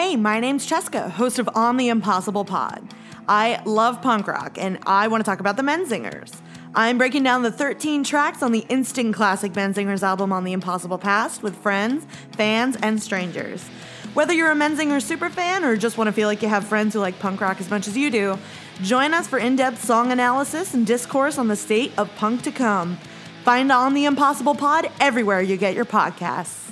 Hey, 0.00 0.14
my 0.14 0.38
name's 0.38 0.64
Cheska, 0.64 1.10
host 1.10 1.40
of 1.40 1.48
On 1.56 1.76
the 1.76 1.88
Impossible 1.88 2.44
Pod. 2.44 2.94
I 3.28 3.60
love 3.64 4.00
punk 4.00 4.28
rock, 4.28 4.56
and 4.56 4.78
I 4.86 5.08
want 5.08 5.24
to 5.24 5.28
talk 5.28 5.40
about 5.40 5.56
the 5.56 5.64
Menzingers. 5.64 6.36
I'm 6.72 6.98
breaking 6.98 7.24
down 7.24 7.42
the 7.42 7.50
13 7.50 8.04
tracks 8.04 8.40
on 8.40 8.52
the 8.52 8.64
instant 8.68 9.16
classic 9.16 9.54
Menzingers 9.54 10.04
album 10.04 10.32
On 10.32 10.44
the 10.44 10.52
Impossible 10.52 10.98
Past 10.98 11.42
with 11.42 11.56
friends, 11.56 12.06
fans, 12.36 12.76
and 12.80 13.02
strangers. 13.02 13.66
Whether 14.14 14.34
you're 14.34 14.52
a 14.52 14.54
Menzinger 14.54 15.02
superfan 15.02 15.64
or 15.64 15.76
just 15.76 15.98
want 15.98 16.06
to 16.06 16.12
feel 16.12 16.28
like 16.28 16.42
you 16.42 16.48
have 16.48 16.64
friends 16.64 16.94
who 16.94 17.00
like 17.00 17.18
punk 17.18 17.40
rock 17.40 17.60
as 17.60 17.68
much 17.68 17.88
as 17.88 17.96
you 17.96 18.08
do, 18.08 18.38
join 18.82 19.12
us 19.12 19.26
for 19.26 19.40
in 19.40 19.56
depth 19.56 19.84
song 19.84 20.12
analysis 20.12 20.74
and 20.74 20.86
discourse 20.86 21.38
on 21.38 21.48
the 21.48 21.56
state 21.56 21.90
of 21.98 22.08
punk 22.14 22.42
to 22.42 22.52
come. 22.52 22.98
Find 23.42 23.72
On 23.72 23.94
the 23.94 24.04
Impossible 24.04 24.54
Pod 24.54 24.92
everywhere 25.00 25.42
you 25.42 25.56
get 25.56 25.74
your 25.74 25.84
podcasts. 25.84 26.67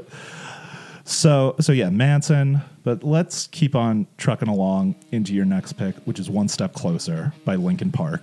so 1.04 1.56
so 1.60 1.72
yeah, 1.72 1.90
Manson. 1.90 2.62
But 2.84 3.04
let's 3.04 3.46
keep 3.46 3.76
on 3.76 4.08
trucking 4.16 4.48
along 4.48 4.96
into 5.12 5.34
your 5.34 5.44
next 5.44 5.74
pick, 5.74 5.94
which 6.04 6.18
is 6.18 6.28
One 6.28 6.48
Step 6.48 6.72
Closer 6.74 7.32
by 7.44 7.54
Linkin 7.54 7.92
Park. 7.92 8.22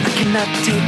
I 0.00 0.10
cannot 0.16 0.64
take 0.64 0.87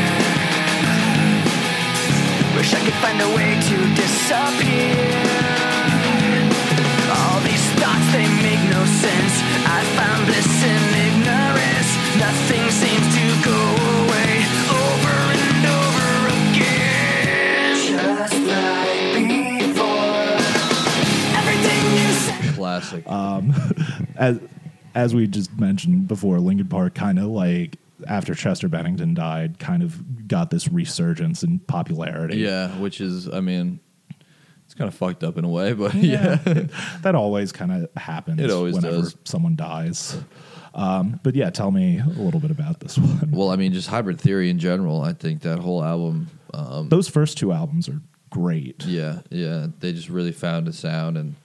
Wish 2.61 2.75
I 2.75 2.79
could 2.85 2.93
find 3.01 3.19
a 3.19 3.27
way 3.35 3.57
to 3.57 3.77
disappear. 3.95 4.93
All 7.09 7.39
these 7.41 7.65
thoughts, 7.81 8.05
they 8.13 8.27
make 8.45 8.61
no 8.69 8.85
sense. 8.85 9.33
I 9.65 9.81
found 9.97 10.27
bliss 10.27 10.45
in 10.61 10.83
ignorance. 11.07 11.89
Nothing 12.21 12.61
seems 12.69 13.07
to 13.17 13.25
go 13.49 13.57
away 14.05 14.45
over 14.77 15.17
and 15.41 15.65
over 15.73 16.09
again. 16.37 17.81
Just 17.81 18.37
like 18.45 19.09
before. 19.57 20.37
Everything 21.41 21.81
you 21.97 22.13
say. 22.13 22.53
Classic. 22.53 23.01
Um, 23.09 23.55
as 24.17 24.39
as 24.93 25.15
we 25.15 25.25
just 25.25 25.59
mentioned 25.59 26.07
before, 26.07 26.39
Linkin 26.39 26.67
Park 26.67 26.93
kind 26.93 27.17
of 27.17 27.25
like 27.25 27.79
after 28.07 28.35
Chester 28.35 28.67
Bennington 28.67 29.15
died, 29.15 29.57
kind 29.57 29.81
of 29.81 30.20
got 30.31 30.49
this 30.49 30.69
resurgence 30.69 31.43
in 31.43 31.59
popularity. 31.59 32.37
yeah, 32.37 32.69
which 32.79 33.01
is, 33.01 33.27
I 33.29 33.41
mean, 33.41 33.81
it's 34.65 34.73
kind 34.73 34.87
of 34.87 34.95
fucked 34.95 35.25
up 35.25 35.37
in 35.37 35.43
a 35.43 35.49
way, 35.49 35.73
but 35.83 35.93
yeah. 35.93 36.35
that 37.01 37.13
always 37.15 37.51
kind 37.51 37.71
of 37.73 37.89
happens. 38.01 38.39
It 38.39 38.49
always 38.49 38.75
whenever 38.75 39.01
does. 39.01 39.15
someone 39.25 39.57
dies. 39.57 40.17
Um, 40.73 41.19
but 41.21 41.35
yeah, 41.35 41.49
tell 41.49 41.69
me 41.69 41.99
a 41.99 42.05
little 42.05 42.39
bit 42.39 42.49
about 42.49 42.79
this 42.79 42.97
one. 42.97 43.31
Well, 43.31 43.49
I 43.49 43.57
mean, 43.57 43.73
just 43.73 43.89
Hybrid 43.89 44.21
Theory 44.21 44.49
in 44.49 44.57
general. 44.57 45.01
I 45.01 45.11
think 45.11 45.41
that 45.41 45.59
whole 45.59 45.83
album. 45.83 46.29
Um, 46.53 46.87
Those 46.87 47.09
first 47.09 47.37
two 47.37 47.51
albums 47.51 47.89
are 47.89 47.99
great. 48.29 48.85
yeah, 48.85 49.19
yeah, 49.29 49.67
they 49.79 49.91
just 49.91 50.07
really 50.07 50.31
found 50.31 50.69
a 50.69 50.73
sound, 50.73 51.17
and 51.17 51.35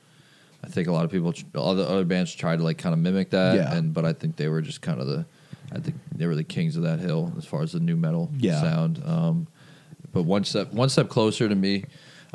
I 0.62 0.68
think 0.68 0.86
a 0.86 0.92
lot 0.92 1.04
of 1.04 1.10
people, 1.10 1.34
all 1.56 1.74
the 1.74 1.88
other 1.88 2.04
bands 2.04 2.32
tried 2.32 2.58
to 2.58 2.62
like 2.62 2.78
kind 2.78 2.92
of 2.92 3.00
mimic 3.00 3.30
that. 3.30 3.56
Yeah. 3.56 3.74
And 3.74 3.92
but 3.92 4.04
I 4.04 4.12
think 4.12 4.36
they 4.36 4.46
were 4.48 4.62
just 4.62 4.80
kind 4.80 5.00
of 5.00 5.08
the, 5.08 5.26
I 5.72 5.78
think 5.78 5.96
they 6.14 6.26
were 6.26 6.34
the 6.34 6.44
kings 6.44 6.76
of 6.76 6.82
that 6.84 7.00
hill 7.00 7.32
as 7.36 7.44
far 7.44 7.62
as 7.62 7.72
the 7.72 7.80
nu 7.80 7.96
metal 7.96 8.30
Yeah. 8.38 8.60
sound. 8.60 9.02
Um, 9.04 9.46
but 10.12 10.22
one 10.22 10.44
step, 10.44 10.72
one 10.72 10.88
step 10.88 11.08
closer 11.08 11.48
to 11.48 11.54
me. 11.54 11.84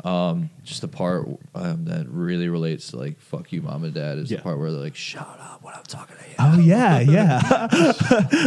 Um, 0.04 0.50
just 0.64 0.80
the 0.80 0.88
part 0.88 1.28
um, 1.54 1.84
that 1.84 2.08
really 2.08 2.48
relates 2.48 2.88
to 2.88 2.96
like 2.98 3.20
"fuck 3.20 3.52
you, 3.52 3.62
mom 3.62 3.84
and 3.84 3.94
dad" 3.94 4.18
is 4.18 4.30
Yeah. 4.32 4.38
the 4.38 4.42
part 4.42 4.58
where 4.58 4.72
they're 4.72 4.80
like, 4.80 4.96
"Shut 4.96 5.22
up 5.40 5.62
when 5.62 5.74
I'm 5.74 5.84
talking 5.84 6.16
to 6.16 6.28
you." 6.28 6.34
Oh 6.40 6.58
yeah, 6.58 6.98
yeah. 6.98 7.40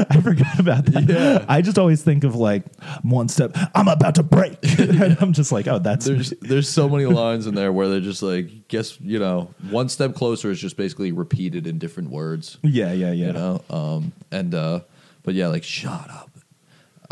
I 0.09 0.19
forgot 0.21 0.59
about 0.59 0.85
that. 0.88 1.05
Yeah. 1.07 1.45
I 1.47 1.61
just 1.61 1.77
always 1.79 2.03
think 2.03 2.25
of 2.25 2.35
like 2.35 2.63
one 3.03 3.29
step. 3.29 3.55
I'm 3.73 3.88
about 3.88 4.15
to 4.15 4.23
break, 4.23 4.57
and 4.79 5.17
I'm 5.21 5.31
just 5.31 5.53
like, 5.53 5.65
oh, 5.67 5.79
that's 5.79 6.05
there's 6.05 6.31
there's 6.41 6.67
so 6.67 6.89
many 6.89 7.05
lines 7.05 7.47
in 7.47 7.55
there 7.55 7.71
where 7.71 7.88
they're 7.88 8.01
just 8.01 8.21
like 8.21 8.67
guess 8.67 8.99
you 8.99 9.19
know 9.19 9.53
one 9.69 9.88
step 9.88 10.13
closer 10.15 10.51
is 10.51 10.59
just 10.59 10.75
basically 10.75 11.11
repeated 11.13 11.67
in 11.67 11.77
different 11.77 12.09
words 12.09 12.57
yeah, 12.63 12.91
yeah, 12.91 13.11
yeah. 13.11 13.27
you 13.27 13.33
know 13.33 13.61
um 13.69 14.11
and 14.31 14.53
uh 14.55 14.79
but 15.23 15.35
yeah 15.35 15.47
like 15.47 15.63
shut 15.63 16.09
up 16.09 16.31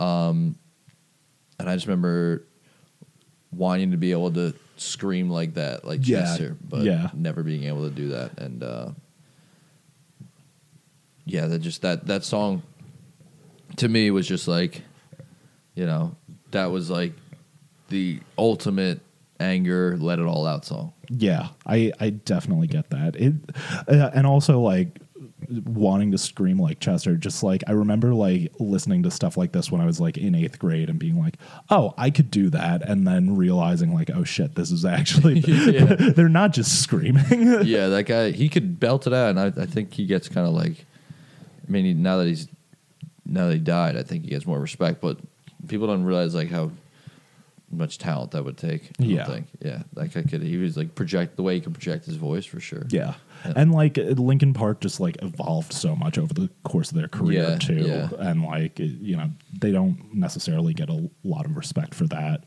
um 0.03 0.55
and 1.59 1.69
i 1.69 1.75
just 1.75 1.85
remember 1.85 2.45
wanting 3.55 3.91
to 3.91 3.97
be 3.97 4.11
able 4.11 4.31
to 4.31 4.53
scream 4.77 5.29
like 5.29 5.53
that 5.53 5.85
like 5.85 5.99
Yeah, 6.07 6.21
chester 6.21 6.57
but 6.67 6.83
yeah. 6.83 7.09
never 7.13 7.43
being 7.43 7.63
able 7.65 7.87
to 7.87 7.93
do 7.95 8.09
that 8.09 8.37
and 8.39 8.63
uh 8.63 8.89
yeah 11.25 11.47
that 11.47 11.59
just 11.59 11.81
that 11.83 12.07
that 12.07 12.23
song 12.23 12.63
to 13.77 13.87
me 13.87 14.11
was 14.11 14.27
just 14.27 14.47
like 14.47 14.81
you 15.75 15.85
know 15.85 16.15
that 16.51 16.65
was 16.71 16.89
like 16.89 17.13
the 17.89 18.19
ultimate 18.37 18.99
anger 19.39 19.97
let 19.99 20.19
it 20.19 20.25
all 20.25 20.45
out 20.45 20.65
song 20.65 20.93
Yeah, 21.09 21.49
I 21.65 21.91
I 21.99 22.09
definitely 22.11 22.67
get 22.67 22.89
that. 22.91 23.15
It 23.15 23.33
uh, 23.87 24.09
and 24.15 24.25
also 24.25 24.59
like 24.61 24.99
wanting 25.49 26.11
to 26.11 26.17
scream 26.17 26.59
like 26.59 26.79
Chester. 26.79 27.15
Just 27.15 27.43
like 27.43 27.63
I 27.67 27.71
remember 27.71 28.13
like 28.13 28.51
listening 28.59 29.03
to 29.03 29.11
stuff 29.11 29.37
like 29.37 29.51
this 29.51 29.71
when 29.71 29.81
I 29.81 29.85
was 29.85 29.99
like 29.99 30.17
in 30.17 30.35
eighth 30.35 30.59
grade 30.59 30.89
and 30.89 30.99
being 30.99 31.19
like, 31.19 31.37
oh, 31.69 31.93
I 31.97 32.09
could 32.09 32.31
do 32.31 32.49
that, 32.51 32.81
and 32.87 33.07
then 33.07 33.35
realizing 33.35 33.93
like, 33.93 34.09
oh 34.09 34.23
shit, 34.23 34.55
this 34.55 34.71
is 34.71 34.85
actually 34.85 35.39
Yeah. 35.47 35.95
they're 36.15 36.29
not 36.29 36.53
just 36.53 36.81
screaming. 36.81 37.23
yeah, 37.63 37.87
that 37.87 38.05
guy 38.05 38.31
he 38.31 38.49
could 38.49 38.79
belt 38.79 39.07
it 39.07 39.13
out, 39.13 39.29
and 39.29 39.39
I, 39.39 39.61
I 39.61 39.65
think 39.65 39.93
he 39.93 40.05
gets 40.05 40.29
kind 40.29 40.47
of 40.47 40.53
like. 40.53 40.85
I 41.67 41.71
mean, 41.71 41.85
he, 41.85 41.93
now 41.93 42.17
that 42.17 42.27
he's 42.27 42.47
now 43.25 43.47
that 43.47 43.53
he 43.53 43.59
died, 43.59 43.95
I 43.95 44.03
think 44.03 44.23
he 44.23 44.29
gets 44.29 44.45
more 44.45 44.59
respect. 44.59 45.01
But 45.01 45.17
people 45.67 45.87
don't 45.87 46.03
realize 46.03 46.35
like 46.35 46.49
how 46.49 46.71
much 47.75 47.97
talent 47.97 48.31
that 48.31 48.43
would 48.45 48.57
take. 48.57 48.91
I 48.99 49.03
Yeah. 49.03 49.25
think. 49.25 49.47
yeah, 49.61 49.83
that 49.93 50.13
guy 50.13 50.21
could. 50.23 50.41
He 50.43 50.57
was 50.57 50.77
like 50.77 50.95
project 50.95 51.35
the 51.35 51.43
way 51.43 51.55
he 51.55 51.61
could 51.61 51.73
project 51.73 52.05
his 52.05 52.15
voice 52.15 52.45
for 52.45 52.59
sure. 52.59 52.85
Yeah. 52.89 53.15
Yeah. 53.45 53.53
And 53.57 53.71
like 53.73 53.97
Linkin 53.97 54.53
Park 54.53 54.79
just 54.81 54.99
like 54.99 55.17
evolved 55.21 55.73
so 55.73 55.95
much 55.95 56.17
over 56.17 56.33
the 56.33 56.49
course 56.63 56.91
of 56.91 56.97
their 56.97 57.07
career 57.09 57.49
Yeah, 57.49 57.57
too. 57.57 57.81
yeah. 57.85 58.09
And 58.19 58.43
like, 58.43 58.79
you 58.79 59.17
know, 59.17 59.29
they 59.59 59.71
don't 59.71 60.13
necessarily 60.13 60.73
get 60.73 60.89
a 60.89 61.09
lot 61.23 61.45
of 61.45 61.57
respect 61.57 61.93
for 61.93 62.07
that. 62.07 62.43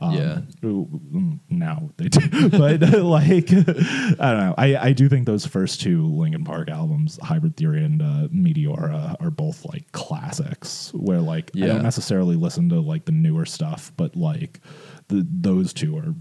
Um, 0.00 0.14
Yeah. 0.14 0.40
mm, 0.62 1.38
Now 1.50 1.90
they 1.96 2.08
do. 2.08 2.48
but 2.50 2.80
like, 3.02 3.50
I 3.52 3.54
don't 3.54 4.18
know. 4.18 4.54
I, 4.56 4.76
I 4.76 4.92
do 4.92 5.08
think 5.08 5.26
those 5.26 5.44
first 5.46 5.80
two 5.80 6.06
Linkin 6.06 6.44
Park 6.44 6.68
albums, 6.70 7.18
Hybrid 7.22 7.56
Theory 7.56 7.84
and 7.84 8.00
uh, 8.00 8.28
Meteora, 8.32 9.16
are 9.20 9.30
both 9.30 9.64
like 9.66 9.90
classics 9.92 10.90
where 10.94 11.20
like 11.20 11.50
I 11.54 11.60
don't 11.66 11.82
necessarily 11.82 12.36
listen 12.36 12.68
to 12.70 12.80
like 12.80 13.04
the 13.04 13.12
newer 13.12 13.44
stuff, 13.46 13.92
but 13.96 14.16
like 14.16 14.60
the, 15.08 15.26
those 15.30 15.72
two 15.72 15.96
are 15.98 16.14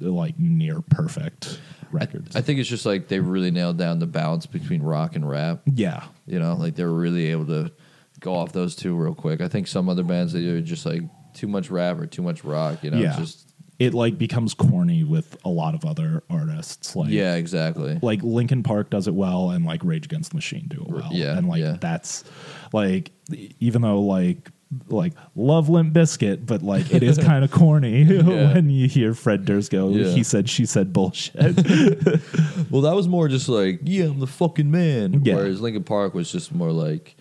like 0.00 0.38
near 0.38 0.80
perfect 0.80 1.60
records. 1.90 2.34
I 2.36 2.40
think 2.40 2.58
it's 2.60 2.68
just 2.68 2.86
like 2.86 3.08
they 3.08 3.20
really 3.20 3.50
nailed 3.50 3.78
down 3.78 3.98
the 3.98 4.06
balance 4.06 4.46
between 4.46 4.82
rock 4.82 5.16
and 5.16 5.28
rap. 5.28 5.62
yeah. 5.66 6.04
You 6.26 6.38
know, 6.38 6.54
like 6.54 6.74
they 6.74 6.84
were 6.84 6.94
really 6.94 7.30
able 7.32 7.46
to 7.46 7.72
go 8.20 8.34
off 8.34 8.52
those 8.52 8.74
two 8.74 8.94
real 8.96 9.14
quick. 9.14 9.40
I 9.40 9.48
think 9.48 9.66
some 9.66 9.88
other 9.88 10.02
bands 10.04 10.32
they 10.32 10.44
are 10.46 10.60
just 10.60 10.86
like 10.86 11.02
too 11.34 11.48
much 11.48 11.70
rap 11.70 11.98
or 11.98 12.06
too 12.06 12.22
much 12.22 12.44
rock. 12.44 12.82
You 12.82 12.90
know, 12.90 12.98
yeah. 12.98 13.16
just 13.18 13.52
it 13.78 13.92
like 13.92 14.18
becomes 14.18 14.54
corny 14.54 15.04
with 15.04 15.36
a 15.44 15.48
lot 15.48 15.74
of 15.74 15.84
other 15.84 16.22
artists. 16.30 16.94
Like 16.94 17.10
yeah, 17.10 17.34
exactly. 17.34 17.98
like 18.02 18.22
Linkin 18.22 18.62
Park 18.62 18.90
does 18.90 19.08
it 19.08 19.14
well, 19.14 19.50
and 19.50 19.64
like 19.64 19.84
Rage 19.84 20.06
Against 20.06 20.30
the 20.30 20.36
Machine 20.36 20.66
do 20.68 20.80
it 20.80 20.88
well. 20.88 21.10
Yeah, 21.12 21.36
and 21.36 21.48
like 21.48 21.60
yeah. 21.60 21.76
that's 21.80 22.24
like 22.72 23.10
even 23.60 23.82
though 23.82 24.00
like 24.00 24.50
like 24.88 25.12
love 25.34 25.68
Limp 25.68 25.94
Bizkit, 25.94 26.46
but 26.46 26.62
like 26.62 26.92
it 26.92 27.02
is 27.02 27.18
kind 27.18 27.44
of 27.44 27.50
corny 27.50 28.02
Yeah. 28.02 28.54
when 28.54 28.70
you 28.70 28.88
hear 28.88 29.14
Fred 29.14 29.44
Durst 29.44 29.70
go, 29.70 29.90
Yeah. 29.90 30.08
he 30.08 30.22
said, 30.22 30.48
she 30.48 30.66
said 30.66 30.92
bullshit. 30.92 31.34
Well, 32.70 32.82
that 32.82 32.96
was 32.96 33.06
more 33.06 33.28
just 33.28 33.48
like, 33.48 33.80
yeah, 33.84 34.06
I'm 34.06 34.18
the 34.18 34.26
fucking 34.26 34.68
man. 34.68 35.22
Yeah. 35.22 35.36
Whereas 35.36 35.60
Linkin 35.60 35.84
Park 35.84 36.12
was 36.12 36.32
just 36.32 36.52
more 36.52 36.72
like, 36.72 37.14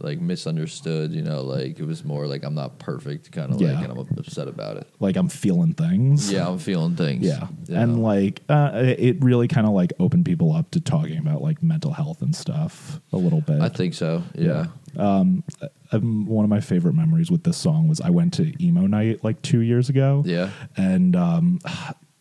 like 0.00 0.20
misunderstood. 0.20 1.12
You 1.12 1.22
know, 1.22 1.42
like 1.42 1.78
it 1.78 1.84
was 1.86 2.04
more 2.04 2.26
like 2.26 2.44
I'm 2.44 2.54
not 2.54 2.78
perfect, 2.78 3.30
kind 3.32 3.52
of 3.52 3.60
Yeah. 3.60 3.72
like, 3.72 3.84
and 3.88 3.92
I'm 3.92 3.98
upset 4.18 4.48
about 4.48 4.76
it. 4.76 4.86
like 5.00 5.16
I'm 5.16 5.28
feeling 5.28 5.74
things. 5.74 6.30
Yeah, 6.32 6.48
I'm 6.48 6.58
feeling 6.58 6.96
things. 6.96 7.24
Yeah. 7.24 7.48
You 7.68 7.76
And 7.76 8.02
like 8.02 8.42
uh, 8.48 8.70
it 8.74 9.22
really 9.22 9.48
kind 9.48 9.66
of 9.66 9.72
like 9.72 9.92
opened 9.98 10.24
people 10.24 10.52
up 10.52 10.70
to 10.72 10.80
talking 10.80 11.18
about 11.18 11.42
like 11.42 11.62
mental 11.62 11.92
health 11.92 12.22
and 12.22 12.34
stuff 12.34 13.00
a 13.12 13.16
little 13.16 13.40
bit. 13.40 13.60
I 13.60 13.68
think 13.68 13.94
so. 13.94 14.22
Yeah. 14.34 14.66
Um, 14.96 15.44
um, 15.92 16.26
one 16.26 16.44
of 16.44 16.50
my 16.50 16.60
favorite 16.60 16.94
memories 16.94 17.30
with 17.30 17.44
this 17.44 17.56
song 17.56 17.88
was 17.88 18.00
I 18.00 18.10
went 18.10 18.34
to 18.34 18.52
emo 18.64 18.86
night 18.86 19.22
like 19.24 19.40
two 19.42 19.60
years 19.60 19.88
ago. 19.88 20.22
Yeah. 20.26 20.50
and 20.76 21.14
um, 21.16 21.60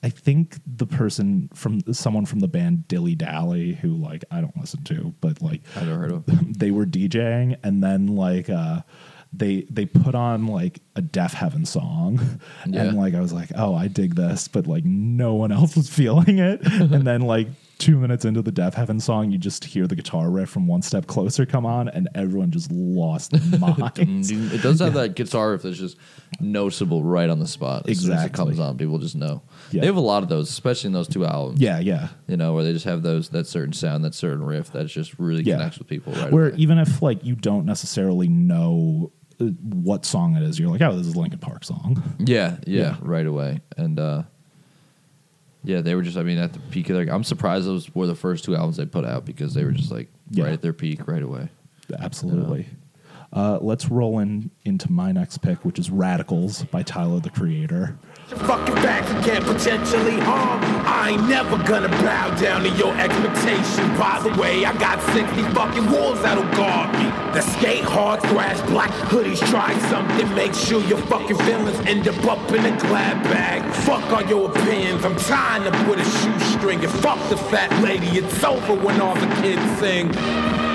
I 0.01 0.09
think 0.09 0.57
the 0.65 0.85
person 0.87 1.49
from 1.53 1.81
someone 1.93 2.25
from 2.25 2.39
the 2.39 2.47
band 2.47 2.87
Dilly 2.87 3.15
Dally, 3.15 3.73
who 3.73 3.89
like 3.89 4.23
I 4.31 4.39
don't 4.41 4.55
listen 4.57 4.83
to, 4.85 5.13
but 5.19 5.41
like 5.41 5.61
I 5.75 5.83
never 5.83 5.99
heard 5.99 6.11
of. 6.11 6.25
Them. 6.25 6.53
they 6.57 6.71
were 6.71 6.85
DJing, 6.85 7.57
and 7.63 7.83
then 7.83 8.07
like 8.07 8.49
uh, 8.49 8.81
they 9.33 9.67
they 9.69 9.85
put 9.85 10.15
on 10.15 10.47
like 10.47 10.79
a 10.95 11.01
Deafheaven 11.01 11.67
song, 11.67 12.39
Yeah. 12.65 12.83
and 12.83 12.97
like 12.97 13.13
I 13.13 13.19
was 13.19 13.33
like, 13.33 13.49
oh, 13.55 13.75
I 13.75 13.87
dig 13.89 14.15
this, 14.15 14.47
but 14.47 14.67
like 14.67 14.85
no 14.85 15.33
one 15.35 15.51
else 15.51 15.75
was 15.75 15.89
feeling 15.93 16.37
it, 16.39 16.61
and 16.65 17.05
then 17.05 17.21
like. 17.21 17.47
Two 17.79 17.97
minutes 17.97 18.25
into 18.25 18.41
the 18.41 18.51
Deafheaven 18.51 19.01
song, 19.01 19.31
you 19.31 19.37
just 19.37 19.63
hear 19.63 19.87
the 19.87 19.95
guitar 19.95 20.29
riff 20.29 20.49
from 20.49 20.67
One 20.67 20.81
Step 20.81 21.07
Closer 21.07 21.45
come 21.45 21.65
on, 21.65 21.87
and 21.87 22.09
everyone 22.13 22.51
just 22.51 22.69
lost 22.73 23.31
their 23.31 23.59
minds. 23.59 24.29
It 24.29 24.61
does 24.61 24.81
have 24.81 24.93
that 24.95 25.15
guitar 25.15 25.51
riff 25.51 25.61
that's 25.61 25.77
just 25.77 25.95
noticeable 26.41 27.03
right 27.05 27.29
on 27.29 27.39
the 27.39 27.47
spot. 27.47 27.87
As 27.89 28.01
soon 28.01 28.11
as 28.11 28.25
it 28.25 28.33
comes 28.33 28.59
on, 28.59 28.77
people 28.77 28.97
just 28.99 29.15
know. 29.15 29.41
Yeah. 29.71 29.79
They 29.79 29.87
have 29.87 29.95
a 29.95 30.01
lot 30.01 30.23
of 30.23 30.29
those, 30.29 30.49
especially 30.49 30.89
in 30.89 30.93
those 30.93 31.07
two 31.07 31.25
albums. 31.25 31.61
yeah, 31.61 31.79
yeah. 31.79 32.09
You 32.27 32.35
know, 32.35 32.53
where 32.53 32.65
they 32.65 32.73
just 32.73 32.83
have 32.83 33.01
those 33.01 33.29
that 33.29 33.47
certain 33.47 33.71
sound, 33.71 34.03
that 34.03 34.13
certain 34.13 34.43
riff 34.43 34.71
that 34.73 34.87
just 34.87 35.17
really 35.17 35.43
Yeah. 35.43 35.55
connects 35.55 35.79
with 35.79 35.87
people 35.87 36.11
right 36.13 36.31
Where 36.33 36.49
away. 36.49 36.57
even 36.57 36.79
if 36.79 37.01
like 37.01 37.23
you 37.23 37.35
don't 37.35 37.65
necessarily 37.65 38.27
know 38.27 39.13
uh, 39.39 39.45
what 39.61 40.05
song 40.05 40.35
it 40.35 40.43
is, 40.43 40.59
you're 40.59 40.69
like, 40.69 40.81
oh, 40.81 40.97
this 40.97 41.07
is 41.07 41.15
a 41.15 41.19
Linkin 41.19 41.39
Park 41.39 41.63
song. 41.63 42.03
Yeah, 42.19 42.57
yeah, 42.67 42.81
Yeah. 42.81 42.95
right 43.01 43.25
away. 43.25 43.61
And 43.77 43.97
uh 43.97 44.23
yeah, 45.69 45.81
they 45.81 45.93
were 45.95 46.01
just 46.01 46.17
I 46.17 46.23
mean 46.23 46.37
at 46.39 46.53
the 46.53 46.59
peak 46.71 46.89
of 46.89 46.95
their 46.95 47.13
I'm 47.13 47.23
surprised 47.23 47.67
those 47.67 47.93
were 47.93 48.07
the 48.07 48.15
first 48.15 48.43
two 48.43 48.55
albums 48.55 48.77
they 48.77 48.85
put 48.85 49.05
out 49.05 49.23
because 49.25 49.53
they 49.53 49.63
were 49.63 49.71
just 49.71 49.91
like 49.91 50.07
Yeah. 50.31 50.45
right 50.45 50.53
at 50.53 50.61
their 50.61 50.73
peak 50.73 51.07
right 51.07 51.21
away. 51.23 51.49
Absolutely. 51.99 52.67
Uh, 53.31 53.59
let's 53.61 53.89
roll 53.89 54.19
in 54.19 54.49
into 54.65 54.91
my 54.91 55.11
next 55.11 55.39
pick, 55.39 55.63
which 55.63 55.77
is 55.77 55.91
Radicals 55.91 56.63
by 56.63 56.81
Tyler 56.81 57.19
the 57.19 57.29
Creator. 57.29 57.97
Fucking 58.27 58.75
back 58.75 59.07
you 59.09 59.31
can't 59.31 59.45
potentially 59.45 60.19
harm. 60.19 60.61
I 60.85 61.11
ain't 61.11 61.27
never 61.27 61.57
gonna 61.63 61.89
bow 61.89 62.35
down 62.39 62.63
to 62.63 62.69
your 62.69 62.95
expectation. 62.97 63.87
By 63.97 64.19
the 64.23 64.39
way, 64.39 64.65
I 64.65 64.75
got 64.77 65.01
60 65.13 65.43
fucking 65.53 65.91
wolves 65.91 66.21
that'll 66.21 66.43
guard 66.55 66.93
me. 66.93 67.05
The 67.33 67.41
skate 67.41 67.83
hard, 67.83 68.21
thrash, 68.21 68.61
black 68.69 68.91
hoodies, 69.09 69.39
try 69.49 69.77
something. 69.89 70.33
Make 70.35 70.53
sure 70.53 70.81
your 70.85 70.99
fucking 71.03 71.37
feelings 71.37 71.79
end 71.87 72.07
up 72.07 72.23
up 72.25 72.51
in 72.51 72.65
a 72.65 72.79
glad 72.79 73.23
bag. 73.25 73.63
Fuck 73.83 74.11
all 74.11 74.23
your 74.23 74.49
opinions, 74.51 75.05
I'm 75.05 75.15
tying 75.15 75.63
up 75.67 75.87
with 75.87 75.99
a 75.99 76.05
shoestring. 76.05 76.83
And 76.83 76.91
fuck 77.01 77.17
the 77.29 77.37
fat 77.37 77.71
lady, 77.83 78.07
it's 78.07 78.43
over 78.43 78.75
when 78.75 79.01
all 79.01 79.15
the 79.15 79.27
kids 79.41 79.79
sing. 79.79 80.68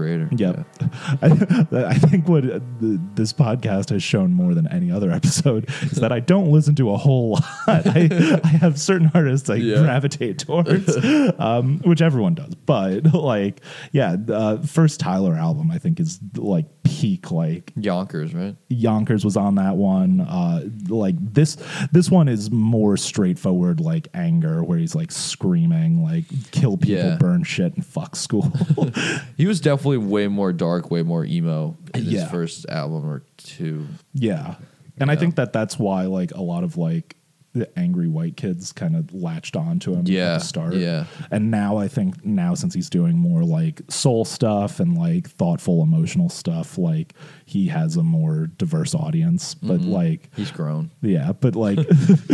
Creator. 0.00 0.28
Yep. 0.32 0.66
I, 1.22 1.66
I 1.72 1.94
think 1.94 2.26
what 2.28 2.44
uh, 2.44 2.60
the, 2.80 2.98
this 3.14 3.32
podcast 3.32 3.90
has 3.90 4.02
shown 4.02 4.32
more 4.32 4.54
than 4.54 4.66
any 4.68 4.90
other 4.90 5.10
episode 5.20 5.68
is 5.82 5.98
that 5.98 6.10
I 6.12 6.20
don't 6.20 6.50
listen 6.50 6.74
to 6.76 6.90
a 6.90 6.96
whole 6.96 7.32
lot. 7.32 7.44
I, 7.68 8.40
I 8.44 8.48
have 8.48 8.80
certain 8.80 9.10
artists 9.14 9.50
I 9.50 9.56
Yeah. 9.56 9.82
gravitate 9.82 10.38
towards, 10.38 10.96
um, 11.38 11.80
which 11.84 12.00
everyone 12.00 12.34
does. 12.34 12.54
But 12.54 13.12
like, 13.12 13.60
yeah, 13.92 14.16
the 14.18 14.36
uh, 14.36 14.62
first 14.62 15.00
Tyler 15.00 15.34
album 15.34 15.70
I 15.70 15.78
think 15.78 16.00
is 16.00 16.18
like 16.34 16.66
peak 16.82 17.30
like 17.30 17.72
Yonkers, 17.76 18.34
right? 18.34 18.56
Yonkers 18.68 19.24
was 19.24 19.36
on 19.36 19.54
that 19.56 19.76
one. 19.76 20.20
Uh, 20.20 20.62
like 20.88 21.14
this, 21.18 21.56
this 21.92 22.10
one 22.10 22.28
is 22.28 22.50
more 22.50 22.96
straightforward, 22.96 23.80
like 23.80 24.08
anger, 24.14 24.62
where 24.64 24.78
he's 24.78 24.94
like 24.94 25.10
screaming, 25.12 26.02
like 26.02 26.24
"kill 26.50 26.76
people, 26.76 27.04
Yeah. 27.10 27.16
burn 27.16 27.44
shit, 27.44 27.74
and 27.74 27.84
fuck 27.84 28.16
school." 28.16 28.52
He 29.36 29.46
was 29.46 29.60
definitely 29.60 29.98
way 29.98 30.28
more 30.28 30.52
dark, 30.52 30.90
way 30.90 31.02
more 31.02 31.24
emo 31.24 31.76
in 31.94 32.04
his 32.04 32.12
Yeah. 32.14 32.28
first 32.28 32.66
album 32.68 33.06
or 33.08 33.22
two. 33.38 33.86
yeah, 34.12 34.56
and 34.98 35.10
I 35.10 35.16
think 35.16 35.36
that 35.36 35.52
that's 35.52 35.78
why 35.78 36.04
like 36.06 36.32
a 36.32 36.42
lot 36.42 36.62
of 36.64 36.76
like 36.76 37.16
the 37.52 37.68
angry 37.78 38.06
white 38.06 38.36
kids 38.36 38.72
kind 38.72 38.94
of 38.94 39.12
latched 39.12 39.56
on 39.56 39.78
to 39.80 39.92
him 39.94 40.04
Yeah, 40.06 40.34
at 40.34 40.38
the 40.40 40.44
start. 40.44 40.74
yeah. 40.74 41.06
and 41.32 41.50
now 41.50 41.78
I 41.78 41.88
think 41.88 42.24
now 42.24 42.54
since 42.54 42.74
he's 42.74 42.88
doing 42.88 43.16
more 43.16 43.42
like 43.44 43.82
soul 43.88 44.24
stuff 44.24 44.78
and 44.78 44.96
like 44.96 45.28
thoughtful, 45.30 45.82
emotional 45.82 46.28
stuff, 46.28 46.78
like 46.78 47.14
he 47.46 47.66
has 47.68 47.96
a 47.96 48.02
more 48.04 48.46
diverse 48.46 48.94
audience. 48.94 49.54
But 49.54 49.80
Mm-hmm. 49.80 49.90
like 49.90 50.30
He's 50.36 50.50
grown. 50.52 50.90
Yeah, 51.02 51.32
but 51.32 51.56
like, 51.56 51.78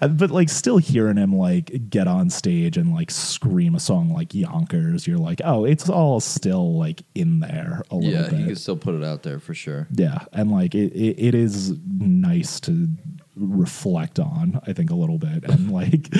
but 0.00 0.30
like, 0.30 0.48
still 0.48 0.78
hearing 0.78 1.16
him 1.16 1.34
like 1.36 1.88
get 1.90 2.06
on 2.06 2.30
stage 2.30 2.76
and 2.76 2.94
like 2.94 3.10
scream 3.10 3.74
a 3.74 3.80
song 3.80 4.10
like 4.10 4.34
Yonkers, 4.34 5.06
you're 5.06 5.18
like, 5.18 5.40
oh, 5.44 5.64
it's 5.64 5.88
all 5.88 6.20
still 6.20 6.76
like 6.78 7.02
in 7.14 7.40
there 7.40 7.82
a 7.90 7.96
little 7.96 8.10
Yeah, 8.12 8.28
bit. 8.28 8.38
he 8.38 8.44
can 8.46 8.56
still 8.56 8.76
put 8.76 8.94
it 8.94 9.04
out 9.04 9.22
there 9.22 9.38
for 9.40 9.54
sure. 9.54 9.86
yeah, 9.92 10.18
and 10.32 10.50
like 10.50 10.74
it, 10.74 10.92
it, 10.92 11.18
it 11.18 11.34
is 11.34 11.74
nice 11.98 12.60
to 12.60 12.88
reflect 13.38 14.18
on. 14.18 14.60
I 14.66 14.72
think 14.72 14.90
a 14.90 14.94
little 14.94 15.18
bit, 15.18 15.44
and 15.44 15.70
like 15.80 16.10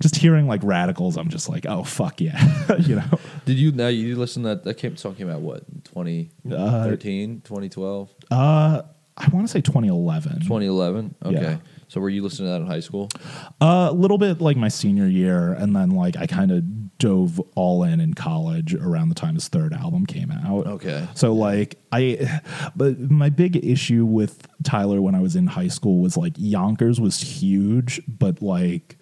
just 0.00 0.16
hearing 0.16 0.46
like 0.46 0.62
radicals, 0.62 1.16
I'm 1.16 1.28
just 1.28 1.48
like, 1.48 1.66
oh 1.66 1.84
fuck 1.84 2.20
yeah, 2.20 2.76
you 2.80 2.96
know. 2.96 3.18
Did 3.44 3.58
you 3.58 3.72
now 3.72 3.88
you 3.88 4.16
listen 4.16 4.42
to 4.44 4.48
that 4.50 4.64
that 4.64 4.74
came 4.74 4.94
talking 4.96 5.28
about 5.28 5.40
what 5.42 5.64
2013, 5.84 7.40
2012, 7.42 8.10
Uh, 8.30 8.82
I 9.16 9.28
want 9.28 9.46
to 9.46 9.50
say 9.52 9.60
2011. 9.60 10.40
2011? 10.40 11.14
Okay. 11.24 11.34
Yeah. 11.40 11.56
So 11.88 12.00
were 12.00 12.08
you 12.08 12.22
listening 12.22 12.48
to 12.48 12.52
that 12.52 12.60
in 12.62 12.66
high 12.66 12.80
school? 12.80 13.08
Uh, 13.60 13.88
a 13.90 13.92
little 13.92 14.18
bit 14.18 14.40
like 14.40 14.56
my 14.56 14.68
senior 14.68 15.06
year, 15.06 15.52
and 15.52 15.74
then 15.76 15.90
like 15.90 16.16
I 16.16 16.26
kind 16.26 16.50
of 16.50 16.64
dove 16.98 17.40
all 17.54 17.82
in 17.82 18.00
in 18.00 18.14
college 18.14 18.74
around 18.74 19.08
the 19.08 19.14
time 19.14 19.34
his 19.34 19.48
third 19.48 19.72
album 19.72 20.06
came 20.06 20.30
out. 20.30 20.66
Okay. 20.66 21.06
So 21.14 21.32
like 21.32 21.76
I, 21.92 22.40
but 22.76 22.98
my 22.98 23.30
big 23.30 23.64
issue 23.64 24.04
with 24.04 24.46
Tyler 24.62 25.00
when 25.02 25.14
I 25.14 25.20
was 25.20 25.36
in 25.36 25.46
high 25.46 25.68
school 25.68 26.00
was 26.00 26.16
like 26.16 26.34
Yonkers 26.36 27.00
was 27.00 27.20
huge, 27.20 28.00
but 28.08 28.42
like. 28.42 28.96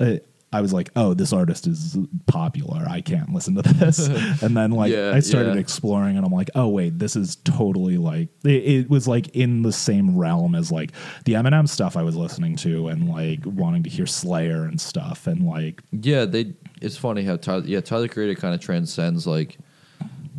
Uh, 0.00 0.16
I 0.54 0.60
was 0.60 0.74
like, 0.74 0.90
"Oh, 0.96 1.14
this 1.14 1.32
artist 1.32 1.66
is 1.66 1.96
popular. 2.26 2.84
I 2.86 3.00
can't 3.00 3.32
listen 3.32 3.54
to 3.54 3.62
this." 3.62 4.06
and 4.42 4.54
then, 4.54 4.70
like, 4.72 4.92
Yeah, 4.92 5.12
I 5.14 5.20
started 5.20 5.54
yeah. 5.54 5.60
exploring, 5.60 6.18
and 6.18 6.26
I'm 6.26 6.32
like, 6.32 6.50
"Oh, 6.54 6.68
wait, 6.68 6.98
this 6.98 7.16
is 7.16 7.36
totally 7.36 7.96
like 7.96 8.28
it, 8.44 8.50
it 8.50 8.90
was 8.90 9.08
like 9.08 9.28
in 9.28 9.62
the 9.62 9.72
same 9.72 10.14
realm 10.14 10.54
as 10.54 10.70
like 10.70 10.92
the 11.24 11.32
Eminem 11.32 11.66
stuff 11.66 11.96
I 11.96 12.02
was 12.02 12.16
listening 12.16 12.56
to, 12.56 12.88
and 12.88 13.08
like 13.08 13.40
wanting 13.46 13.82
to 13.84 13.88
hear 13.88 14.04
Slayer 14.04 14.64
and 14.64 14.78
stuff, 14.78 15.26
and 15.26 15.46
like 15.46 15.82
Yeah, 15.90 16.26
they. 16.26 16.52
It's 16.82 16.96
funny 16.96 17.22
how 17.22 17.36
Tyler. 17.36 17.62
Yeah, 17.64 17.80
Tyler 17.80 18.08
Creator 18.08 18.40
kind 18.40 18.54
of 18.54 18.60
transcends 18.60 19.26
like 19.26 19.56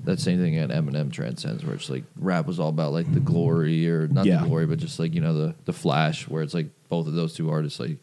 that 0.03 0.19
same 0.19 0.39
thing 0.39 0.55
that 0.55 0.69
Eminem 0.69 1.11
transcends, 1.11 1.63
where 1.63 1.75
it's 1.75 1.89
like 1.89 2.03
rap 2.17 2.45
was 2.45 2.59
all 2.59 2.69
about 2.69 2.91
like 2.91 3.11
the 3.13 3.19
glory 3.21 3.89
or 3.89 4.07
not 4.09 4.25
Yeah. 4.25 4.41
the 4.41 4.47
glory, 4.47 4.65
but 4.65 4.77
just 4.79 4.99
like 4.99 5.13
you 5.13 5.21
know 5.21 5.33
the 5.33 5.55
the 5.65 5.73
flash, 5.73 6.27
where 6.27 6.43
it's 6.43 6.53
like 6.53 6.67
both 6.89 7.07
of 7.07 7.13
those 7.13 7.33
two 7.33 7.49
artists 7.49 7.79
like 7.79 7.97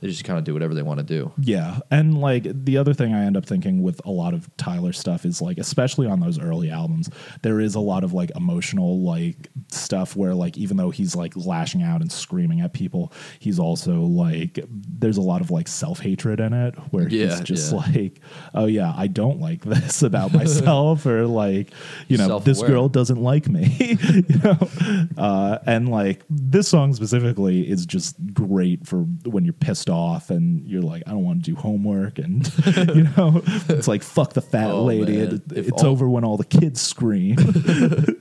they 0.00 0.08
just 0.08 0.24
kind 0.24 0.38
of 0.38 0.44
do 0.44 0.52
whatever 0.52 0.74
they 0.74 0.82
want 0.82 0.98
to 0.98 1.04
do. 1.04 1.32
Yeah. 1.38 1.78
And 1.90 2.20
like 2.20 2.44
the 2.64 2.76
other 2.78 2.92
thing 2.92 3.14
I 3.14 3.24
end 3.24 3.36
up 3.36 3.46
thinking 3.46 3.82
with 3.82 4.00
a 4.04 4.10
lot 4.10 4.34
of 4.34 4.48
Tyler 4.56 4.92
stuff 4.92 5.24
is 5.24 5.40
like, 5.40 5.58
especially 5.58 6.06
on 6.06 6.20
those 6.20 6.38
early 6.38 6.70
albums, 6.70 7.08
there 7.42 7.60
is 7.60 7.74
a 7.74 7.80
lot 7.80 8.04
of 8.04 8.12
like 8.12 8.30
emotional 8.36 9.00
like 9.02 9.48
stuff 9.72 10.14
where 10.16 10.34
like 10.34 10.56
even 10.58 10.76
though 10.76 10.90
he's 10.90 11.16
like 11.16 11.34
lashing 11.36 11.82
out 11.82 12.00
and 12.02 12.12
screaming 12.12 12.60
at 12.60 12.72
people, 12.72 13.12
he's 13.38 13.58
also 13.58 14.00
like 14.02 14.58
there's 14.70 15.16
a 15.16 15.22
lot 15.22 15.40
of 15.40 15.50
like 15.50 15.68
self 15.68 16.00
hatred 16.00 16.40
in 16.40 16.52
it 16.52 16.74
where 16.90 17.08
Yeah, 17.08 17.28
he's 17.30 17.40
just 17.40 17.72
yeah. 17.72 17.78
like, 17.78 18.20
Oh 18.54 18.66
yeah, 18.66 18.92
I 18.96 19.06
don't 19.06 19.40
like 19.40 19.64
this 19.64 20.02
about 20.02 20.32
myself 20.32 21.06
or 21.06 21.26
like, 21.26 21.70
you 22.08 22.18
know, 22.18 22.38
this 22.38 22.58
Self-aware. 22.58 22.68
girl 22.76 22.88
doesn't 22.88 23.22
like 23.22 23.48
me. 23.48 23.76
you 24.00 24.38
know? 24.44 24.58
Uh, 25.16 25.58
and 25.66 25.88
like 25.88 26.22
this 26.28 26.68
song 26.68 26.94
specifically 26.94 27.68
is 27.68 27.86
just 27.86 28.16
great 28.34 28.86
for 28.86 28.98
when 29.24 29.44
you're 29.44 29.52
pissed 29.54 29.85
pissed 29.86 29.90
off 29.94 30.30
and 30.30 30.66
you're 30.66 30.82
like, 30.82 31.02
I 31.06 31.10
don't 31.10 31.24
want 31.24 31.44
to 31.44 31.50
do 31.50 31.56
homework. 31.56 32.18
And, 32.18 32.46
you 32.94 33.04
know, 33.16 33.42
it's 33.68 33.88
like, 33.88 34.02
fuck 34.02 34.32
the 34.32 34.40
fat 34.42 34.70
Oh, 34.70 34.84
lady. 34.84 35.16
It, 35.18 35.42
it's 35.52 35.82
all- 35.82 35.90
over 35.90 36.08
when 36.08 36.24
all 36.24 36.36
the 36.36 36.44
kids 36.44 36.80
scream. 36.80 37.36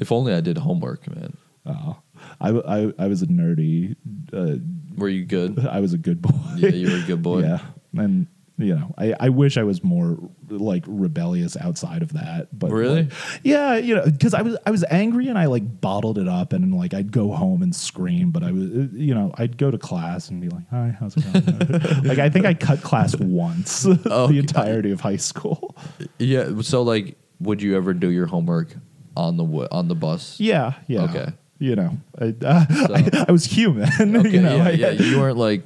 If 0.00 0.12
only 0.12 0.32
I 0.32 0.40
did 0.40 0.56
homework, 0.58 1.08
man. 1.12 1.36
oh, 1.66 1.96
I, 2.40 2.50
I, 2.50 2.92
I 3.00 3.06
was 3.08 3.20
a 3.22 3.26
nerdy, 3.26 3.96
uh, 4.32 4.58
Were 4.96 5.08
you 5.08 5.24
good? 5.24 5.66
I 5.66 5.80
was 5.80 5.92
a 5.92 5.98
good 5.98 6.22
boy. 6.22 6.38
Yeah, 6.56 6.68
you 6.68 6.88
were 6.88 6.98
a 6.98 7.06
good 7.06 7.20
boy. 7.20 7.40
Yeah. 7.42 7.58
And, 7.96 8.28
you 8.58 8.74
know, 8.74 8.92
I, 8.98 9.14
I 9.20 9.28
wish 9.28 9.56
I 9.56 9.62
was 9.62 9.84
more 9.84 10.18
like 10.48 10.82
rebellious 10.88 11.56
outside 11.56 12.02
of 12.02 12.12
that. 12.14 12.48
But 12.58 12.70
Really? 12.72 13.04
like, 13.04 13.12
yeah, 13.44 13.76
you 13.76 13.94
know, 13.94 14.04
because 14.04 14.34
I 14.34 14.42
was 14.42 14.56
I 14.66 14.70
was 14.72 14.84
angry 14.90 15.28
and 15.28 15.38
I 15.38 15.46
like 15.46 15.80
bottled 15.80 16.18
it 16.18 16.26
up 16.28 16.52
and 16.52 16.74
like 16.74 16.92
I'd 16.92 17.12
go 17.12 17.30
home 17.32 17.62
and 17.62 17.74
scream. 17.74 18.30
But 18.32 18.42
I 18.42 18.50
was, 18.50 18.62
you 18.92 19.14
know, 19.14 19.32
I'd 19.38 19.56
go 19.56 19.70
to 19.70 19.78
class 19.78 20.28
and 20.28 20.40
be 20.40 20.48
like, 20.48 20.68
"Hi, 20.70 20.96
how's 20.98 21.16
it 21.16 21.24
going?" 21.32 22.02
like 22.04 22.18
I 22.18 22.28
think 22.28 22.46
I 22.46 22.54
cut 22.54 22.82
class 22.82 23.14
once 23.16 23.86
Oh, 24.06 24.26
the 24.32 24.38
entirety 24.38 24.90
of 24.90 25.00
high 25.00 25.16
school. 25.16 25.76
Yeah. 26.18 26.60
So 26.62 26.82
like, 26.82 27.16
would 27.40 27.62
you 27.62 27.76
ever 27.76 27.94
do 27.94 28.08
your 28.10 28.26
homework 28.26 28.74
on 29.16 29.36
the 29.36 29.44
w- 29.44 29.68
on 29.70 29.86
the 29.88 29.94
bus? 29.94 30.40
Yeah, 30.40 30.72
yeah. 30.88 31.02
Okay. 31.04 31.28
You 31.60 31.74
know, 31.76 31.98
I, 32.20 32.34
uh, 32.44 32.64
I, 32.70 33.24
I 33.28 33.32
was 33.32 33.44
human. 33.44 33.88
Okay, 34.16 34.28
you 34.30 34.40
know, 34.40 34.56
yeah, 34.56 34.64
I, 34.64 34.70
yeah. 34.70 34.90
You 34.90 35.18
weren't 35.18 35.36
like 35.36 35.62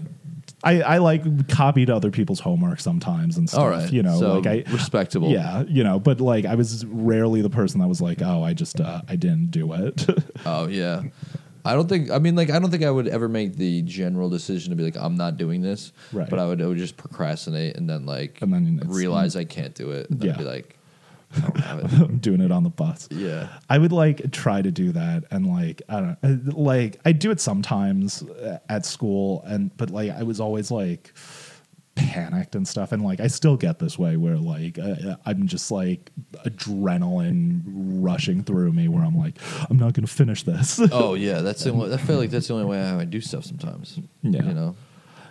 I, 0.65 0.81
I 0.83 0.99
like 0.99 1.49
copied 1.49 1.91
other 1.91 2.11
people's 2.11 2.41
homework 2.41 2.81
sometimes 2.81 3.37
and 3.37 3.49
stuff. 3.49 3.61
all 3.61 3.69
right. 3.69 3.93
You 3.93 4.03
know, 4.03 4.19
so 4.19 4.39
like 4.39 4.47
I 4.47 4.73
respectable. 4.73 5.31
Yeah, 5.31 5.65
you 5.67 5.83
know, 5.85 5.99
but 5.99 6.21
like 6.21 6.45
I 6.45 6.55
was 6.55 6.85
rarely 6.87 7.43
the 7.43 7.51
person 7.51 7.81
that 7.81 7.89
was 7.89 8.01
like, 8.01 8.23
"Oh, 8.23 8.43
I 8.43 8.53
just 8.55 8.81
uh, 8.81 9.03
I 9.09 9.17
didn't 9.17 9.51
do 9.51 9.73
it." 9.73 10.07
Oh 10.47 10.67
yeah. 10.69 11.03
I 11.65 11.75
don't 11.75 11.89
think. 11.89 12.11
I 12.11 12.19
mean, 12.19 12.35
like, 12.35 12.51
I 12.51 12.59
don't 12.59 12.71
think 12.73 12.83
I 12.83 12.91
would 12.91 13.07
ever 13.07 13.29
make 13.29 13.55
the 13.55 13.83
general 13.83 14.29
decision 14.29 14.71
to 14.71 14.77
be 14.77 14.83
like, 14.83 14.97
I'm 14.97 15.15
not 15.15 15.37
doing 15.37 15.63
this. 15.63 15.93
Right. 16.13 16.29
But 16.29 16.41
I 16.41 16.47
would, 16.47 16.61
I 16.61 16.67
would 16.67 16.79
just 16.79 16.97
procrastinate 16.97 17.77
and 17.77 17.89
then 17.89 18.05
like, 18.05 18.43
And 18.43 18.53
then 18.53 18.81
realize 18.87 19.37
I 19.37 19.45
can't 19.45 19.73
do 19.73 19.93
it. 19.93 20.11
And 20.11 20.19
then 20.19 20.31
Yeah. 20.31 20.37
be 20.39 20.43
like, 20.43 20.77
I'm 21.65 22.19
doing 22.19 22.41
it 22.41 22.51
on 22.53 22.63
the 22.63 22.71
bus. 22.71 23.09
yeah. 23.11 23.49
I 23.71 23.79
would 23.79 23.93
like 23.93 24.31
try 24.33 24.63
to 24.63 24.71
do 24.71 24.93
that, 24.93 25.25
and 25.31 25.47
like 25.47 25.83
I 25.89 26.01
don't 26.01 26.23
know, 26.23 26.53
like 26.55 27.01
I 27.05 27.13
do 27.13 27.31
it 27.31 27.41
sometimes 27.41 28.23
uh, 28.23 28.59
at 28.69 28.85
school, 28.87 29.43
and 29.47 29.77
but 29.77 29.91
like 29.91 30.11
I 30.11 30.23
was 30.23 30.41
always 30.41 30.71
like 30.71 31.13
panicked 31.95 32.55
and 32.55 32.67
stuff, 32.67 32.93
and 32.93 33.03
like 33.03 33.21
I 33.21 33.27
still 33.27 33.57
get 33.57 33.79
this 33.79 33.99
way 33.99 34.17
where 34.17 34.37
like 34.37 34.79
uh, 34.79 35.17
I'm 35.27 35.47
just 35.47 35.71
like 35.71 36.11
adrenaline 36.45 37.63
rushing 37.67 38.43
through 38.43 38.73
me, 38.73 38.89
where 38.89 39.05
I'm 39.05 39.17
like 39.17 39.39
I'm 39.71 39.77
not 39.79 39.93
gonna 39.95 40.07
finish 40.07 40.43
this. 40.43 40.81
Oh 40.93 41.15
yeah. 41.15 41.41
That's 41.41 41.65
the 41.65 41.71
only, 41.71 41.93
I 41.93 41.97
feel 41.97 42.17
like 42.17 42.31
that's 42.31 42.49
the 42.49 42.55
only 42.55 42.67
way 42.67 42.81
I 42.81 43.05
do 43.05 43.21
stuff 43.21 43.45
sometimes. 43.45 43.99
Yeah. 44.23 44.43
You 44.43 44.55
know. 44.55 44.77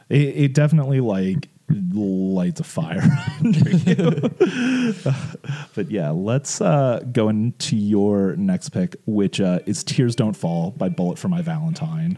it, 0.10 0.22
it 0.22 0.54
definitely 0.54 1.00
like 1.00 1.48
lights 1.94 2.60
a 2.60 2.64
fire 2.64 3.02
under 3.40 3.70
you. 3.70 4.12
but 5.76 5.90
yeah, 5.90 6.10
let's 6.12 6.62
uh, 6.62 7.02
go 7.12 7.30
into 7.30 7.76
your 7.76 8.36
next 8.36 8.70
pick, 8.70 8.96
which 9.06 9.42
uh, 9.42 9.60
is 9.66 9.84
"Tears 9.84 10.16
Don't 10.16 10.36
Fall" 10.36 10.72
by 10.72 10.90
Bullet 10.90 11.18
for 11.18 11.28
My 11.28 11.42
Valentine. 11.42 12.18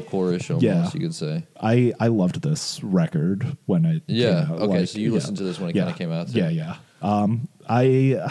Metalcore-ish 0.00 0.50
almost. 0.50 0.64
Yeah. 0.64 0.90
You 0.94 1.00
could 1.00 1.14
say. 1.14 1.44
I 1.60 1.92
I 2.00 2.08
loved 2.08 2.42
this 2.42 2.82
record 2.82 3.56
when 3.66 3.84
it 3.84 4.02
Yeah, 4.06 4.44
came 4.46 4.52
out. 4.54 4.60
okay, 4.62 4.78
Like, 4.80 4.88
so 4.88 4.98
you 4.98 5.08
yeah. 5.08 5.14
listened 5.14 5.36
to 5.38 5.42
this 5.44 5.58
when 5.60 5.70
it 5.70 5.76
Yeah. 5.76 5.84
kinda 5.84 5.98
came 5.98 6.12
out, 6.12 6.28
too. 6.28 6.38
Yeah, 6.38 6.48
yeah. 6.50 6.76
Um, 7.02 7.48
I 7.68 8.30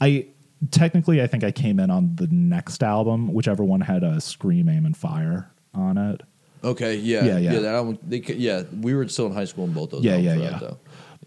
I 0.00 0.26
technically 0.70 1.22
I 1.22 1.26
think 1.26 1.44
I 1.44 1.50
came 1.52 1.78
in 1.80 1.90
on 1.90 2.16
the 2.16 2.26
next 2.30 2.82
album, 2.82 3.32
whichever 3.32 3.64
one 3.64 3.80
had 3.80 4.02
a 4.02 4.20
Scream, 4.20 4.68
Aim, 4.68 4.86
and 4.86 4.96
Fire 4.96 5.50
on 5.74 5.96
it. 5.98 6.22
Okay. 6.64 6.96
Yeah. 6.96 7.24
Yeah, 7.24 7.38
yeah. 7.38 7.58
that 7.60 7.74
album, 7.74 7.98
they, 8.06 8.18
yeah. 8.18 8.62
We 8.80 8.94
were 8.94 9.06
still 9.08 9.26
in 9.26 9.32
high 9.32 9.44
school 9.44 9.64
in 9.64 9.72
both 9.72 9.90
those. 9.90 10.02
Yeah, 10.02 10.14
albums 10.14 10.26
yeah, 10.26 10.34
for 10.34 10.40
yeah. 10.42 10.58
though. 10.58 10.76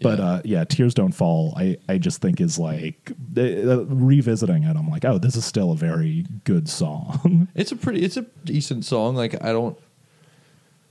But 0.02 0.18
Yeah. 0.18 0.24
uh, 0.24 0.42
yeah, 0.44 0.64
Tears 0.64 0.94
Don't 0.94 1.12
Fall. 1.12 1.54
I, 1.56 1.76
I 1.88 1.98
just 1.98 2.20
think 2.20 2.40
is 2.40 2.58
like 2.58 3.12
uh, 3.36 3.84
revisiting 3.86 4.64
it. 4.64 4.76
I'm 4.76 4.88
like, 4.88 5.04
oh, 5.04 5.18
this 5.18 5.36
is 5.36 5.44
still 5.44 5.72
a 5.72 5.76
very 5.76 6.26
good 6.44 6.68
song. 6.68 7.48
It's 7.54 7.72
a 7.72 7.76
pretty, 7.76 8.00
it's 8.02 8.16
a 8.16 8.22
decent 8.44 8.84
song. 8.84 9.14
Like 9.14 9.42
I 9.44 9.52
don't, 9.52 9.78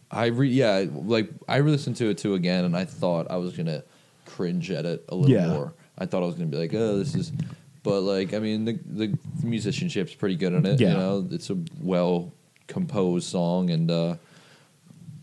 I 0.09 0.25
re 0.27 0.49
yeah, 0.49 0.85
like 0.91 1.29
I 1.47 1.57
re 1.57 1.71
listened 1.71 1.95
to 1.97 2.09
it 2.09 2.17
too 2.17 2.33
again, 2.35 2.65
and 2.65 2.75
I 2.75 2.85
thought 2.85 3.29
I 3.31 3.37
was 3.37 3.55
gonna 3.55 3.83
cringe 4.25 4.69
at 4.71 4.85
it 4.85 5.05
a 5.09 5.15
little 5.15 5.31
Yeah. 5.35 5.47
more. 5.47 5.73
I 5.97 6.05
thought 6.05 6.23
I 6.23 6.25
was 6.25 6.35
gonna 6.35 6.49
be 6.49 6.57
like, 6.57 6.73
oh, 6.73 6.97
this 6.97 7.15
is, 7.15 7.31
but 7.83 8.01
like 8.01 8.33
I 8.33 8.39
mean, 8.39 8.65
the 8.65 8.79
the 8.85 9.17
musicianship's 9.43 10.13
pretty 10.15 10.35
good 10.35 10.53
on 10.53 10.65
it. 10.65 10.79
Yeah. 10.79 10.91
You 10.91 10.97
know, 10.97 11.27
it's 11.31 11.49
a 11.49 11.57
well 11.79 12.33
composed 12.67 13.27
song, 13.29 13.69
and 13.69 13.89
uh, 13.89 14.15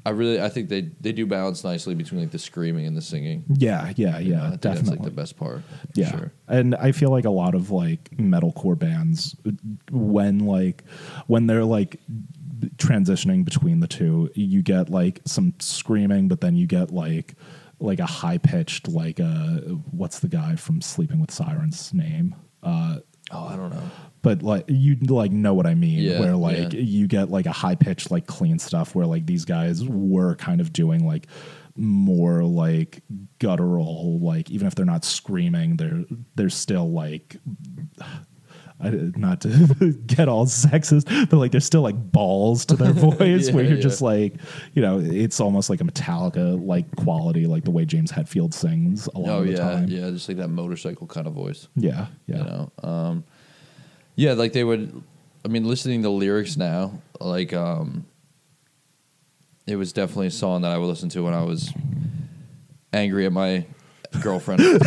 I 0.08 0.10
really, 0.12 0.40
I 0.40 0.48
think 0.48 0.68
they 0.68 0.90
they 1.00 1.12
do 1.12 1.26
balance 1.26 1.62
nicely 1.64 1.94
between 1.94 2.20
like 2.22 2.30
the 2.30 2.38
screaming 2.38 2.86
and 2.86 2.96
the 2.96 3.02
singing. 3.02 3.44
yeah, 3.48 3.92
yeah, 3.96 4.18
You 4.18 4.34
know, 4.34 4.38
yeah, 4.40 4.46
I 4.46 4.48
think 4.50 4.60
definitely. 4.62 4.72
that's 4.90 4.90
like 5.00 5.02
the 5.02 5.10
best 5.10 5.36
part. 5.36 5.62
Yeah. 5.94 6.10
sure. 6.10 6.32
And 6.48 6.74
I 6.74 6.92
feel 6.92 7.10
like 7.10 7.24
a 7.26 7.30
lot 7.30 7.54
of 7.54 7.70
like 7.70 8.10
metalcore 8.16 8.78
bands 8.78 9.36
when 9.90 10.40
like 10.40 10.84
when 11.26 11.46
they're 11.46 11.64
like 11.64 12.00
transitioning 12.76 13.44
between 13.44 13.80
the 13.80 13.86
two, 13.86 14.30
you 14.34 14.62
get 14.62 14.88
like 14.88 15.20
some 15.26 15.54
screaming, 15.58 16.28
but 16.28 16.40
then 16.40 16.56
you 16.56 16.66
get 16.66 16.90
like 16.90 17.34
like 17.80 18.00
a 18.00 18.06
high 18.06 18.38
pitched 18.38 18.88
like 18.88 19.20
uh 19.20 19.58
what's 19.92 20.18
the 20.20 20.28
guy 20.28 20.56
from 20.56 20.80
Sleeping 20.80 21.20
with 21.20 21.30
Sirens 21.30 21.92
name? 21.92 22.34
Uh 22.62 22.98
Oh, 23.30 23.46
I 23.46 23.56
don't 23.56 23.68
know. 23.68 23.82
But 24.28 24.42
like 24.42 24.64
you 24.68 24.96
like 25.08 25.32
know 25.32 25.54
what 25.54 25.66
I 25.66 25.74
mean, 25.74 26.00
Yeah, 26.00 26.20
where 26.20 26.36
like 26.36 26.72
yeah. 26.74 26.80
you 26.80 27.06
get 27.06 27.30
like 27.30 27.46
a 27.46 27.52
high 27.52 27.74
pitched 27.76 28.10
like 28.10 28.26
clean 28.26 28.58
stuff 28.58 28.94
where 28.94 29.06
like 29.06 29.24
these 29.26 29.44
guys 29.44 29.84
were 29.84 30.34
kind 30.36 30.60
of 30.60 30.72
doing 30.72 31.06
like 31.06 31.26
more 31.76 32.42
like 32.44 33.02
guttural, 33.38 34.18
like 34.20 34.50
even 34.50 34.66
if 34.66 34.74
they're 34.74 34.84
not 34.84 35.04
screaming, 35.04 35.76
they're 35.76 36.04
they're 36.34 36.50
still 36.50 36.90
like 36.90 37.36
I, 38.80 38.90
not 39.16 39.40
to 39.40 39.92
get 40.06 40.28
all 40.28 40.46
sexist, 40.46 41.28
but 41.30 41.36
like 41.38 41.50
there's 41.50 41.64
still 41.64 41.82
like 41.82 41.96
balls 42.12 42.64
to 42.66 42.76
their 42.76 42.92
voice 43.10 43.48
Yeah, 43.48 43.54
where 43.54 43.64
you're 43.64 43.74
yeah. 43.74 43.82
just 43.82 44.00
like, 44.02 44.34
you 44.74 44.82
know, 44.82 45.00
it's 45.00 45.40
almost 45.40 45.68
like 45.68 45.80
a 45.80 45.84
Metallica 45.84 46.64
like 46.64 46.94
quality, 46.94 47.46
like 47.46 47.64
the 47.64 47.72
way 47.72 47.84
James 47.84 48.12
Hetfield 48.12 48.54
sings 48.54 49.08
a 49.16 49.18
lot 49.18 49.30
Oh 49.30 49.38
of 49.40 49.46
the 49.46 49.52
yeah, 49.54 49.58
time. 49.58 49.88
yeah, 49.88 50.10
just 50.10 50.28
like 50.28 50.36
that 50.36 50.48
motorcycle 50.48 51.08
kind 51.08 51.26
of 51.26 51.32
voice. 51.32 51.66
yeah, 51.74 52.06
yeah. 52.26 52.36
you 52.36 52.44
know 52.44 52.72
um 52.84 53.24
yeah 54.18 54.32
like 54.32 54.52
they 54.52 54.64
would 54.64 55.02
i 55.44 55.48
mean 55.48 55.64
listening 55.66 56.02
to 56.02 56.10
lyrics 56.10 56.56
now 56.56 56.92
like 57.20 57.52
um 57.52 58.04
it 59.66 59.76
was 59.76 59.92
definitely 59.92 60.26
a 60.26 60.30
song 60.30 60.62
that 60.62 60.72
i 60.72 60.78
would 60.78 60.86
listen 60.86 61.08
to 61.08 61.22
when 61.22 61.34
i 61.34 61.42
was 61.42 61.72
angry 62.92 63.26
at 63.26 63.32
my 63.32 63.64
girlfriend 64.22 64.60
at 64.62 64.80
the 64.80 64.84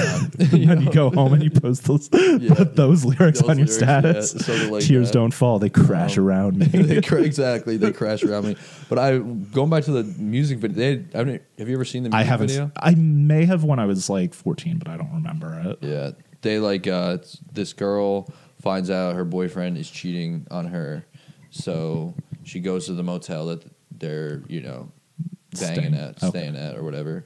time. 0.49 0.61
and 0.71 0.83
you 0.83 0.91
go 0.91 1.11
home 1.11 1.31
and 1.33 1.43
you 1.43 1.51
post 1.51 1.83
those 1.83 2.09
those 2.73 3.05
lyrics 3.05 3.39
Those 3.41 3.49
on 3.49 3.57
your 3.59 3.67
lyrics, 3.67 3.79
yeah, 3.81 3.99
status. 4.01 4.31
something 4.31 4.71
like 4.71 4.83
Tears 4.83 5.09
that. 5.09 5.13
don't 5.13 5.31
fall; 5.31 5.59
they 5.59 5.69
crash 5.69 6.17
around 6.17 6.57
me. 6.61 6.65
they 6.65 7.01
cra- 7.01 7.21
exactly 7.21 7.77
they 7.77 7.91
crash 7.91 8.23
around 8.23 8.45
me. 8.47 8.55
But 8.89 8.97
I 8.97 9.19
going 9.19 9.69
back 9.69 9.83
to 9.83 9.91
the 9.91 10.03
music 10.19 10.57
video. 10.57 10.75
They, 11.03 11.19
I 11.19 11.23
mean, 11.23 11.39
have 11.59 11.69
you 11.69 11.75
ever 11.75 11.85
seen 11.85 12.01
the 12.01 12.09
I 12.09 12.23
music 12.25 12.29
haven't. 12.31 12.47
video? 12.47 12.71
I 12.77 12.95
may 12.95 13.45
have 13.45 13.63
when 13.63 13.77
I 13.77 13.85
was 13.85 14.09
like 14.09 14.33
14, 14.33 14.79
but 14.79 14.87
I 14.87 14.97
don't 14.97 15.13
remember 15.13 15.61
it. 15.67 15.77
Yeah, 15.87 16.11
they 16.41 16.57
like 16.57 16.87
uh, 16.87 17.17
it's- 17.19 17.37
this 17.53 17.73
girl 17.73 18.27
finds 18.61 18.89
out 18.89 19.15
her 19.15 19.25
boyfriend 19.25 19.77
is 19.77 19.89
cheating 19.89 20.47
on 20.51 20.67
her, 20.67 21.05
so 21.49 22.13
she 22.43 22.59
goes 22.59 22.85
to 22.87 22.93
the 22.93 23.03
motel 23.03 23.47
that 23.47 23.63
they're 23.97 24.41
you 24.47 24.61
know 24.61 24.91
banging 25.59 25.75
Staying. 25.75 25.93
at, 25.95 26.17
Okay. 26.23 26.27
staying 26.29 26.55
at, 26.55 26.75
or 26.77 26.83
whatever, 26.83 27.25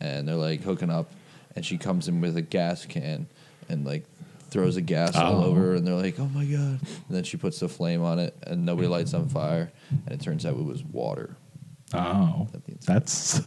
and 0.00 0.26
they're 0.28 0.34
like 0.36 0.62
hooking 0.62 0.90
up, 0.90 1.10
and 1.56 1.64
she 1.64 1.76
comes 1.78 2.08
in 2.08 2.20
with 2.20 2.36
a 2.36 2.42
gas 2.42 2.86
can 2.86 3.26
and 3.68 3.84
like 3.84 4.04
throws 4.50 4.76
a 4.76 4.80
gas 4.82 5.16
all 5.16 5.42
Oh. 5.42 5.46
over, 5.46 5.74
and 5.74 5.86
they're 5.86 5.94
like, 5.94 6.18
oh 6.20 6.28
my 6.28 6.44
god, 6.44 6.78
and 6.80 7.04
then 7.10 7.24
she 7.24 7.36
puts 7.36 7.58
the 7.60 7.68
flame 7.68 8.02
on 8.02 8.18
it, 8.18 8.36
and 8.46 8.64
nobody 8.64 8.86
lights 8.88 9.14
on 9.14 9.28
fire, 9.28 9.72
and 9.90 10.08
it 10.12 10.20
turns 10.20 10.46
out 10.46 10.54
it 10.56 10.64
was 10.64 10.84
water. 10.84 11.36
Oh, 11.92 12.48
That 12.52 12.66
means- 12.66 12.86
that's. 12.86 13.38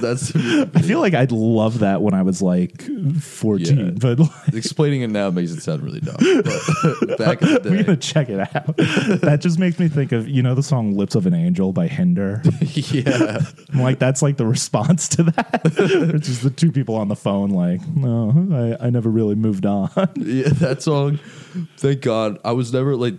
That's 0.00 0.34
I 0.34 0.80
feel 0.82 1.00
like 1.00 1.14
I'd 1.14 1.32
love 1.32 1.80
that 1.80 2.02
when 2.02 2.14
I 2.14 2.22
was 2.22 2.42
like 2.42 2.82
14, 3.20 3.78
Yeah. 3.78 3.90
but 3.96 4.18
like, 4.18 4.54
explaining 4.54 5.02
it 5.02 5.10
now 5.10 5.30
makes 5.30 5.52
it 5.52 5.60
sound 5.62 5.82
really 5.82 6.00
dumb. 6.00 6.16
But 6.18 7.18
back 7.18 7.42
in 7.42 7.52
the 7.54 7.60
day, 7.62 7.70
we're 7.70 7.84
gonna 7.84 7.96
check 7.96 8.28
it 8.28 8.40
out. 8.40 8.76
that 9.22 9.38
just 9.40 9.58
makes 9.58 9.78
me 9.78 9.88
think 9.88 10.12
of 10.12 10.28
you 10.28 10.42
know 10.42 10.54
the 10.54 10.62
song 10.62 10.92
"Lips 10.96 11.14
of 11.14 11.26
an 11.26 11.34
Angel" 11.34 11.72
by 11.72 11.86
Hinder. 11.88 12.42
yeah. 12.60 13.38
I'm 13.72 13.80
like 13.80 13.98
that's 13.98 14.22
like 14.22 14.36
the 14.36 14.46
response 14.46 15.08
to 15.08 15.22
that. 15.24 15.60
it's 15.64 16.26
just 16.28 16.42
the 16.42 16.50
two 16.50 16.72
people 16.72 16.94
on 16.96 17.08
the 17.08 17.16
phone, 17.16 17.50
like, 17.50 17.86
no, 17.88 18.76
I, 18.80 18.86
I 18.86 18.90
never 18.90 19.08
really 19.10 19.34
moved 19.34 19.66
on. 19.66 19.90
Yeah, 20.16 20.48
that 20.54 20.82
song. 20.82 21.18
Thank 21.78 22.00
God, 22.00 22.38
I 22.44 22.52
was 22.52 22.72
never 22.72 22.96
like, 22.96 23.14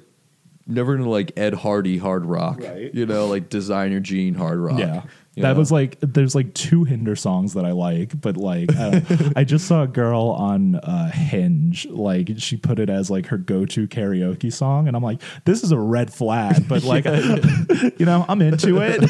never 0.65 0.95
into 0.95 1.09
like 1.09 1.31
Ed 1.37 1.53
Hardy 1.53 1.97
hard 1.97 2.25
rock. 2.25 2.59
Right. 2.61 2.93
You 2.93 3.05
know, 3.05 3.27
like 3.27 3.49
designer 3.49 3.99
Gene 3.99 4.33
hard 4.35 4.59
rock. 4.59 4.79
Yeah. 4.79 5.03
you 5.35 5.41
That 5.43 5.53
know? 5.53 5.59
was 5.59 5.71
like 5.71 5.97
there's 5.99 6.35
like 6.35 6.53
two 6.53 6.83
Hinder 6.85 7.15
songs 7.15 7.53
that 7.55 7.65
I 7.65 7.71
like, 7.71 8.19
but 8.21 8.37
like 8.37 8.69
I, 8.75 9.31
I 9.35 9.43
just 9.43 9.67
saw 9.67 9.83
a 9.83 9.87
girl 9.87 10.29
on 10.29 10.75
uh, 10.75 11.11
Hinge 11.11 11.85
like 11.87 12.29
she 12.37 12.55
put 12.57 12.79
it 12.79 12.89
as 12.89 13.09
like 13.11 13.25
her 13.27 13.37
go-to 13.37 13.87
karaoke 13.87 14.51
song, 14.53 14.87
and 14.87 14.95
I'm 14.95 15.03
like, 15.03 15.21
this 15.45 15.63
is 15.63 15.71
a 15.71 15.79
red 15.79 16.13
flag, 16.13 16.67
but 16.69 16.83
like 16.85 17.05
you 17.99 18.05
know 18.05 18.25
I'm 18.29 18.41
into 18.41 18.77
it. 18.81 19.01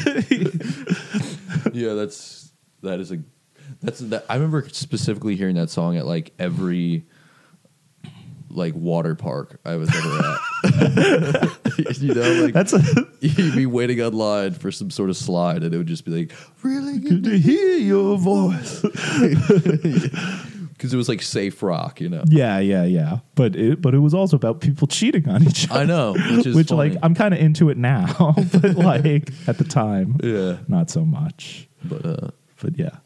yeah. 1.74 1.94
That's 1.94 2.52
that 2.82 3.00
is 3.00 3.12
a 3.12 3.18
that's 3.82 4.00
that. 4.00 4.24
I 4.28 4.34
remember 4.34 4.66
specifically 4.70 5.36
hearing 5.36 5.54
that 5.56 5.70
song 5.70 5.96
at 5.96 6.06
like 6.06 6.32
every 6.38 7.04
like 8.50 8.74
water 8.74 9.14
park 9.14 9.60
I 9.64 9.76
was 9.76 9.88
ever 9.94 10.18
at. 10.18 10.38
you 12.00 12.14
know, 12.14 12.42
like 12.44 12.54
That's 12.54 12.72
a, 12.72 12.80
you'd 13.20 13.54
be 13.56 13.66
waiting 13.66 14.00
online 14.00 14.52
for 14.52 14.70
some 14.72 14.90
sort 14.90 15.10
of 15.10 15.16
slide, 15.16 15.62
and 15.62 15.74
it 15.74 15.78
would 15.78 15.86
just 15.86 16.04
be 16.04 16.10
like 16.10 16.32
really 16.62 16.98
good 16.98 17.24
to 17.24 17.38
hear 17.38 17.76
your 17.76 18.16
voice. 18.18 18.80
because 18.82 20.12
it 20.92 20.96
was 20.96 21.08
like 21.08 21.22
safe 21.22 21.62
rock. 21.62 22.00
You 22.00 22.08
know. 22.08 22.24
Yeah, 22.28 22.58
yeah, 22.58 22.84
yeah. 22.84 23.18
But 23.34 23.56
it 23.56 23.80
but 23.82 23.94
it 23.94 23.98
was 24.00 24.14
also 24.14 24.36
about 24.36 24.60
people 24.60 24.86
cheating 24.86 25.28
on 25.28 25.42
each 25.42 25.70
other. 25.70 25.80
I 25.80 25.84
know, 25.84 26.12
which 26.14 26.46
is 26.46 26.56
Which 26.56 26.68
funny. 26.68 26.90
like 26.90 26.98
I'm 27.02 27.14
kind 27.14 27.34
of 27.34 27.40
into 27.40 27.70
it 27.70 27.76
now, 27.76 28.34
but 28.52 28.76
like 28.76 29.30
at 29.48 29.58
the 29.58 29.64
time, 29.64 30.16
Yeah. 30.22 30.58
not 30.68 30.90
so 30.90 31.04
much. 31.04 31.68
But 31.84 32.06
uh, 32.06 32.28
but 32.60 32.78
yeah, 32.78 32.96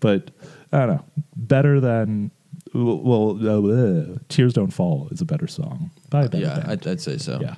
but 0.00 0.30
I 0.72 0.78
don't 0.86 0.96
know. 0.96 1.04
Better 1.36 1.80
than 1.80 2.30
well, 2.74 3.38
uh, 3.46 4.18
"Tears 4.28 4.54
Don't 4.54 4.72
Fall" 4.72 5.08
is 5.10 5.20
a 5.20 5.24
better 5.26 5.46
song. 5.46 5.90
Better 6.12 6.38
yeah. 6.38 6.64
I'd, 6.66 6.86
I'd 6.86 7.00
say 7.00 7.18
so. 7.18 7.40
yeah. 7.40 7.54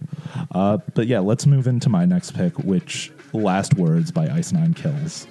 Uh, 0.53 0.79
but 0.95 1.07
yeah, 1.07 1.19
let's 1.21 1.47
move 1.47 1.67
into 1.67 1.89
my 1.89 2.05
next 2.05 2.33
pick, 2.33 2.59
which 2.59 3.13
"Last 3.33 3.75
Words" 3.75 4.11
by 4.11 4.29
Ice 4.29 4.53
Nine 4.53 4.75
Kills. 4.75 5.27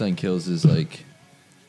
Nine 0.00 0.16
Kills 0.16 0.48
is 0.48 0.64
like 0.64 1.04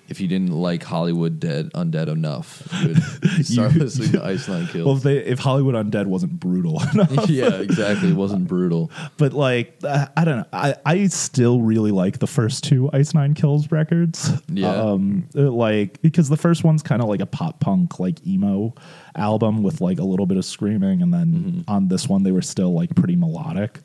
if 0.09 0.21
you 0.21 0.27
didn't 0.29 0.51
like 0.53 0.83
Hollywood 0.83 1.37
Dead 1.37 1.69
Undead 1.73 2.07
enough, 2.07 2.65
you 2.81 2.87
would 2.93 3.03
start 3.45 3.73
You- 3.73 3.79
listening 3.81 4.11
to 4.13 4.23
Ice 4.25 4.47
Nine 4.47 4.65
Kills. 4.67 4.85
Well, 4.85 4.95
if 4.95 5.03
they 5.03 5.17
if 5.17 5.37
Hollywood 5.39 5.75
Undead 5.75 6.05
wasn't 6.05 6.39
brutal 6.39 6.81
enough, 6.93 7.29
yeah, 7.29 7.55
exactly. 7.55 8.11
It 8.11 8.15
wasn't 8.15 8.47
brutal. 8.47 8.89
but 9.17 9.33
like 9.33 9.73
uh, 9.83 10.07
I 10.15 10.23
don't 10.23 10.37
know, 10.37 10.45
I 10.53 10.75
I 10.85 11.07
still 11.07 11.59
really 11.61 11.91
like 11.91 12.19
the 12.19 12.27
first 12.27 12.63
two 12.63 12.89
Ice 12.93 13.13
Nine 13.13 13.33
Kills 13.33 13.69
records. 13.69 14.31
Yeah. 14.47 14.69
um, 14.73 15.27
uh, 15.35 15.41
like 15.51 16.01
because 16.01 16.29
the 16.29 16.37
first 16.37 16.63
one's 16.63 16.83
kind 16.83 17.01
of 17.01 17.09
like 17.09 17.19
a 17.19 17.25
pop 17.25 17.59
punk 17.59 17.99
like 17.99 18.25
emo 18.25 18.73
album 19.15 19.61
with 19.61 19.81
like 19.81 19.99
a 19.99 20.03
little 20.05 20.25
bit 20.25 20.37
of 20.37 20.45
screaming, 20.45 21.01
and 21.01 21.13
then 21.13 21.27
Mm-hmm. 21.27 21.61
on 21.69 21.89
this 21.89 22.07
one 22.07 22.23
they 22.23 22.31
were 22.31 22.41
still 22.41 22.71
like 22.73 22.95
pretty 22.95 23.17
melodic. 23.17 23.79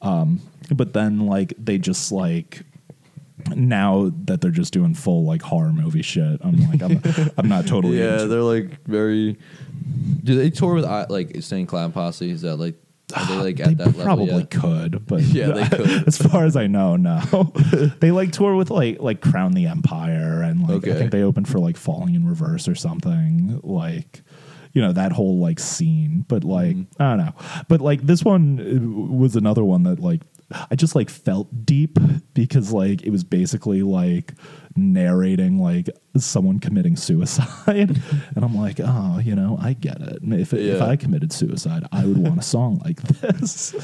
Um, 0.00 0.40
but 0.74 0.94
then 0.94 1.26
like 1.26 1.52
they 1.58 1.76
just 1.76 2.12
like 2.12 2.62
now 3.54 4.10
that 4.24 4.40
they're 4.40 4.50
just 4.50 4.72
doing 4.72 4.94
full 4.94 5.24
like 5.24 5.42
horror 5.42 5.72
movie 5.72 6.02
shit, 6.02 6.40
I'm 6.42 6.56
like 6.70 6.82
I'm 6.82 7.00
I'm 7.38 7.48
not 7.48 7.66
totally 7.68 7.98
Yeah, 8.00 8.14
into 8.14 8.28
they're 8.28 8.42
like 8.42 8.84
very. 8.86 9.36
Do 10.24 10.34
they 10.36 10.50
tour 10.50 10.74
with 10.74 10.84
uh, 10.84 11.06
like 11.08 11.30
Insane 11.32 11.66
Clown 11.66 11.92
Posse? 11.92 12.30
Is 12.30 12.42
that 12.42 12.56
like 12.56 12.74
are 13.14 13.24
they 13.26 13.36
like 13.36 13.56
they 13.56 13.62
at 13.64 13.78
that 13.78 13.86
level? 13.88 14.02
probably 14.04 14.26
yet? 14.38 14.50
could, 14.50 15.06
but 15.06 15.20
Yeah, 15.22 15.52
they 15.52 15.68
could. 15.76 16.08
as 16.08 16.18
far 16.18 16.44
as 16.44 16.56
I 16.56 16.66
know, 16.66 16.96
no. 16.96 17.20
they 18.00 18.10
like 18.10 18.32
tour 18.32 18.56
with 18.56 18.70
like 18.70 19.00
like 19.00 19.20
Crown 19.20 19.52
the 19.52 19.66
Empire, 19.66 20.42
and 20.42 20.62
like 20.62 20.70
I 20.70 20.90
Okay. 20.90 20.94
think 20.98 21.12
they 21.12 21.22
opened 21.22 21.48
for 21.48 21.58
like 21.60 21.76
Falling 21.76 22.14
in 22.14 22.26
Reverse 22.26 22.66
or 22.66 22.74
something. 22.74 23.60
Like 23.62 24.22
you 24.72 24.82
know 24.82 24.92
that 24.92 25.12
whole 25.12 25.38
like 25.38 25.60
scene, 25.60 26.24
but 26.28 26.42
like 26.44 26.76
Mm-hmm. 26.76 27.02
I 27.02 27.16
don't 27.16 27.26
know. 27.26 27.32
But 27.68 27.80
like 27.80 28.02
this 28.02 28.24
one 28.24 28.58
uh, 28.60 29.14
was 29.16 29.36
another 29.36 29.62
one 29.64 29.84
that 29.84 30.00
like 30.00 30.22
I 30.70 30.76
just 30.76 30.94
like 30.94 31.10
felt 31.10 31.66
deep 31.66 31.98
because 32.34 32.72
like 32.72 33.02
it 33.02 33.10
was 33.10 33.24
basically 33.24 33.82
like 33.82 34.32
narrating 34.76 35.58
like 35.58 35.88
someone 36.18 36.58
committing 36.60 36.96
suicide 36.96 37.48
and 38.36 38.44
i'm 38.44 38.54
like 38.54 38.78
oh 38.78 39.18
you 39.18 39.34
know 39.34 39.56
i 39.60 39.72
get 39.72 40.00
it 40.02 40.18
if, 40.22 40.52
if 40.52 40.82
i 40.82 40.96
committed 40.96 41.32
suicide 41.32 41.82
i 41.92 42.04
would 42.04 42.18
want 42.18 42.38
a 42.38 42.42
song 42.42 42.78
like 42.84 43.00
this 43.02 43.74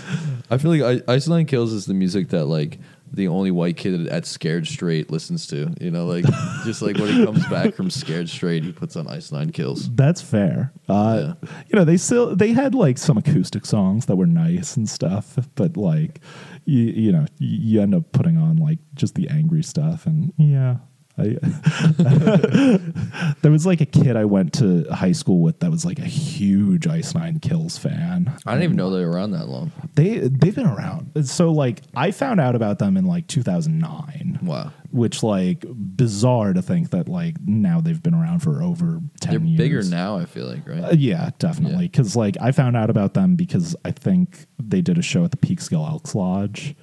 I 0.50 0.58
feel 0.58 0.70
like 0.76 1.02
I- 1.08 1.12
Ice 1.14 1.26
Nine 1.28 1.46
Kills 1.46 1.72
is 1.72 1.86
the 1.86 1.94
music 1.94 2.28
that 2.28 2.44
like 2.44 2.78
the 3.10 3.28
only 3.28 3.50
white 3.50 3.76
kid 3.76 4.06
at 4.08 4.24
Scared 4.24 4.66
Straight 4.66 5.10
listens 5.10 5.46
to. 5.48 5.74
You 5.78 5.90
know, 5.90 6.06
like 6.06 6.24
just 6.64 6.80
like 6.80 6.96
when 6.96 7.08
he 7.12 7.24
comes 7.26 7.46
back 7.48 7.74
from 7.74 7.90
Scared 7.90 8.26
Straight, 8.30 8.64
he 8.64 8.72
puts 8.72 8.96
on 8.96 9.06
Ice 9.06 9.30
Nine 9.30 9.50
Kills. 9.52 9.90
That's 9.94 10.22
fair. 10.22 10.72
Uh, 10.88 11.34
You 11.68 11.78
know, 11.78 11.84
they 11.84 11.98
still 11.98 12.34
they 12.34 12.52
had 12.52 12.74
like 12.74 12.96
some 12.96 13.18
acoustic 13.18 13.66
songs 13.66 14.06
that 14.06 14.16
were 14.16 14.26
nice 14.26 14.76
and 14.78 14.88
stuff, 14.88 15.36
but 15.56 15.76
like 15.76 16.20
you, 16.64 16.84
you 16.84 17.12
know, 17.12 17.26
you, 17.38 17.80
end 17.80 17.94
up 17.94 18.12
putting 18.12 18.36
on 18.38 18.56
like 18.56 18.78
just 18.94 19.14
the 19.14 19.28
angry 19.28 19.62
stuff, 19.62 20.06
and 20.06 20.32
yeah, 20.36 20.76
I, 21.18 21.36
there 23.42 23.50
was 23.50 23.66
like 23.66 23.80
a 23.80 23.86
kid 23.86 24.16
I 24.16 24.24
went 24.24 24.54
to 24.54 24.84
high 24.90 25.12
school 25.12 25.42
with 25.42 25.60
that 25.60 25.70
was 25.70 25.84
like 25.84 25.98
a 25.98 26.04
huge 26.06 26.86
Ice 26.86 27.14
Nine 27.14 27.38
Kills 27.40 27.76
fan. 27.78 28.32
I 28.46 28.52
didn't 28.52 28.64
even 28.64 28.76
know 28.76 28.90
they 28.90 29.04
were 29.04 29.10
around 29.10 29.32
that 29.32 29.48
long. 29.48 29.72
They 29.94 30.18
they've 30.18 30.54
been 30.54 30.66
around. 30.66 31.26
So 31.28 31.50
like 31.50 31.82
I 31.94 32.10
found 32.12 32.40
out 32.40 32.54
about 32.54 32.78
them 32.78 32.96
in 32.96 33.04
like 33.04 33.26
2009. 33.26 34.38
Wow. 34.42 34.72
Which 34.90 35.22
like 35.22 35.64
bizarre 35.68 36.52
to 36.52 36.62
think 36.62 36.90
that 36.90 37.08
like 37.08 37.36
now 37.44 37.80
they've 37.80 38.02
been 38.02 38.14
around 38.14 38.40
for 38.40 38.62
over 38.62 39.00
10 39.20 39.30
They're 39.30 39.40
years. 39.40 39.58
bigger 39.58 39.82
now, 39.84 40.16
I 40.18 40.24
feel 40.26 40.46
like, 40.46 40.66
right? 40.68 40.84
Uh, 40.84 40.94
yeah, 40.96 41.30
definitely. 41.38 41.84
Yeah. 41.84 41.90
Because 41.90 42.16
like 42.16 42.36
I 42.40 42.52
found 42.52 42.76
out 42.76 42.90
about 42.90 43.14
them 43.14 43.36
because 43.36 43.76
I 43.84 43.90
think 43.90 44.46
they 44.58 44.80
did 44.80 44.98
a 44.98 45.02
show 45.02 45.24
at 45.24 45.30
the 45.30 45.36
Peekskill 45.36 45.88
Elks 45.88 46.14
Lodge, 46.14 46.74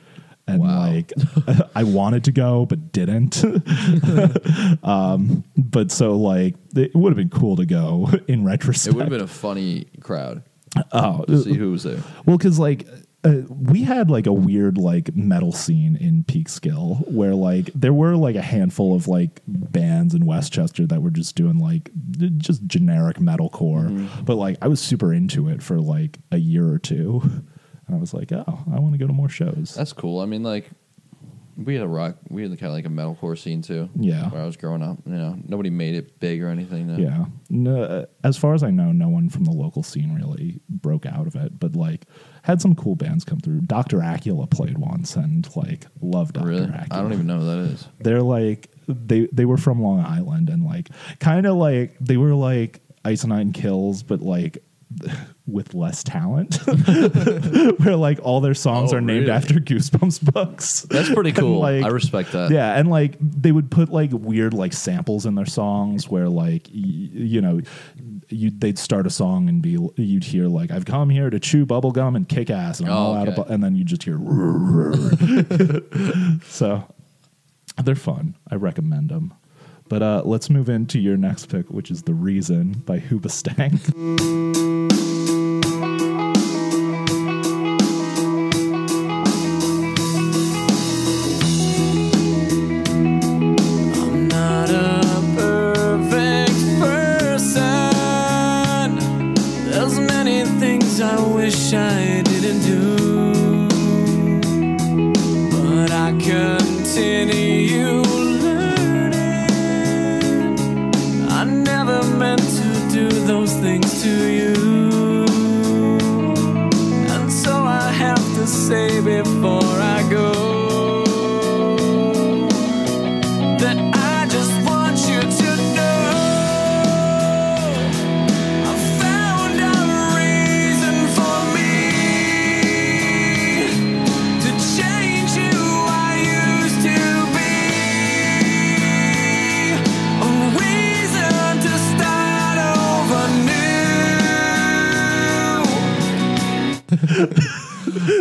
and 0.50 0.62
Wow. 0.62 0.80
like 0.80 1.14
I 1.76 1.84
wanted 1.84 2.24
to 2.26 2.32
go 2.32 2.66
but 2.66 2.92
didn't. 2.92 3.44
um, 4.84 5.44
but 5.58 5.92
so 5.92 6.18
like 6.18 6.56
it 6.76 6.96
would 6.96 7.12
have 7.12 7.18
been 7.18 7.30
cool 7.30 7.56
to 7.58 7.66
go 7.66 8.10
in 8.28 8.44
retrospect. 8.46 8.94
It 8.94 8.98
would 8.98 9.04
have 9.04 9.12
been 9.12 9.22
a 9.22 9.28
funny 9.28 9.86
crowd. 10.02 10.44
oh, 10.92 11.24
to 11.26 11.42
See 11.42 11.54
who 11.56 11.72
was 11.72 11.84
there. 11.84 12.00
well, 12.26 12.38
because 12.38 12.60
like 12.60 12.88
uh, 13.24 13.42
we 13.50 13.82
had 13.84 14.10
like 14.10 14.28
a 14.28 14.32
weird 14.34 14.78
like 14.78 15.14
metal 15.16 15.52
scene 15.52 15.98
in 15.98 16.24
Peekskill 16.24 17.06
where 17.12 17.36
like 17.36 17.70
there 17.76 17.92
were 17.92 18.16
like 18.16 18.36
a 18.36 18.42
handful 18.42 18.96
of 18.96 19.08
like 19.08 19.42
bands 19.48 20.14
in 20.14 20.26
Westchester 20.26 20.86
that 20.88 21.02
were 21.02 21.10
just 21.10 21.36
doing 21.36 21.58
like 21.60 21.90
just 22.38 22.66
generic 22.66 23.18
metalcore, 23.18 24.08
but 24.24 24.36
like 24.36 24.58
I 24.62 24.68
was 24.68 24.80
super 24.80 25.14
into 25.14 25.50
it 25.50 25.62
for 25.62 25.80
like 25.82 26.20
a 26.32 26.38
year 26.38 26.68
or 26.70 26.80
two, 26.80 27.22
and 27.90 27.98
I 27.98 28.00
was 28.00 28.14
like, 28.14 28.32
oh, 28.32 28.64
I 28.74 28.80
want 28.80 28.94
to 28.94 28.98
go 29.00 29.08
to 29.08 29.14
more 29.14 29.30
shows. 29.30 29.74
That's 29.76 29.94
cool. 29.94 30.22
I 30.22 30.26
mean, 30.26 30.44
like, 30.44 30.70
we 31.58 31.74
had 31.74 31.84
a 31.84 31.88
rock, 31.88 32.16
we 32.30 32.44
had 32.44 32.52
kind 32.52 32.68
of 32.68 32.72
like 32.74 32.86
a 32.86 32.90
metalcore 32.90 33.38
scene 33.38 33.62
too. 33.62 33.90
Yeah. 34.00 34.30
Where 34.30 34.42
I 34.42 34.46
was 34.46 34.56
growing 34.56 34.82
up, 34.82 35.00
you 35.06 35.12
know, 35.12 35.36
nobody 35.46 35.70
made 35.70 35.94
it 35.96 36.18
big 36.22 36.42
or 36.42 36.48
anything. 36.48 36.88
yeah, 36.98 37.26
no, 37.50 37.84
uh, 37.84 38.06
as 38.24 38.38
far 38.38 38.54
as 38.54 38.64
I 38.64 38.70
know, 38.70 38.94
no 38.94 39.10
one 39.10 39.28
from 39.30 39.44
the 39.44 39.52
local 39.52 39.84
scene 39.84 40.16
really 40.16 40.62
broke 40.70 41.06
out 41.06 41.28
of 41.28 41.36
it, 41.36 41.60
but 41.60 41.76
like 41.76 42.06
had 42.44 42.62
some 42.62 42.76
cool 42.76 42.96
bands 42.96 43.26
come 43.26 43.40
through. 43.42 43.60
Doctor 43.62 43.98
Acula 43.98 44.50
played 44.50 44.78
once, 44.78 45.18
and 45.18 45.54
like 45.58 45.86
loved 46.02 46.36
Doctor 46.36 46.48
Really? 46.50 46.68
Acula. 46.68 46.88
I 46.92 47.02
don't 47.02 47.12
even 47.12 47.28
know 47.28 47.40
who 47.40 47.46
that 47.48 47.60
is. 47.74 47.88
they're 48.00 48.22
like 48.22 48.70
they 48.88 49.28
they 49.34 49.44
were 49.44 49.58
from 49.58 49.82
Long 49.82 50.00
Island 50.00 50.50
and 50.50 50.64
like 50.64 50.88
kind 51.20 51.46
of 51.46 51.58
like 51.58 51.98
they 52.00 52.16
were 52.16 52.36
like 52.36 52.80
Ice 53.04 53.26
Nine 53.26 53.52
Kills, 53.52 54.02
but 54.02 54.22
like 54.22 54.64
with 55.48 55.74
less 55.74 56.04
talent. 56.04 56.56
Where 57.80 57.96
like 57.96 58.20
all 58.24 58.42
their 58.42 58.54
songs 58.56 58.92
Oh, 58.94 58.98
are 58.98 59.02
named 59.02 59.28
really? 59.28 59.32
after 59.32 59.56
Goosebumps 59.56 60.34
books. 60.34 60.82
That's 60.90 61.10
pretty 61.14 61.30
And, 61.36 61.38
cool. 61.38 61.60
like- 61.60 61.84
I 61.84 61.90
respect 61.90 62.32
that. 62.32 62.52
Yeah, 62.52 62.78
and 62.78 62.90
like 62.90 63.16
they 63.22 63.52
would 63.52 63.70
put 63.72 63.90
like 63.90 64.10
weird 64.14 64.54
like 64.54 64.74
samples 64.74 65.26
in 65.26 65.36
their 65.36 65.46
songs 65.46 66.08
where 66.10 66.28
like 66.30 66.68
y- 66.74 67.10
you 67.14 67.42
know 67.42 67.62
you 68.30 68.52
they'd 68.52 68.78
start 68.80 69.08
a 69.08 69.10
song 69.10 69.48
and 69.50 69.62
be 69.62 69.78
you'd 69.96 70.24
hear 70.24 70.48
like 70.48 70.72
I've 70.72 70.86
come 70.86 71.10
here 71.10 71.30
to 71.30 71.40
chew 71.40 71.66
bubble 71.66 71.92
gum 71.92 72.16
and 72.16 72.28
kick 72.30 72.50
ass 72.50 72.80
and 72.80 72.88
I'm 72.90 72.96
Oh, 72.96 72.98
all 73.00 73.16
out 73.16 73.28
of 73.28 73.36
bu-" 73.36 73.44
and 73.54 73.64
then 73.64 73.76
you 73.76 73.84
just 73.84 74.04
hear 74.04 74.18
so 76.44 76.84
they're 77.84 77.96
fun. 77.96 78.36
I 78.52 78.56
recommend 78.56 79.10
them. 79.10 79.34
But 79.90 80.04
uh, 80.04 80.22
let's 80.24 80.50
move 80.50 80.70
into 80.70 81.00
your 81.00 81.18
next 81.18 81.48
pick, 81.48 81.70
which 81.70 81.92
is 81.92 82.04
The 82.04 82.14
Reason 82.14 82.84
by 82.86 83.00
Hoobastank. 83.00 83.80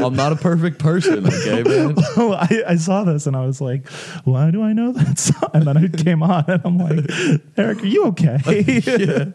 I'm 0.03 0.15
not 0.15 0.33
a 0.33 0.37
perfect 0.37 0.79
person, 0.79 1.27
okay, 1.27 1.63
man? 1.63 1.95
oh, 2.17 2.33
I, 2.33 2.63
I 2.69 2.77
saw 2.77 3.05
this 3.05 3.27
and 3.27 3.37
I 3.37 3.45
was 3.45 3.61
like, 3.61 3.89
why 4.25 4.51
do 4.51 4.63
I 4.63 4.73
know 4.73 4.93
that 4.93 5.19
song? 5.19 5.51
And 5.53 5.67
then 5.67 5.77
it 5.85 5.97
came 6.05 6.23
on 6.23 6.45
and 6.49 6.63
I'm 6.65 6.79
like, 6.79 7.05
Eric, 7.57 7.83
are 7.83 7.87
you 7.87 8.07
okay? 8.07 8.39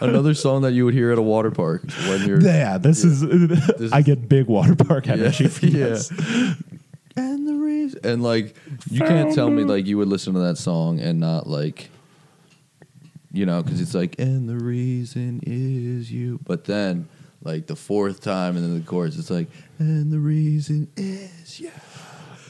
Another 0.00 0.34
song 0.34 0.62
that 0.62 0.72
you 0.72 0.84
would 0.84 0.94
hear 0.94 1.12
at 1.12 1.18
a 1.18 1.22
water 1.22 1.50
park 1.50 1.90
when 2.08 2.26
you're 2.26 2.40
yeah, 2.40 2.78
this 2.78 3.04
is, 3.04 3.22
I 3.92 4.02
get 4.02 4.28
big 4.28 4.46
water 4.46 4.74
park 4.74 5.08
energy 5.08 5.48
from 5.48 5.68
yeah. 5.68 5.86
this. 5.86 6.10
and 7.16 7.46
the 7.46 7.54
reason 7.54 8.00
and 8.04 8.22
like 8.22 8.56
you 8.90 9.00
can't 9.00 9.34
tell 9.34 9.50
me 9.50 9.64
like 9.64 9.86
you 9.86 9.98
would 9.98 10.08
listen 10.08 10.34
to 10.34 10.40
that 10.40 10.58
song 10.58 11.00
and 11.00 11.20
not 11.20 11.46
like 11.46 11.90
you 13.32 13.46
know 13.46 13.62
because 13.62 13.80
it's 13.80 13.94
like 13.94 14.18
and 14.18 14.48
the 14.48 14.56
reason 14.56 15.40
is 15.46 16.10
you 16.10 16.38
but 16.44 16.64
then 16.64 17.08
like 17.46 17.66
the 17.66 17.76
fourth 17.76 18.20
time 18.20 18.56
and 18.56 18.64
then 18.64 18.74
the 18.74 18.84
chorus 18.84 19.16
it's 19.18 19.30
like 19.30 19.46
and 19.78 20.10
the 20.12 20.18
reason 20.18 20.88
is 20.96 21.60
yeah. 21.60 21.70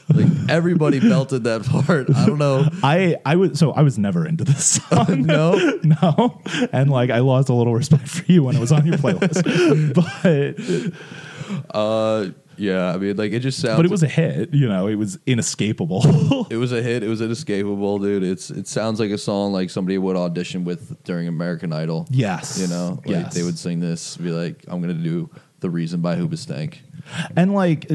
like 0.09 0.27
everybody 0.49 0.99
belted 1.09 1.45
that 1.45 1.63
part 1.65 2.09
i 2.17 2.27
don't 2.27 2.39
know 2.39 2.67
I 2.83 3.17
I 3.25 3.37
was 3.37 3.59
so 3.59 3.73
I 3.73 3.83
was 3.83 3.99
never 3.99 4.27
into 4.27 4.45
this 4.45 4.65
song. 4.89 5.23
No? 5.23 5.55
no, 5.83 6.41
and 6.73 6.91
like 6.91 7.11
I 7.11 7.19
lost 7.19 7.49
a 7.49 7.55
little 7.55 7.75
respect 7.75 8.09
for 8.09 8.25
you 8.31 8.43
when 8.45 8.57
it 8.57 8.61
was 8.61 8.73
on 8.73 8.87
your 8.87 8.97
playlist, 8.97 9.95
but 9.95 11.77
uh 11.77 12.31
yeah 12.57 12.93
i 12.93 12.97
mean 12.97 13.17
like 13.17 13.33
it 13.33 13.41
just 13.41 13.61
sounds 13.61 13.77
but 13.77 13.85
it 13.85 13.91
was 13.91 14.03
a 14.03 14.09
hit. 14.09 14.53
You 14.55 14.69
know, 14.69 14.87
it 14.89 14.95
was 14.97 15.19
inescapable. 15.27 16.47
it 16.51 16.57
was 16.57 16.73
a 16.73 16.83
hit 16.83 17.03
it 17.03 17.09
was 17.09 17.21
inescapable 17.21 17.99
dude 17.99 18.23
it's 18.23 18.51
it 18.51 18.67
sounds 18.67 18.99
like 19.01 19.11
a 19.11 19.19
song 19.19 19.53
like 19.53 19.71
somebody 19.71 19.99
would 19.99 20.17
audition 20.17 20.65
with 20.65 21.03
during 21.05 21.29
american 21.29 21.73
idol 21.73 22.07
yes, 22.11 22.59
You 22.59 22.69
know, 22.69 23.01
like 23.05 23.25
yes. 23.25 23.35
they 23.35 23.43
would 23.43 23.59
sing 23.59 23.81
this, 23.81 24.17
be 24.17 24.31
like, 24.31 24.65
"I'm 24.69 24.81
gonna 24.81 24.95
do 24.95 25.31
the 25.61 25.71
reason 25.71 26.01
by 26.01 26.17
Hoobastank." 26.17 26.79
and 27.37 27.55
like 27.55 27.91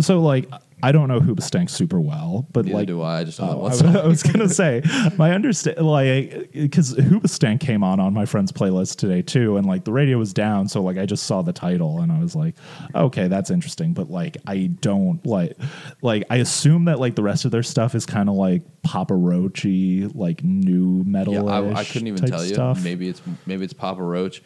so 0.00 0.20
like 0.20 0.48
I 0.82 0.92
don't 0.92 1.08
know 1.08 1.20
Hoobastank 1.20 1.70
super 1.70 1.98
well, 1.98 2.46
but 2.52 2.66
Neither 2.66 2.76
like 2.78 2.86
do 2.86 3.02
I. 3.02 3.20
I 3.20 3.24
just 3.24 3.40
know 3.40 3.62
Oh, 3.62 3.66
I, 3.66 3.70
song. 3.72 3.96
I 3.96 4.06
was 4.06 4.22
gonna 4.22 4.48
say 4.48 4.82
my 5.16 5.32
understand 5.32 5.78
like 5.78 6.52
because 6.52 6.94
Hoobastank 6.94 7.60
came 7.60 7.82
on 7.82 7.98
on 7.98 8.12
my 8.12 8.26
friend's 8.26 8.52
playlist 8.52 8.96
today 8.96 9.22
too, 9.22 9.56
and 9.56 9.66
like 9.66 9.84
the 9.84 9.92
radio 9.92 10.18
was 10.18 10.34
down, 10.34 10.68
so 10.68 10.82
like 10.82 10.98
I 10.98 11.06
just 11.06 11.24
saw 11.24 11.40
the 11.40 11.52
title 11.52 12.00
and 12.00 12.12
I 12.12 12.18
was 12.18 12.36
like, 12.36 12.56
okay, 12.94 13.26
that's 13.28 13.50
interesting, 13.50 13.94
but 13.94 14.10
like 14.10 14.36
I 14.46 14.66
don't 14.66 15.24
like 15.24 15.56
like 16.02 16.24
I 16.28 16.36
assume 16.36 16.84
that 16.84 17.00
like 17.00 17.14
the 17.14 17.22
rest 17.22 17.46
of 17.46 17.52
their 17.52 17.62
stuff 17.62 17.94
is 17.94 18.04
kind 18.04 18.28
of 18.28 18.34
like 18.34 18.62
Papa 18.82 19.14
Roachy, 19.14 20.14
like 20.14 20.44
nu 20.44 21.02
metal. 21.04 21.34
Yeah, 21.34 21.42
I, 21.44 21.72
I 21.72 21.84
couldn't 21.84 22.08
even 22.08 22.26
tell 22.26 22.44
you. 22.44 22.52
Stuff. 22.52 22.84
Maybe 22.84 23.08
it's 23.08 23.22
maybe 23.46 23.64
it's 23.64 23.72
Papa 23.72 24.02
Roach. 24.02 24.42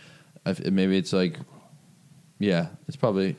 Maybe 0.46 0.96
it's 0.96 1.12
like, 1.12 1.38
yeah, 2.38 2.68
it's 2.86 2.96
probably. 2.96 3.36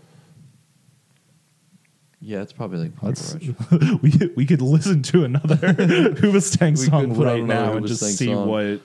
Yeah, 2.24 2.42
it's 2.44 2.54
probably 2.54 2.78
like 2.80 2.94
Papa 2.96 3.08
Let's, 3.08 3.34
Roach. 3.34 4.02
we 4.04 4.12
we 4.36 4.46
could 4.46 4.62
listen 4.62 5.02
to 5.04 5.24
another 5.24 5.56
Hoobastank 5.58 6.72
We 6.80 6.86
song 6.86 7.08
could 7.08 7.16
put 7.18 7.28
on 7.28 7.34
right 7.34 7.44
another 7.44 7.66
now 7.72 7.78
and 7.78 7.88
just 7.88 8.04
Hoobastank 8.04 8.18
see 8.18 8.26
song. 8.28 8.48
what, 8.48 8.82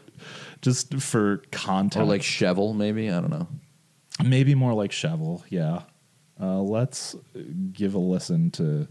just 0.62 0.94
for 1.00 1.42
context, 1.52 1.98
Or 1.98 2.04
like 2.04 2.22
Chevelle, 2.22 2.74
maybe 2.74 3.10
I 3.10 3.20
don't 3.20 3.30
know. 3.30 3.46
maybe 4.24 4.54
more 4.54 4.72
like 4.72 4.90
Chevelle. 4.90 5.42
Yeah, 5.50 5.82
uh, 6.40 6.60
let's 6.62 7.14
give 7.72 7.94
a 7.94 7.98
listen 7.98 8.50
to 8.52 8.88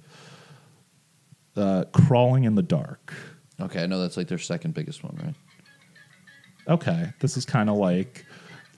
uh, 1.58 1.86
"Crawling 1.92 2.44
in 2.44 2.54
the 2.54 2.62
Dark." 2.64 3.14
Okay, 3.60 3.82
I 3.82 3.88
know 3.88 4.00
that's 4.00 4.16
like 4.18 4.28
their 4.28 4.38
second 4.38 4.74
biggest 4.76 5.04
one, 5.04 5.18
right? 5.24 5.36
Okay, 6.68 7.14
this 7.20 7.36
is 7.38 7.46
kind 7.46 7.70
of 7.70 7.78
like 7.78 8.26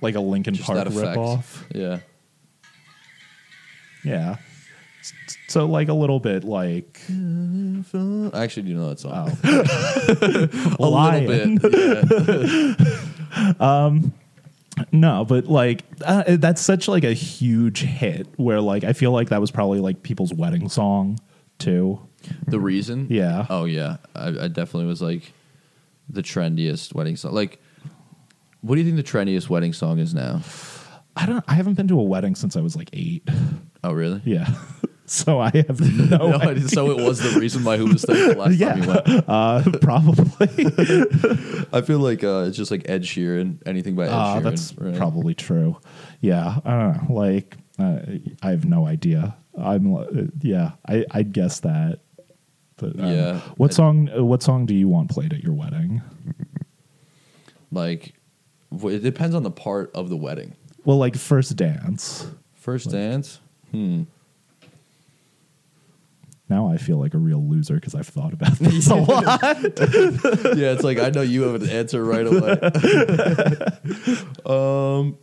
like 0.02 0.16
a 0.16 0.22
Linkin 0.22 0.54
Just 0.54 0.66
Park 0.68 0.78
that 0.78 0.88
effect. 0.88 1.18
ripoff. 1.18 1.64
Yeah. 1.76 2.00
Yeah, 4.06 4.38
So 5.48 5.66
like 5.66 5.88
a 5.90 5.94
little 5.94 6.20
bit 6.20 6.44
like 6.44 7.02
I 7.10 8.44
actually 8.44 8.64
do 8.64 8.74
know 8.76 8.90
that 8.90 9.00
song. 9.00 9.38
a 9.44 10.84
a 10.84 10.88
lion. 10.88 11.56
little 11.56 12.76
bit. 12.76 12.80
Yeah. 13.60 14.00
No, 14.92 15.26
but 15.26 15.48
like 15.48 15.84
uh, 16.06 16.24
that's 16.38 16.62
such 16.62 16.88
like 16.88 17.04
a 17.04 17.14
huge 17.14 17.82
hit 17.82 18.28
where 18.38 18.62
like 18.62 18.84
I 18.84 18.94
feel 18.94 19.12
like 19.12 19.30
that 19.30 19.42
was 19.42 19.50
probably 19.50 19.80
like 19.80 20.04
people's 20.04 20.32
wedding 20.32 20.70
song 20.70 21.20
too. 21.58 22.00
The 22.48 22.60
reason? 22.60 23.08
Yeah. 23.10 23.48
Oh 23.50 23.66
yeah. 23.66 23.98
I, 24.16 24.28
I 24.28 24.48
definitely 24.48 24.86
was 24.86 25.02
like 25.02 25.34
the 26.10 26.22
trendiest 26.22 26.94
wedding 26.94 27.16
song. 27.16 27.34
Like, 27.34 27.60
what 28.62 28.76
do 28.76 28.82
you 28.82 28.86
think 28.86 28.98
the 28.98 29.04
trendiest 29.18 29.50
wedding 29.50 29.74
song 29.74 29.98
is 30.00 30.14
now? 30.14 30.42
I 31.16 31.26
don't. 31.26 31.44
I 31.48 31.56
haven't 31.56 31.74
been 31.74 31.88
to 31.88 32.00
a 32.00 32.04
wedding 32.04 32.36
since 32.36 32.56
I 32.56 32.62
was 32.62 32.76
like 32.76 32.90
eight. 32.94 33.28
Oh 33.84 33.94
really? 33.94 34.22
Yeah, 34.26 34.48
so 35.08 35.40
I 35.40 35.50
have 35.52 35.80
no. 36.10 36.18
No, 36.30 36.34
idea. 36.38 36.68
so 36.70 36.92
it 36.92 37.04
was 37.04 37.20
the 37.20 37.40
reason 37.40 37.64
why 37.64 37.78
Who 37.78 37.88
was 37.88 38.04
the 38.04 38.36
last 38.38 38.54
Yeah. 38.56 38.74
time 38.76 38.84
you 38.84 38.88
went. 38.90 39.26
Uh, 39.28 39.64
probably. 39.82 40.66
I 41.74 41.82
feel 41.82 42.00
like 42.00 42.24
uh, 42.24 42.46
it's 42.48 42.58
just 42.58 42.70
like 42.72 42.88
Ed 42.90 43.02
Sheeran, 43.04 43.58
anything 43.66 43.96
by 43.96 44.06
Ed 44.06 44.10
Uh, 44.12 44.36
Sheeran. 44.36 44.44
that's 44.44 44.74
right? 44.78 44.96
probably 44.96 45.34
true. 45.34 45.78
Yeah, 46.22 46.60
I 46.64 46.70
don't 46.78 47.10
know. 47.10 47.14
Like, 47.16 47.58
uh, 47.80 48.00
I 48.44 48.50
have 48.52 48.66
no 48.66 48.86
idea. 48.86 49.36
I'm. 49.58 49.96
uh, 49.96 50.06
yeah, 50.42 50.72
I 50.88 51.06
I'd 51.12 51.32
guess 51.34 51.62
that. 51.62 52.00
But 52.78 53.00
um, 53.00 53.06
Yeah. 53.12 53.40
what 53.58 53.74
song? 53.74 54.10
uh, 54.16 54.24
What 54.24 54.44
song 54.44 54.66
do 54.68 54.76
you 54.76 54.88
want 54.88 55.10
played 55.10 55.34
at 55.34 55.42
your 55.44 55.54
wedding? 55.54 56.02
like. 57.72 58.14
It 58.72 59.02
depends 59.02 59.34
on 59.34 59.44
the 59.44 59.52
part 59.52 59.92
of 59.96 60.10
the 60.10 60.18
wedding. 60.18 60.54
Well, 60.84 60.98
like 60.98 61.16
first 61.16 61.56
dance. 61.56 62.28
First 62.54 62.92
dance. 62.92 63.40
Hmm. 63.72 64.04
Now 66.50 66.68
I 66.72 66.78
feel 66.78 66.98
like 66.98 67.14
a 67.14 67.18
real 67.18 67.46
loser 67.46 67.76
because 67.76 67.94
I've 67.94 68.08
thought 68.08 68.34
about 68.34 68.54
this 68.54 68.90
a 68.90 68.96
lot. 68.96 69.42
yeah, 69.44 70.72
it's 70.74 70.84
like 70.84 70.98
I 70.98 71.10
know 71.10 71.22
you 71.22 71.44
have 71.44 71.62
an 71.62 71.70
answer 71.70 72.04
right 72.04 72.26
away. 72.26 72.58
um, 74.46 75.18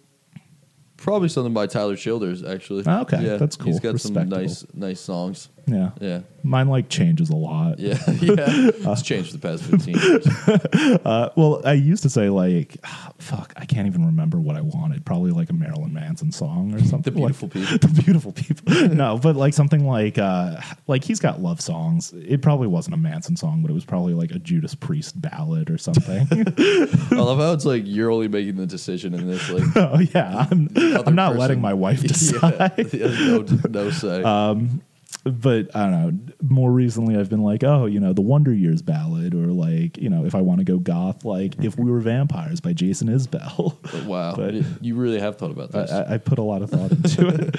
probably 1.04 1.28
something 1.28 1.52
by 1.54 1.66
Tyler 1.66 1.96
Childers, 1.96 2.42
actually. 2.42 2.82
Oh, 2.86 3.00
okay, 3.02 3.22
yeah, 3.22 3.36
that's 3.36 3.56
He's 3.56 3.78
cool. 3.78 3.92
got 3.92 4.00
some 4.00 4.14
Respectable. 4.14 4.38
nice, 4.42 4.66
nice 4.74 5.00
songs. 5.00 5.50
Yeah. 5.66 5.92
Yeah, 5.98 6.20
Mine 6.42 6.68
like 6.68 6.90
changes 6.90 7.30
a 7.30 7.36
lot. 7.36 7.78
yeah, 7.78 7.96
yeah. 8.20 8.44
it's 8.46 9.00
changed 9.00 9.32
the 9.32 9.38
past 9.38 9.62
fifteen 9.64 9.96
years. 9.96 10.26
Uh, 11.04 11.28
well, 11.36 11.60
I 11.64 11.72
used 11.74 12.02
to 12.02 12.10
say 12.10 12.28
like, 12.28 12.76
ah, 12.84 13.12
fuck, 13.18 13.52
I 13.56 13.64
can't 13.64 13.86
even 13.86 14.04
remember 14.06 14.38
what 14.38 14.56
I 14.56 14.60
wanted. 14.60 15.04
Probably 15.06 15.30
like 15.32 15.50
a 15.50 15.52
Marilyn 15.52 15.92
Manson 15.92 16.32
song 16.32 16.74
or 16.74 16.78
something. 16.84 17.12
The 17.14 17.18
Beautiful 17.18 17.50
like, 17.54 17.68
People. 17.68 17.88
The 17.88 18.02
beautiful 18.02 18.32
people. 18.32 18.88
no, 18.94 19.18
but 19.18 19.36
like 19.36 19.54
something 19.54 19.86
like, 19.86 20.18
uh, 20.18 20.60
like 20.86 21.02
he's 21.04 21.20
got 21.20 21.40
love 21.40 21.60
songs. 21.60 22.12
It 22.14 22.42
probably 22.42 22.68
wasn't 22.68 22.94
a 22.94 22.98
Manson 22.98 23.36
song, 23.36 23.62
but 23.62 23.70
it 23.70 23.74
was 23.74 23.84
probably 23.84 24.14
like 24.14 24.30
a 24.30 24.38
Judas 24.38 24.74
Priest 24.74 25.20
ballad 25.20 25.70
or 25.70 25.78
something. 25.78 26.26
I 26.30 27.14
love 27.14 27.38
how 27.38 27.52
it's 27.52 27.64
like 27.64 27.82
you're 27.86 28.10
only 28.10 28.28
making 28.28 28.56
the 28.56 28.66
decision 28.66 29.14
in 29.14 29.26
this. 29.28 29.48
Like, 29.50 29.76
oh 29.76 29.98
yeah, 30.14 30.46
I'm, 30.50 30.68
I'm 31.06 31.14
not 31.14 31.28
person- 31.28 31.40
letting 31.40 31.60
my 31.60 31.74
wife 31.74 32.02
decide. 32.06 32.92
Yeah, 32.92 33.06
no, 33.08 33.46
no 33.68 33.90
say. 33.90 34.22
but 35.24 35.74
I 35.74 35.90
don't 35.90 35.90
know. 35.90 36.18
More 36.42 36.70
recently, 36.70 37.16
I've 37.16 37.30
been 37.30 37.42
like, 37.42 37.64
oh, 37.64 37.86
you 37.86 37.98
know, 38.00 38.12
the 38.12 38.20
Wonder 38.20 38.52
Years 38.52 38.82
ballad, 38.82 39.34
or 39.34 39.46
like, 39.46 39.96
you 39.96 40.10
know, 40.10 40.26
if 40.26 40.34
I 40.34 40.40
want 40.42 40.58
to 40.58 40.64
go 40.64 40.78
goth, 40.78 41.24
like 41.24 41.58
if 41.64 41.78
we 41.78 41.90
were 41.90 42.00
vampires 42.00 42.60
by 42.60 42.72
Jason 42.74 43.08
Isbell. 43.08 43.76
But 43.90 44.04
wow, 44.04 44.34
but- 44.36 44.54
you 44.82 44.94
really 44.96 45.20
have 45.20 45.36
thought 45.36 45.50
about 45.50 45.72
this. 45.72 45.90
I, 45.90 46.14
I 46.14 46.18
put 46.18 46.38
a 46.38 46.42
lot 46.42 46.60
of 46.62 46.70
thought 46.70 46.92
into 46.92 47.28
it, 47.28 47.56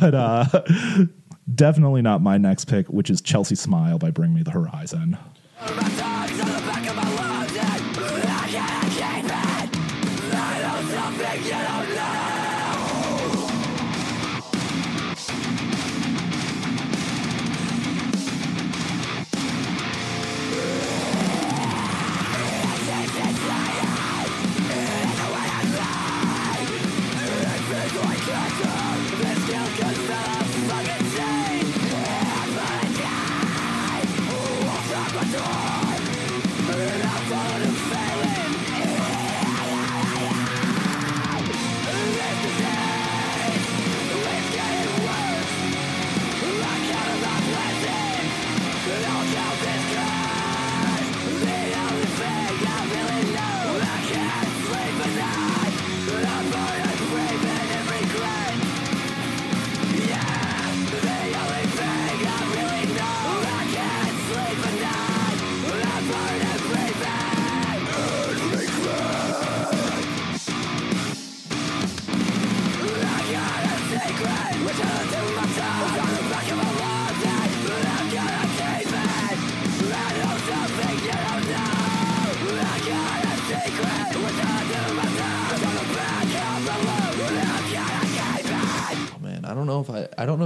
but 0.00 0.14
uh, 0.14 0.44
definitely 1.52 2.02
not 2.02 2.20
my 2.22 2.38
next 2.38 2.66
pick, 2.66 2.86
which 2.88 3.10
is 3.10 3.20
Chelsea 3.20 3.56
Smile 3.56 3.98
by 3.98 4.10
Bring 4.10 4.32
Me 4.34 4.42
the 4.42 4.52
Horizon. 4.52 5.18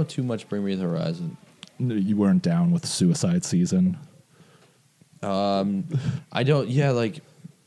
Don't 0.07 0.15
too 0.15 0.23
much. 0.23 0.47
Bring 0.47 0.63
Me 0.63 0.75
the 0.75 0.83
Horizon. 0.83 1.37
You 1.79 2.15
weren't 2.15 2.41
down 2.41 2.71
with 2.71 2.85
Suicide 2.85 3.43
Season. 3.43 3.97
Um, 5.21 5.87
I 6.31 6.43
don't. 6.43 6.69
Yeah, 6.69 6.91
like, 6.91 7.19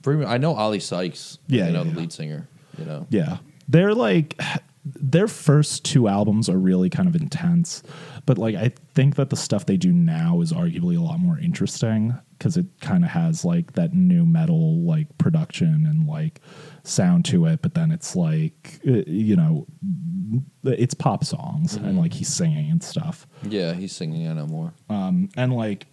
bring 0.03 0.21
me. 0.21 0.27
I 0.27 0.39
know 0.39 0.57
Oli 0.57 0.81
Sykes. 0.81 1.39
Yeah, 1.47 1.67
you 1.67 1.73
know 1.73 1.83
yeah, 1.83 1.93
the 1.93 2.01
lead 2.01 2.13
singer. 2.13 2.49
You 2.79 2.85
know. 2.85 3.07
Yeah. 3.11 3.39
They're 3.69 3.95
like 3.95 4.41
their 4.85 5.29
first 5.29 5.85
two 5.85 6.09
albums 6.09 6.49
are 6.49 6.59
really 6.59 6.89
kind 6.89 7.09
of 7.09 7.15
intense, 7.15 7.83
but 8.27 8.39
like 8.39 8.57
I 8.57 8.73
think 8.95 9.17
that 9.17 9.31
the 9.31 9.37
stuff 9.37 9.67
they 9.67 9.77
do 9.77 9.93
now 9.93 10.41
is 10.41 10.53
arguably 10.53 10.97
a 10.97 11.03
lot 11.03 11.21
more 11.21 11.39
interesting 11.39 12.17
because 12.39 12.57
it 12.57 12.67
kind 12.81 13.05
of 13.05 13.11
has 13.11 13.45
like 13.45 13.75
that 13.75 13.95
nu 13.95 14.25
metal 14.25 14.81
like 14.81 15.07
production 15.19 15.87
and 15.87 16.07
like 16.09 16.41
sound 16.83 17.25
to 17.27 17.47
it, 17.47 17.63
but 17.63 17.75
then 17.75 17.91
it's 17.91 18.17
like 18.17 18.81
uh, 18.87 19.03
you 19.07 19.37
know 19.37 19.67
it's 20.65 20.95
pop 20.95 21.25
songs 21.25 21.75
and 21.75 21.99
like 21.99 22.13
he's 22.13 22.29
singing 22.29 22.71
and 22.71 22.83
stuff. 22.83 23.27
Yeah, 23.43 23.75
he's 23.75 23.95
singing. 23.95 24.29
I 24.29 24.35
know 24.35 24.47
more. 24.47 24.73
Um, 24.89 25.29
and 25.37 25.55
like 25.55 25.87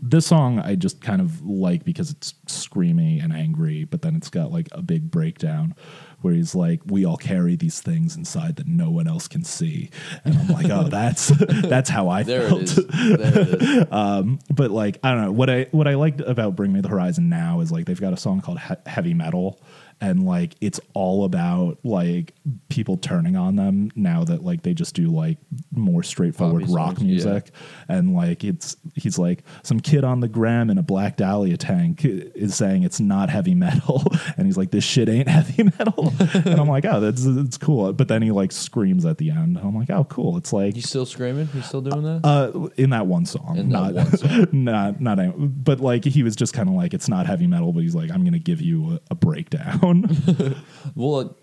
this 0.00 0.26
song 0.26 0.58
I 0.60 0.74
just 0.74 1.00
kind 1.02 1.20
of 1.20 1.44
like 1.44 1.84
because 1.84 2.10
it's 2.10 2.34
screamy 2.46 3.22
and 3.22 3.32
angry, 3.32 3.84
but 3.84 4.02
then 4.02 4.16
it's 4.16 4.30
got 4.30 4.50
like 4.50 4.68
a 4.72 4.82
big 4.82 5.10
breakdown 5.10 5.74
where 6.22 6.34
he's 6.34 6.54
like, 6.54 6.80
"We 6.86 7.04
all 7.04 7.16
carry 7.16 7.56
these 7.56 7.80
things 7.80 8.16
inside 8.16 8.56
that 8.56 8.66
no 8.66 8.90
one 8.90 9.06
else 9.06 9.28
can 9.28 9.44
see," 9.44 9.90
and 10.24 10.36
I'm 10.36 10.48
like, 10.48 10.70
"Oh, 10.70 10.84
that's 10.90 11.28
that's 11.28 11.90
how 11.90 12.08
I 12.08 12.22
There 12.22 12.48
felt." 12.48 12.62
it 12.62 12.68
is. 12.68 12.76
There 12.86 13.20
it 13.20 13.62
is. 13.62 13.86
Um, 13.92 14.38
but 14.54 14.70
like 14.70 14.98
I 15.02 15.12
don't 15.12 15.22
know 15.24 15.32
what 15.32 15.48
I 15.50 15.66
what 15.70 15.86
I 15.86 15.94
liked 15.94 16.20
about 16.20 16.56
Bring 16.56 16.72
Me 16.72 16.80
the 16.80 16.88
Horizon 16.88 17.28
now 17.28 17.60
is 17.60 17.70
like 17.70 17.86
they've 17.86 18.00
got 18.00 18.12
a 18.12 18.16
song 18.16 18.40
called 18.40 18.58
he- 18.60 18.74
Heavy 18.90 19.14
Metal, 19.14 19.60
and 20.00 20.24
like 20.24 20.54
it's 20.60 20.80
all 20.94 21.24
about 21.24 21.78
like 21.84 22.34
people 22.68 22.96
turning 22.96 23.36
on 23.36 23.56
them 23.56 23.90
now 23.94 24.24
that 24.24 24.44
like 24.44 24.62
they 24.62 24.74
just 24.74 24.94
do 24.94 25.08
like 25.08 25.38
more 25.74 26.02
straightforward 26.02 26.62
Poppy 26.62 26.74
rock 26.74 26.96
songs, 26.96 27.00
yeah. 27.00 27.06
music, 27.06 27.50
and 27.88 28.14
like 28.14 28.44
it's 28.44 28.76
he's 28.94 29.18
like 29.18 29.42
some 29.62 29.80
kid 29.80 30.04
on 30.04 30.20
the 30.20 30.28
gram 30.28 30.70
in 30.70 30.78
a 30.78 30.82
black 30.82 31.16
Dahlia 31.16 31.56
tank 31.56 32.04
is 32.04 32.54
saying 32.54 32.82
it's 32.82 33.00
not 33.00 33.30
heavy 33.30 33.54
metal, 33.54 34.02
and 34.36 34.46
he's 34.46 34.56
like 34.56 34.70
this 34.70 34.84
shit 34.84 35.08
ain't 35.08 35.28
heavy 35.36 35.64
metal, 35.64 36.12
and 36.34 36.60
I'm 36.60 36.68
like 36.68 36.84
oh 36.84 37.00
that's 37.00 37.24
it's 37.24 37.58
cool, 37.58 37.92
but 37.92 38.08
then 38.08 38.22
he 38.22 38.30
like 38.30 38.52
screams 38.52 39.04
at 39.04 39.18
the 39.18 39.30
end, 39.30 39.58
I'm 39.58 39.74
like 39.74 39.90
oh 39.90 40.04
cool, 40.04 40.36
it's 40.36 40.52
like 40.52 40.74
He's 40.74 40.88
still 40.88 41.06
screaming. 41.06 41.46
He's 41.48 41.66
still 41.66 41.80
doing 41.80 42.02
that. 42.02 42.20
uh, 42.26 42.68
in 42.76 42.90
that 42.90 43.06
one 43.06 43.24
song, 43.24 43.56
In 43.56 43.68
not, 43.70 43.94
one 43.94 44.16
song. 44.16 44.46
not, 44.52 45.00
not, 45.00 45.18
but 45.64 45.80
like 45.80 46.04
he 46.04 46.22
was 46.22 46.36
just 46.36 46.52
kind 46.52 46.68
of 46.68 46.74
like, 46.74 46.92
it's 46.92 47.08
not 47.08 47.26
heavy 47.26 47.46
metal, 47.46 47.72
but 47.72 47.82
he's 47.82 47.94
like, 47.94 48.10
I'm 48.10 48.24
gonna 48.24 48.38
give 48.38 48.60
you 48.60 48.92
a, 48.92 49.00
a 49.12 49.14
breakdown. 49.14 49.85
well, 50.94 51.36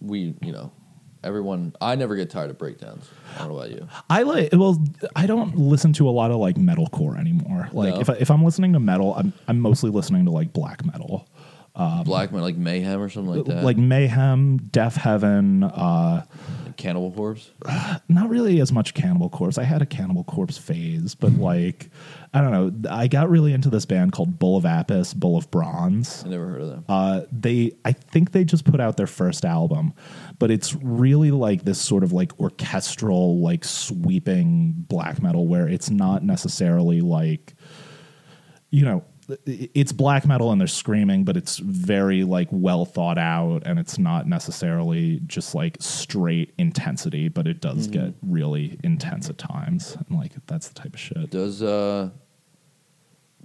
we 0.00 0.34
you 0.42 0.52
know 0.52 0.72
everyone. 1.24 1.74
I 1.80 1.94
never 1.96 2.16
get 2.16 2.30
tired 2.30 2.50
of 2.50 2.58
breakdowns. 2.58 3.08
I 3.34 3.38
don't 3.40 3.48
know 3.48 3.58
about 3.58 3.70
you. 3.70 3.88
I 4.08 4.22
like 4.22 4.50
well, 4.52 4.82
I 5.16 5.26
don't 5.26 5.56
listen 5.56 5.92
to 5.94 6.08
a 6.08 6.10
lot 6.12 6.30
of 6.30 6.36
like 6.38 6.56
metalcore 6.56 7.18
anymore. 7.18 7.68
Like 7.72 7.94
No? 7.94 8.00
if 8.00 8.10
I, 8.10 8.14
if 8.14 8.30
I'm 8.30 8.44
listening 8.44 8.72
to 8.74 8.80
metal, 8.80 9.14
I'm 9.14 9.32
I'm 9.46 9.60
mostly 9.60 9.90
listening 9.90 10.24
to 10.26 10.30
like 10.30 10.52
black 10.52 10.84
metal. 10.84 11.28
Black 12.04 12.32
metal, 12.32 12.44
like 12.44 12.56
Mayhem 12.56 13.00
or 13.00 13.08
something 13.08 13.36
like 13.36 13.46
that. 13.46 13.58
Um, 13.58 13.64
Like 13.64 13.76
Mayhem, 13.76 14.58
Deafheaven, 14.58 15.70
uh 15.74 16.22
Cannibal 16.76 17.10
Corpse. 17.10 17.50
not 18.08 18.28
really 18.28 18.60
as 18.60 18.72
much 18.72 18.94
Cannibal 18.94 19.28
Corpse. 19.28 19.58
I 19.58 19.64
had 19.64 19.82
a 19.82 19.86
Cannibal 19.86 20.24
Corpse 20.24 20.56
phase, 20.58 21.14
but 21.14 21.32
like 21.32 21.90
I 22.32 22.40
don't 22.40 22.52
know. 22.52 22.90
I 22.90 23.08
got 23.08 23.30
really 23.30 23.52
into 23.52 23.70
this 23.70 23.86
band 23.86 24.12
called 24.12 24.38
Bull 24.38 24.56
of 24.56 24.66
Apis, 24.66 25.14
Bull 25.14 25.36
of 25.36 25.50
Bronze. 25.50 26.24
I 26.24 26.28
never 26.28 26.46
heard 26.46 26.60
of 26.60 26.68
them. 26.68 26.84
Uh, 26.88 27.22
they, 27.32 27.72
I 27.84 27.92
think 27.92 28.32
they 28.32 28.44
just 28.44 28.64
put 28.64 28.80
out 28.80 28.96
their 28.96 29.06
first 29.06 29.44
album, 29.44 29.94
but 30.38 30.50
it's 30.50 30.74
really 30.74 31.30
like 31.30 31.64
this 31.64 31.80
sort 31.80 32.04
of 32.04 32.12
like 32.12 32.38
orchestral, 32.38 33.40
like 33.40 33.64
sweeping 33.64 34.74
black 34.76 35.22
metal 35.22 35.46
where 35.46 35.66
it's 35.66 35.90
not 35.90 36.22
necessarily 36.22 37.00
like, 37.00 37.54
you 38.70 38.84
know, 38.84 39.04
it's 39.44 39.92
black 39.92 40.26
metal 40.26 40.52
and 40.52 40.60
they're 40.60 40.68
screaming, 40.68 41.24
but 41.24 41.36
it's 41.36 41.58
very 41.58 42.24
like 42.24 42.48
well 42.50 42.84
thought 42.84 43.18
out 43.18 43.62
and 43.66 43.78
it's 43.78 43.98
not 43.98 44.26
necessarily 44.26 45.20
just 45.26 45.54
like 45.54 45.76
straight 45.80 46.54
intensity, 46.58 47.28
but 47.28 47.46
it 47.46 47.60
does 47.60 47.88
get 47.88 48.14
really 48.22 48.78
intense 48.82 49.28
at 49.28 49.36
times. 49.36 49.96
And 50.08 50.18
like 50.18 50.32
that's 50.46 50.68
the 50.68 50.74
type 50.74 50.94
of 50.94 51.00
shit. 51.00 51.30
Does 51.30 51.62
uh, 51.62 52.08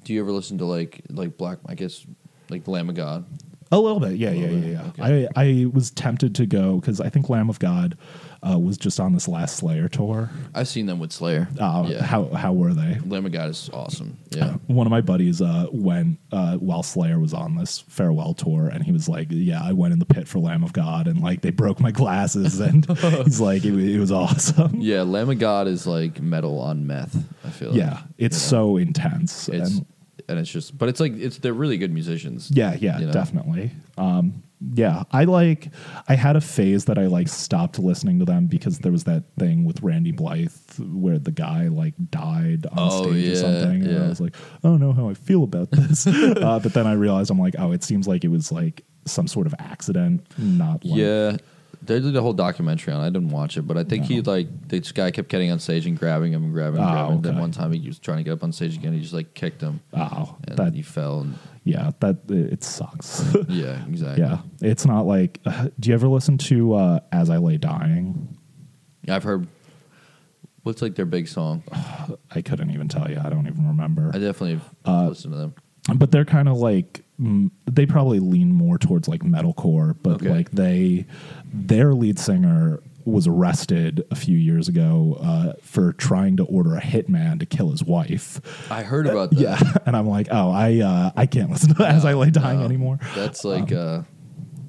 do 0.04 0.13
you 0.13 0.22
ever 0.22 0.32
listen 0.32 0.58
to 0.60 0.65
like 0.65 1.02
like 1.10 1.38
Black? 1.38 1.60
I 1.65 1.76
guess 1.76 2.06
like 2.50 2.63
the 2.63 2.72
Lamb 2.72 2.89
of 2.89 2.96
God. 2.96 3.26
A 3.74 3.80
little 3.80 4.00
bit, 4.00 4.18
yeah, 4.18 4.32
yeah, 4.32 4.48
yeah, 4.50 4.66
yeah. 4.68 4.88
okay. 5.00 5.28
I 5.36 5.42
I 5.42 5.66
was 5.66 5.90
tempted 5.90 6.36
to 6.36 6.46
go 6.46 6.76
because 6.80 7.02
I 7.02 7.10
think 7.10 7.30
Lamb 7.30 7.50
of 7.50 7.58
God 7.58 7.98
uh, 8.48 8.60
was 8.60 8.78
just 8.78 9.00
on 9.00 9.14
this 9.14 9.28
last 9.28 9.58
Slayer 9.58 9.88
tour. 9.88 10.30
I've 10.54 10.68
seen 10.68 10.86
them 10.86 11.00
with 11.00 11.12
Slayer. 11.12 11.48
Uh, 11.60 11.86
yeah. 11.88 12.04
How 12.04 12.26
how 12.26 12.54
were 12.54 12.74
they? 12.74 13.00
Lamb 13.06 13.26
of 13.26 13.32
God 13.32 13.50
is 13.50 13.70
awesome. 13.74 14.18
Yeah. 14.30 14.58
One 14.68 14.86
of 14.86 14.92
my 14.92 15.02
buddies 15.02 15.42
uh, 15.42 15.68
went 15.72 16.20
uh, 16.32 16.58
while 16.58 16.84
Slayer 16.84 17.20
was 17.20 17.34
on 17.34 17.56
this 17.56 17.80
farewell 17.88 18.34
tour, 18.34 18.68
and 18.68 18.84
he 18.84 18.92
was 18.92 19.08
like, 19.10 19.28
"Yeah, 19.30 19.62
I 19.64 19.72
went 19.72 19.94
in 19.94 20.00
the 20.00 20.06
pit 20.06 20.28
for 20.28 20.40
Lamb 20.40 20.64
of 20.64 20.74
God, 20.74 21.08
and 21.08 21.22
like 21.22 21.42
they 21.42 21.52
broke 21.52 21.80
my 21.80 21.92
glasses, 21.92 22.60
and 22.60 22.86
he's 23.00 23.40
like, 23.40 23.64
it, 23.64 23.74
it 23.74 24.00
was 24.00 24.12
awesome. 24.12 24.82
Yeah, 24.82 25.02
Lamb 25.02 25.30
of 25.30 25.40
God 25.40 25.68
is 25.68 25.88
like 25.88 26.22
metal 26.22 26.60
on 26.60 26.86
meth. 26.86 27.16
I 27.46 27.50
feel. 27.50 27.70
Like. 27.70 27.78
Yeah, 27.78 28.02
it's 28.18 28.38
so 28.38 28.78
intense. 28.78 29.50
It's 29.50 29.78
and 29.78 29.86
and 30.34 30.41
it's 30.41 30.52
just, 30.52 30.78
but 30.78 30.89
it's 30.89 31.00
like 31.00 31.13
it's 31.13 31.38
they're 31.38 31.54
really 31.54 31.78
good 31.78 31.91
musicians. 31.93 32.50
Yeah, 32.52 32.76
yeah, 32.80 33.00
you 33.00 33.06
know? 33.06 33.12
definitely. 33.12 33.72
Um, 33.98 34.43
yeah, 34.74 35.04
I 35.12 35.26
like. 35.26 35.69
I 36.08 36.15
had 36.15 36.36
a 36.36 36.41
phase 36.41 36.86
that 36.86 36.98
I 36.98 37.08
like 37.08 37.28
stopped 37.28 37.80
listening 37.80 38.19
to 38.19 38.26
them 38.26 38.48
because 38.48 38.80
there 38.80 38.91
was 38.91 39.04
that 39.04 39.24
thing 39.38 39.65
with 39.65 39.82
Randy 39.84 40.12
Blythe 40.12 40.54
where 40.80 41.19
the 41.19 41.32
guy 41.32 41.67
like 41.67 41.93
died 42.10 42.65
on 42.67 42.78
Oh, 42.78 43.04
stage 43.04 43.26
yeah, 43.26 43.32
or 43.34 43.36
something, 43.36 43.86
and 43.86 44.04
I 44.04 44.08
was 44.08 44.22
like, 44.22 44.36
I 44.63 44.67
don't 44.67 44.80
know 44.80 44.93
how 44.93 45.10
I 45.10 45.15
feel 45.15 45.43
about 45.43 45.69
this. 45.72 46.08
uh, 46.08 46.60
but 46.63 46.74
then 46.74 46.88
I 46.88 46.93
realized 46.93 47.30
I'm 47.30 47.39
like, 47.39 47.56
oh, 47.60 47.72
it 47.74 47.84
seems 47.84 48.08
like 48.08 48.24
it 48.24 48.30
was 48.30 48.52
like 48.52 48.84
some 49.06 49.28
sort 49.28 49.48
of 49.48 49.56
accident, 49.60 50.26
not 50.38 50.86
like, 50.86 50.98
Yeah. 51.00 51.38
They 51.86 52.00
did 52.00 52.15
a 52.15 52.22
whole 52.22 52.34
documentary 52.34 52.93
on. 52.93 53.02
it. 53.02 53.08
I 53.08 53.10
didn't 53.10 53.30
watch 53.30 53.58
it, 53.58 53.63
but 53.63 53.78
I 53.78 53.84
think 53.84 54.06
he 54.06 54.22
like 54.22 54.48
this 54.69 54.91
guy 54.91 55.12
kept 55.12 55.30
getting 55.30 55.52
on 55.52 55.60
stage 55.60 55.86
and 55.86 55.98
grabbing 56.00 56.32
him 56.34 56.43
and 56.43 56.54
grabbing 56.54 56.80
him. 56.82 56.88
Oh, 56.88 56.91
grabbing 56.91 57.15
him. 57.17 57.22
Then 57.22 57.32
okay. 57.34 57.41
one 57.41 57.52
time 57.52 57.72
he 57.74 57.86
was 57.88 58.00
trying 58.00 58.17
to 58.19 58.24
get 58.24 58.32
up 58.34 58.43
on 58.43 58.52
stage 58.52 58.76
again. 58.76 58.93
He 58.93 59.02
just 59.02 59.13
like 59.13 59.34
kicked 59.34 59.62
him, 59.62 59.82
Oh, 59.93 60.38
and 60.48 60.58
that 60.58 60.74
he 60.74 60.82
fell. 60.82 61.22
And 61.22 61.38
yeah, 61.65 61.91
that 62.00 62.17
it 62.30 62.63
sucks. 62.63 63.24
yeah, 63.50 63.84
exactly. 63.88 64.24
yeah, 64.24 64.39
it's 64.62 64.86
not 64.86 65.06
like. 65.06 65.39
do 65.80 65.89
you 65.89 65.93
ever 65.93 66.08
listen 66.08 66.38
to 66.39 66.74
uh, 66.74 67.00
"As 67.12 67.30
I 67.30 67.38
Lay 67.38 67.58
Dying"? 67.58 68.38
I've 69.08 69.24
heard. 69.24 69.48
What's 70.63 70.82
like 70.82 70.96
their 70.96 71.06
big 71.06 71.28
song? 71.28 71.63
I 72.32 72.41
couldn't 72.41 72.72
even 72.72 72.88
tell 72.88 73.10
you. 73.12 73.19
I 73.24 73.30
don't 73.30 73.48
even 73.48 73.67
remember. 73.67 74.10
I 74.13 74.17
definitely 74.19 74.54
have 74.54 74.69
Uh, 74.86 75.08
listened 75.10 75.34
to 75.34 75.38
them. 75.39 75.56
But 75.96 76.12
they're 76.12 76.26
kind 76.26 76.48
of 76.48 76.58
like 76.58 77.04
mm, 77.19 77.50
they 77.69 77.86
probably 77.86 78.19
lean 78.19 78.52
more 78.52 78.78
towards 78.78 79.08
like 79.08 79.22
metalcore 79.22 79.96
but 80.02 80.13
Okay. 80.15 80.30
like 80.30 80.52
they 80.52 81.06
their 81.54 81.93
lead 81.93 82.17
singer 82.19 82.82
was 83.06 83.28
arrested 83.28 84.02
a 84.12 84.15
few 84.15 84.38
years 84.38 84.69
ago 84.69 85.17
uh, 85.22 85.52
for 85.62 85.91
trying 85.91 86.38
to 86.38 86.46
order 86.46 86.78
a 86.78 86.82
hitman 86.82 87.38
to 87.38 87.46
kill 87.46 87.69
his 87.69 87.84
wife 87.84 88.39
I 88.72 88.84
heard 88.84 89.08
about 89.08 89.32
that. 89.32 89.39
yeah 89.39 89.60
and 89.86 89.96
i'm 89.98 90.08
like 90.08 90.28
oh 90.32 90.52
i 90.52 90.80
uh, 90.80 91.12
i 91.17 91.26
can't 91.26 91.52
listen 91.52 91.69
to 91.69 91.76
that 91.76 91.96
as 91.96 92.06
i 92.06 92.13
lay 92.13 92.30
dying 92.32 92.60
No, 92.60 92.65
anymore 92.65 93.00
That's 93.13 93.43
like 93.43 93.74
uh, 93.74 94.04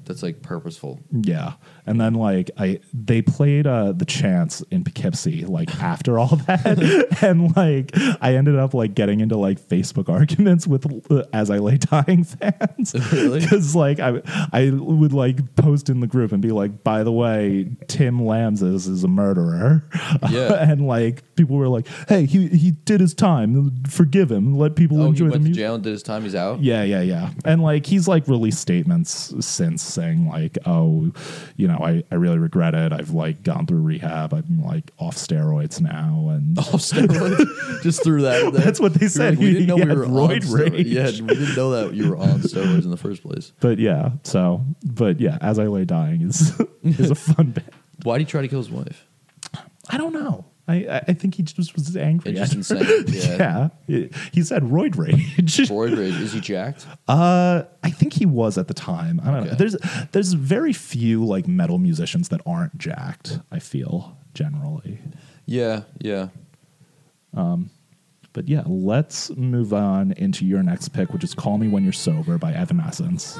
that's 0.05 0.23
like 0.23 0.41
purposeful. 0.41 0.99
yeah 1.11 1.53
and 1.85 1.99
then 1.99 2.13
like 2.13 2.49
i 2.57 2.79
they 2.93 3.21
played 3.21 3.67
uh 3.67 3.91
the 3.91 4.05
chance 4.05 4.61
in 4.71 4.83
poughkeepsie 4.83 5.45
like 5.45 5.73
after 5.81 6.17
all 6.19 6.35
that 6.47 7.17
and 7.21 7.55
like 7.55 7.91
i 8.21 8.35
ended 8.35 8.55
up 8.55 8.73
like 8.73 8.93
getting 8.95 9.19
into 9.19 9.35
like 9.37 9.59
facebook 9.59 10.07
arguments 10.09 10.67
with 10.67 10.85
uh, 11.11 11.23
as 11.33 11.49
i 11.49 11.57
lay 11.57 11.77
dying 11.77 12.23
fans 12.23 12.93
Really? 13.11 13.39
because 13.39 13.75
like 13.75 13.99
i 13.99 14.21
i 14.53 14.69
would 14.71 15.13
like 15.13 15.55
post 15.55 15.89
in 15.89 15.99
the 15.99 16.07
group 16.07 16.31
and 16.31 16.41
be 16.41 16.51
like 16.51 16.83
by 16.83 17.03
the 17.03 17.11
way 17.11 17.69
tim 17.87 18.19
Lambesis 18.19 18.87
is, 18.89 19.03
a 19.03 19.07
murderer 19.07 19.83
Yeah. 20.29 20.53
and 20.69 20.87
like 20.87 21.35
people 21.35 21.55
were 21.57 21.67
like 21.67 21.87
hey 22.09 22.25
he 22.25 22.47
he 22.47 22.71
did 22.71 22.99
his 23.01 23.13
time 23.13 23.83
forgive 23.87 24.31
him 24.31 24.55
let 24.57 24.75
people 24.75 24.97
Oh, 25.01 25.03
he 25.05 25.07
enjoy 25.09 25.25
the 25.25 25.31
went 25.31 25.33
to 25.33 25.39
music 25.49 25.61
jail 25.61 25.75
and 25.75 25.83
did 25.83 25.91
his 25.91 26.03
time. 26.03 26.23
He's 26.23 26.35
out. 26.35 26.61
yeah, 26.61 26.83
yeah, 26.83 27.01
yeah. 27.01 27.31
And 27.43 27.61
like 27.61 27.85
he's 27.85 28.07
like 28.07 28.27
released 28.27 28.59
statements 28.59 29.33
since 29.45 29.94
saying 29.95 30.27
like, 30.27 30.57
oh, 30.65 31.11
you 31.55 31.67
know, 31.67 31.77
I, 31.81 32.03
I 32.11 32.15
really 32.15 32.37
regret 32.37 32.75
it. 32.75 32.93
I've 32.93 33.09
like 33.11 33.41
gone 33.41 33.65
through 33.65 33.81
rehab. 33.81 34.33
I'm 34.33 34.63
like 34.63 34.91
off 34.99 35.15
steroids 35.15 35.81
now 35.81 36.27
and 36.29 36.57
Off 36.59 36.81
steroids. 36.81 37.81
just 37.81 38.03
threw 38.03 38.21
that. 38.23 38.53
That's 38.53 38.79
what 38.79 38.93
they 38.93 39.05
We 39.05 39.09
said. 39.09 39.37
We 39.39 39.45
He- 39.47 39.53
didn't 39.53 39.67
know 39.67 39.75
we 39.77 39.85
were 39.85 40.05
on 40.05 40.29
steroids. 40.29 40.83
Yeah, 40.85 41.05
we 41.05 41.33
didn't 41.35 41.55
know 41.55 41.71
that 41.71 41.93
you 41.95 42.09
were 42.09 42.17
on 42.17 42.39
steroids 42.41 42.83
in 42.83 42.91
the 42.91 42.97
first 42.97 43.23
place. 43.23 43.51
but 43.59 43.79
yeah, 43.79 44.11
so 44.23 44.63
but 44.83 45.19
yeah, 45.19 45.37
as 45.41 45.57
I 45.57 45.65
lay 45.67 45.85
dying 45.85 46.21
is 46.21 46.59
is 46.83 47.09
a 47.11 47.15
fun 47.15 47.51
bit. 47.51 47.73
Why 48.03 48.17
did 48.17 48.27
he 48.27 48.31
try 48.31 48.41
to 48.41 48.47
kill 48.47 48.59
his 48.59 48.69
wife? 48.69 49.07
I 49.89 49.97
don't 49.97 50.13
know. 50.13 50.45
I 50.67 50.75
I- 50.87 51.03
I 51.09 51.13
think 51.13 51.35
he 51.35 51.43
just 51.43 51.75
was 51.75 51.95
angry. 51.95 52.35
It's 52.37 52.51
just 52.53 52.71
at 52.71 52.85
her. 52.85 52.95
insane, 53.01 53.21
yeah. 53.39 53.69
yeah. 53.87 54.07
He 54.33 54.41
said 54.43 54.63
roid 54.63 54.97
rage. 54.97 55.15
Roid 55.69 55.97
rage. 55.97 56.15
Is 56.19 56.33
he 56.33 56.39
jacked? 56.39 56.87
Uh, 57.07 57.63
I 57.83 57.89
think 57.91 58.13
he 58.13 58.25
was 58.25 58.57
at 58.57 58.67
the 58.67 58.73
time. 58.73 59.21
I 59.23 59.31
don't 59.31 59.45
know. 59.45 59.53
There's 59.55 59.75
there's 60.11 60.33
very 60.33 60.73
few 60.73 61.23
like 61.25 61.47
metal 61.47 61.77
musicians 61.77 62.29
that 62.29 62.41
aren't 62.45 62.77
jacked. 62.77 63.39
I 63.51 63.59
feel 63.59 64.17
generally, 64.33 64.99
Yeah, 65.45 65.83
yeah. 65.99 66.29
but 67.31 68.47
yeah. 68.49 68.63
Let's 68.65 69.29
move 69.37 69.73
on 69.73 70.11
into 70.13 70.45
your 70.45 70.61
next 70.63 70.89
pick, 70.89 71.13
which 71.13 71.23
is 71.23 71.33
"Call 71.33 71.57
Me 71.57 71.67
When 71.67 71.83
You're 71.83 71.93
Sober" 71.93 72.37
by 72.37 72.53
Evanescence. 72.53 73.37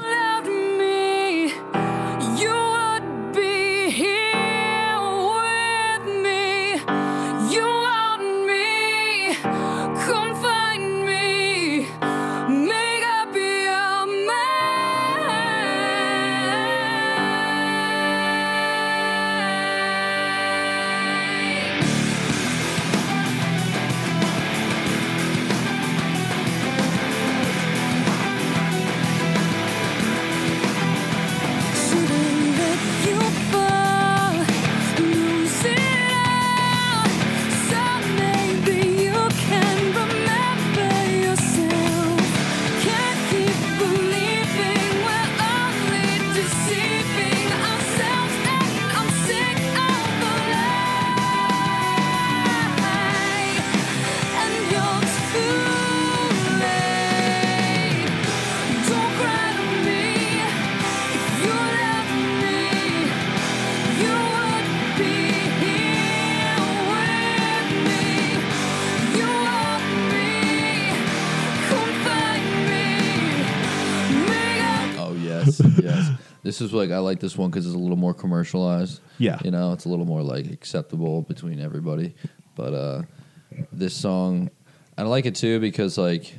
Is 76.66 76.74
like 76.74 76.90
I 76.90 76.98
like 76.98 77.20
this 77.20 77.36
one 77.36 77.50
because 77.50 77.66
it's 77.66 77.74
a 77.74 77.78
little 77.78 77.96
more 77.96 78.14
commercialized. 78.14 79.00
Yeah. 79.18 79.38
you 79.44 79.50
know, 79.50 79.72
it's 79.72 79.84
a 79.84 79.88
little 79.88 80.04
more 80.06 80.22
like 80.22 80.46
acceptable 80.50 81.22
between 81.22 81.60
everybody. 81.60 82.14
But 82.54 82.74
uh, 82.74 83.02
this 83.72 83.94
song, 83.94 84.50
I 84.98 85.02
like 85.02 85.26
it 85.26 85.34
too 85.34 85.60
because 85.60 85.98
like 85.98 86.34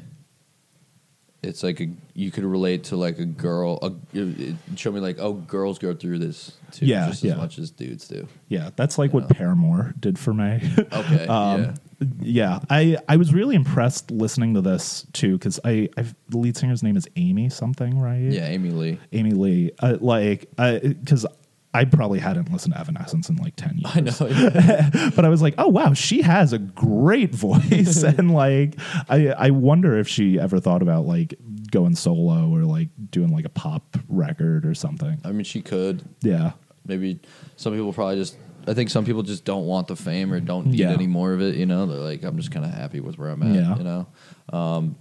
it's 1.43 1.63
like 1.63 1.79
a 1.79 1.87
you 2.13 2.31
could 2.31 2.43
relate 2.43 2.85
to 2.85 2.95
like 2.97 3.19
a 3.19 3.25
girl. 3.25 3.79
A, 3.81 3.93
it 4.17 4.55
showed 4.75 4.93
me 4.95 4.99
like 4.99 5.17
oh, 5.19 5.33
girls 5.33 5.79
go 5.79 5.93
through 5.93 6.19
this 6.19 6.53
too, 6.71 6.85
Yeah, 6.85 7.07
just 7.07 7.23
yeah. 7.23 7.33
as 7.33 7.37
much 7.37 7.59
as 7.59 7.71
dudes 7.71 8.07
do. 8.07 8.27
Yeah, 8.47 8.71
that's 8.75 8.97
like 8.97 9.13
what 9.13 9.29
Paramore 9.29 9.93
did 9.99 10.17
for 10.17 10.33
me. 10.33 10.61
Okay, 10.77 11.27
um, 11.27 11.63
yeah. 11.63 11.73
Yeah. 12.19 12.59
I 12.69 12.97
I 13.07 13.17
was 13.17 13.33
really 13.33 13.55
impressed 13.55 14.11
listening 14.11 14.53
to 14.53 14.61
this 14.61 15.05
too 15.13 15.33
because 15.33 15.59
I 15.63 15.89
I've, 15.97 16.15
the 16.29 16.37
lead 16.37 16.57
singer's 16.57 16.83
name 16.83 16.97
is 16.97 17.07
Amy 17.15 17.49
something, 17.49 17.99
right? 17.99 18.21
Yeah, 18.21 18.47
Amy 18.47 18.69
Lee. 18.69 18.99
Amy 19.11 19.31
Lee. 19.31 19.71
Uh, 19.79 19.97
like, 19.99 20.49
because 20.55 21.25
I 21.73 21.85
probably 21.85 22.17
hadn't 22.19 22.51
listened 22.51 22.73
to 22.73 22.79
Evanescence 22.79 23.29
in 23.29 23.35
like 23.35 23.55
ten 23.55 23.77
years. 23.77 23.95
I 23.95 23.99
know. 23.99 24.27
yeah. 24.51 25.11
but 25.15 25.25
I 25.25 25.29
was 25.29 25.41
like, 25.41 25.55
oh 25.57 25.67
wow, 25.67 25.93
she 25.93 26.21
has 26.21 26.53
a 26.53 26.59
great 26.59 27.35
voice, 27.35 28.03
and 28.03 28.33
like, 28.33 28.75
I 29.09 29.27
I 29.29 29.49
wonder 29.51 29.97
if 29.97 30.07
she 30.07 30.39
ever 30.39 30.59
thought 30.59 30.81
about 30.81 31.05
like 31.05 31.35
going 31.71 31.95
solo 31.95 32.49
or 32.49 32.63
like 32.63 32.89
doing 33.11 33.31
like 33.31 33.45
a 33.45 33.49
pop 33.49 33.97
record 34.07 34.65
or 34.65 34.73
something. 34.73 35.19
I 35.23 35.31
mean, 35.31 35.43
she 35.43 35.61
could. 35.61 36.03
Yeah, 36.21 36.53
maybe 36.85 37.19
some 37.57 37.73
people 37.73 37.93
probably 37.93 38.15
just 38.15 38.37
I 38.67 38.73
think 38.73 38.89
some 38.89 39.05
people 39.05 39.23
just 39.23 39.45
don't 39.45 39.65
want 39.65 39.87
the 39.87 39.95
fame 39.95 40.33
or 40.33 40.39
don't 40.39 40.67
need 40.67 40.79
Yeah. 40.79 40.91
any 40.91 41.07
more 41.07 41.33
of 41.33 41.41
it, 41.41 41.55
you 41.55 41.65
know. 41.65 41.85
They're 41.85 41.97
like, 41.99 42.23
I'm 42.23 42.37
just 42.37 42.51
kind 42.51 42.65
of 42.65 42.71
happy 42.73 42.99
with 42.99 43.17
where 43.17 43.29
I'm 43.29 43.41
at, 43.43 43.55
Yeah. 43.55 43.77
you 43.77 43.83
know. 43.83 44.07
Um, 44.51 44.95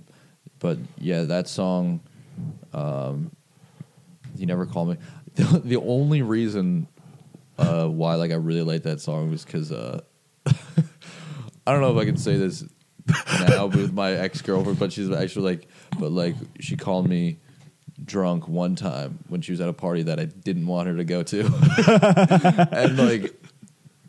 but 0.60 0.78
yeah, 0.98 1.22
that 1.22 1.48
song, 1.48 2.00
um, 2.72 3.30
you 4.36 4.46
never 4.46 4.66
call 4.66 4.86
me. 4.86 4.96
The, 5.36 5.60
the 5.62 5.76
only 5.76 6.22
reason 6.22 6.88
uh, 7.58 7.86
why 7.88 8.14
like 8.14 8.30
I 8.30 8.36
really 8.36 8.62
like 8.62 8.84
that 8.84 9.02
song 9.02 9.30
was 9.30 9.44
because 9.44 9.70
uh, 9.70 10.00
I 10.46 11.72
don't 11.72 11.82
know 11.82 11.94
if 11.94 11.98
I 12.00 12.06
can 12.06 12.16
say 12.16 12.36
this 12.38 12.64
now 13.48 13.66
with 13.66 13.92
my 13.92 14.12
ex 14.12 14.40
girlfriend, 14.40 14.78
but 14.78 14.92
she's 14.94 15.10
actually 15.10 15.54
like, 15.56 15.68
but 15.98 16.10
like 16.10 16.36
she 16.60 16.74
called 16.76 17.06
me 17.06 17.36
drunk 18.02 18.48
one 18.48 18.76
time 18.76 19.18
when 19.28 19.42
she 19.42 19.52
was 19.52 19.60
at 19.60 19.68
a 19.68 19.72
party 19.74 20.04
that 20.04 20.18
I 20.18 20.24
didn't 20.24 20.66
want 20.66 20.88
her 20.88 20.96
to 20.96 21.04
go 21.04 21.22
to, 21.22 22.68
and 22.72 22.96
like 22.96 23.34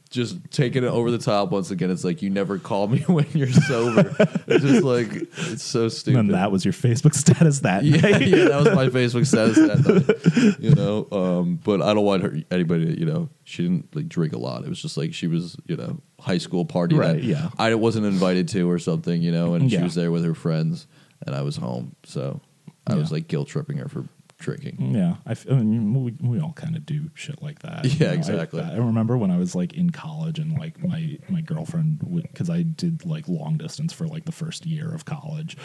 just 0.07 0.37
taking 0.51 0.83
it 0.83 0.87
over 0.87 1.11
the 1.11 1.17
top 1.17 1.51
once 1.51 1.71
again. 1.71 1.91
It's 1.91 2.03
like 2.03 2.21
you 2.21 2.29
never 2.29 2.57
call 2.57 2.87
me 2.87 2.99
when 3.07 3.25
you're 3.33 3.47
sober. 3.51 4.15
It's 4.47 4.63
just 4.63 4.83
like 4.83 5.09
it's 5.13 5.63
so 5.63 5.89
stupid. 5.89 6.19
and 6.19 6.33
that 6.33 6.51
was 6.51 6.65
your 6.65 6.73
Facebook 6.73 7.13
status 7.13 7.59
that 7.59 7.83
yeah, 7.83 8.01
night. 8.01 8.27
yeah, 8.27 8.45
that 8.45 8.63
was 8.63 8.75
my 8.75 8.87
Facebook 8.87 9.25
status 9.25 9.55
that 9.55 9.85
night. 9.85 10.57
You 10.59 10.73
know, 10.73 11.07
um, 11.11 11.59
but 11.63 11.81
I 11.81 11.93
don't 11.93 12.05
want 12.05 12.23
her 12.23 12.37
anybody. 12.51 12.85
To, 12.85 12.99
you 12.99 13.05
know, 13.05 13.29
she 13.43 13.63
didn't 13.63 13.95
like 13.95 14.07
drink 14.07 14.33
a 14.33 14.37
lot. 14.37 14.63
It 14.63 14.69
was 14.69 14.81
just 14.81 14.97
like 14.97 15.13
she 15.13 15.27
was, 15.27 15.55
you 15.65 15.75
know, 15.75 15.99
high 16.19 16.37
school 16.37 16.65
party 16.65 16.95
Right, 16.95 17.13
that 17.15 17.23
yeah. 17.23 17.49
I 17.57 17.75
wasn't 17.75 18.05
invited 18.05 18.47
to 18.49 18.69
or 18.69 18.79
something. 18.79 19.21
You 19.21 19.31
know, 19.31 19.53
and 19.53 19.69
she 19.69 19.81
was 19.81 19.95
there 19.95 20.11
with 20.11 20.23
her 20.23 20.35
friends, 20.35 20.87
and 21.25 21.35
I 21.35 21.41
was 21.41 21.57
home, 21.57 21.95
so 22.03 22.41
I 22.85 22.95
was 22.95 23.11
like 23.11 23.27
guilt 23.27 23.47
tripping 23.47 23.77
her 23.77 23.87
for 23.87 24.05
drinking. 24.37 24.93
Yeah, 24.95 25.15
I, 25.25 25.31
f- 25.31 25.45
I 25.49 25.55
mean, 25.55 26.03
we, 26.03 26.11
we 26.21 26.39
all 26.39 26.53
kind 26.53 26.75
of 26.75 26.85
do 26.85 27.09
shit 27.15 27.41
like 27.41 27.59
that. 27.59 27.85
Yeah, 27.99 28.09
I- 28.09 28.13
exactly. 28.13 28.61
I, 28.61 28.75
remember 28.77 29.17
when 29.17 29.31
I 29.31 29.37
was 29.37 29.55
like 29.55 29.73
in 29.73 29.89
college 29.89 30.39
and 30.39 30.57
like 30.57 30.83
my 30.83 31.17
my 31.29 31.41
girlfriend 31.41 31.99
because 32.21 32.49
I 32.49 32.61
did 32.61 33.05
like 33.05 33.27
long 33.27 33.57
distance 33.57 33.93
for 33.93 34.07
like 34.07 34.25
the 34.25 34.31
first 34.31 34.65
year 34.65 34.93
of 34.93 35.05
college, 35.05 35.57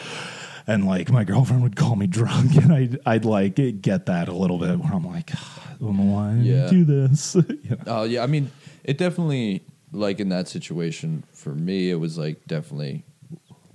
and 0.67 0.87
like 0.87 1.11
my 1.11 1.25
girlfriend 1.25 1.63
would 1.63 1.77
call 1.77 1.97
me 1.97 2.07
drunk, 2.07 2.57
and 2.63 2.73
I'd 2.73 2.99
I'd 3.07 3.25
like 3.25 3.57
get 3.83 4.07
that 4.07 4.29
a 4.29 4.33
little 4.35 4.59
bit 4.59 4.79
where 4.79 4.93
I'm 4.93 5.07
like, 5.07 5.31
why 5.79 6.35
Yeah. 6.41 6.69
do 6.71 6.85
this? 6.85 7.35
you 7.49 7.71
know? 7.71 7.77
Oh 7.87 8.03
yeah, 8.05 8.23
I 8.23 8.27
mean, 8.27 8.51
it 8.85 8.99
definitely 8.99 9.63
like 9.93 10.21
in 10.21 10.31
that 10.31 10.49
situation 10.49 11.25
for 11.33 11.55
me, 11.55 11.91
it 11.91 11.97
was 11.97 12.17
like 12.17 12.47
definitely 12.47 13.05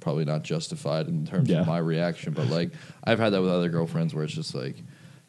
probably 0.08 0.24
not 0.24 0.42
justified 0.42 1.10
in 1.10 1.26
terms 1.26 1.50
Yeah. 1.50 1.60
of 1.62 1.68
my 1.68 1.80
reaction, 1.80 2.32
but 2.32 2.48
like 2.48 2.72
I've 3.04 3.20
had 3.20 3.34
that 3.34 3.42
with 3.42 3.52
other 3.52 3.68
girlfriends 3.68 4.16
where 4.16 4.24
it's 4.24 4.34
just 4.34 4.56
like, 4.56 4.76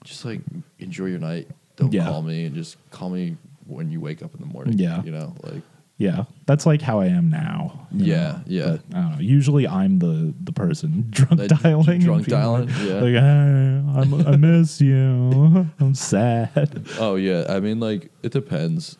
just 0.04 0.24
like 0.24 0.40
enjoy 0.78 1.06
your 1.06 1.18
night. 1.18 1.48
Don't 1.74 1.92
Yeah. 1.92 2.04
call 2.06 2.22
me 2.22 2.44
and 2.44 2.54
just 2.54 2.76
call 2.92 3.10
me 3.10 3.36
when 3.66 3.90
you 3.90 4.00
wake 4.00 4.22
up 4.22 4.32
in 4.34 4.40
the 4.40 4.46
morning. 4.46 4.78
Yeah. 4.78 5.02
you 5.02 5.10
know, 5.10 5.34
like 5.42 5.62
Yeah, 5.96 6.26
that's 6.46 6.64
like 6.64 6.80
how 6.80 7.00
I 7.00 7.06
am 7.06 7.28
now. 7.28 7.88
you 7.90 8.04
Yeah, 8.12 8.16
know? 8.16 8.40
yeah. 8.46 8.64
But, 8.88 8.96
I 8.96 9.00
don't 9.02 9.10
know. 9.14 9.18
Usually, 9.18 9.66
I'm 9.66 9.98
the 9.98 10.32
the 10.44 10.52
person 10.52 11.06
drunk 11.10 11.40
That 11.40 11.60
dialing, 11.60 11.88
and 11.88 12.00
drunk 12.04 12.26
being 12.26 12.38
dialing, 12.40 12.68
like, 12.68 12.78
yeah. 12.86 13.00
like, 13.00 13.14
hey, 13.14 14.00
I'm, 14.00 14.26
I 14.28 14.36
miss 14.36 14.80
you. 14.80 15.66
I'm 15.80 15.94
sad. 15.96 16.86
oh 17.00 17.16
yeah. 17.16 17.46
I 17.48 17.58
mean, 17.58 17.80
like 17.80 18.12
it 18.22 18.30
depends. 18.30 18.96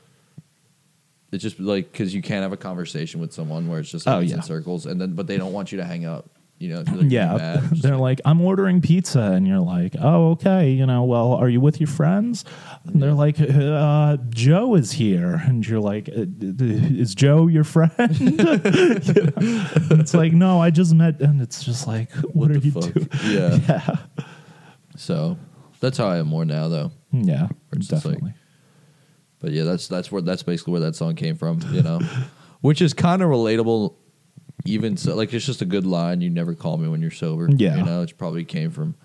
It's 1.31 1.43
just 1.43 1.61
like 1.61 1.93
because 1.93 2.15
you 2.15 2.23
can't 2.23 2.43
have 2.43 2.53
a 2.53 2.57
conversation 2.57 3.21
with 3.21 3.33
someone 3.33 3.69
where 3.69 3.81
it's 3.81 3.91
just 3.91 4.07
like 4.07 4.17
Oh, 4.17 4.19
it's 4.21 4.31
yeah. 4.31 4.37
in 4.37 4.43
circles, 4.43 4.87
and 4.87 5.01
then 5.01 5.13
but 5.15 5.27
they 5.27 5.37
don't 5.37 5.53
want 5.53 5.73
you 5.73 5.79
to 5.79 5.85
hang 5.85 6.05
up. 6.07 6.31
You 6.61 6.71
know, 6.71 6.83
they're 6.85 7.05
yeah, 7.05 7.61
they're 7.71 7.97
like, 7.97 8.21
I'm 8.25 8.41
ordering 8.41 8.81
pizza, 8.81 9.21
and 9.21 9.47
you're 9.47 9.61
like, 9.61 9.95
oh, 10.01 10.31
okay. 10.33 10.71
You 10.71 10.87
know, 10.87 11.05
well, 11.05 11.35
are 11.35 11.49
you 11.49 11.61
with 11.61 11.79
your 11.81 11.87
friends? 11.87 12.45
And 12.85 13.01
they're 13.01 13.13
like, 13.15 13.37
uh, 13.41 14.17
Joe 14.31 14.75
is 14.75 14.91
here, 14.91 15.35
and 15.47 15.65
you're 15.65 15.79
like, 15.79 16.09
uh, 16.09 16.25
is 16.41 17.15
Joe 17.15 17.47
your 17.47 17.63
friend? 17.63 17.93
You 18.21 18.31
know? 18.33 18.61
It's 20.01 20.15
like, 20.15 20.33
no, 20.33 20.61
I 20.61 20.71
just 20.71 20.95
met, 20.95 21.21
and 21.21 21.41
it's 21.41 21.63
just 21.63 21.87
like, 21.87 22.11
what, 22.33 22.51
are 22.51 22.59
you 22.59 22.73
fuck? 22.73 22.93
doing? 22.93 23.09
Yeah. 23.27 23.59
Yeah, 23.69 23.97
So 24.97 25.37
that's 25.81 25.97
how 25.99 26.09
I 26.09 26.19
am 26.19 26.27
more 26.27 26.45
now, 26.45 26.67
though. 26.69 26.91
yeah, 27.13 27.49
just 27.77 27.93
like- 27.93 28.03
definitely. 28.03 28.33
But 29.41 29.53
yeah, 29.53 29.65
that's 29.65 29.89
that's 29.89 30.11
where 30.11 30.23
that's 30.23 30.43
basically 30.43 30.73
where 30.73 30.81
that 30.81 30.97
song 30.97 31.15
came 31.15 31.37
from, 31.37 31.61
you 31.73 31.83
know, 31.83 32.01
which 32.61 32.83
is 32.83 32.93
kind 32.95 33.23
of 33.23 33.29
relatable. 33.29 33.95
Even 34.65 34.97
so, 34.97 35.15
like 35.15 35.33
it's 35.33 35.47
just 35.47 35.63
a 35.63 35.65
good 35.65 35.87
line. 35.87 36.21
You 36.21 36.31
never 36.31 36.55
call 36.55 36.79
me 36.79 36.89
when 36.89 37.01
you're 37.01 37.13
sober. 37.13 37.49
Yeah. 37.49 37.77
you 37.77 37.85
know, 37.85 38.03
it 38.03 38.19
probably 38.19 38.45
came 38.45 38.71
from 38.71 38.97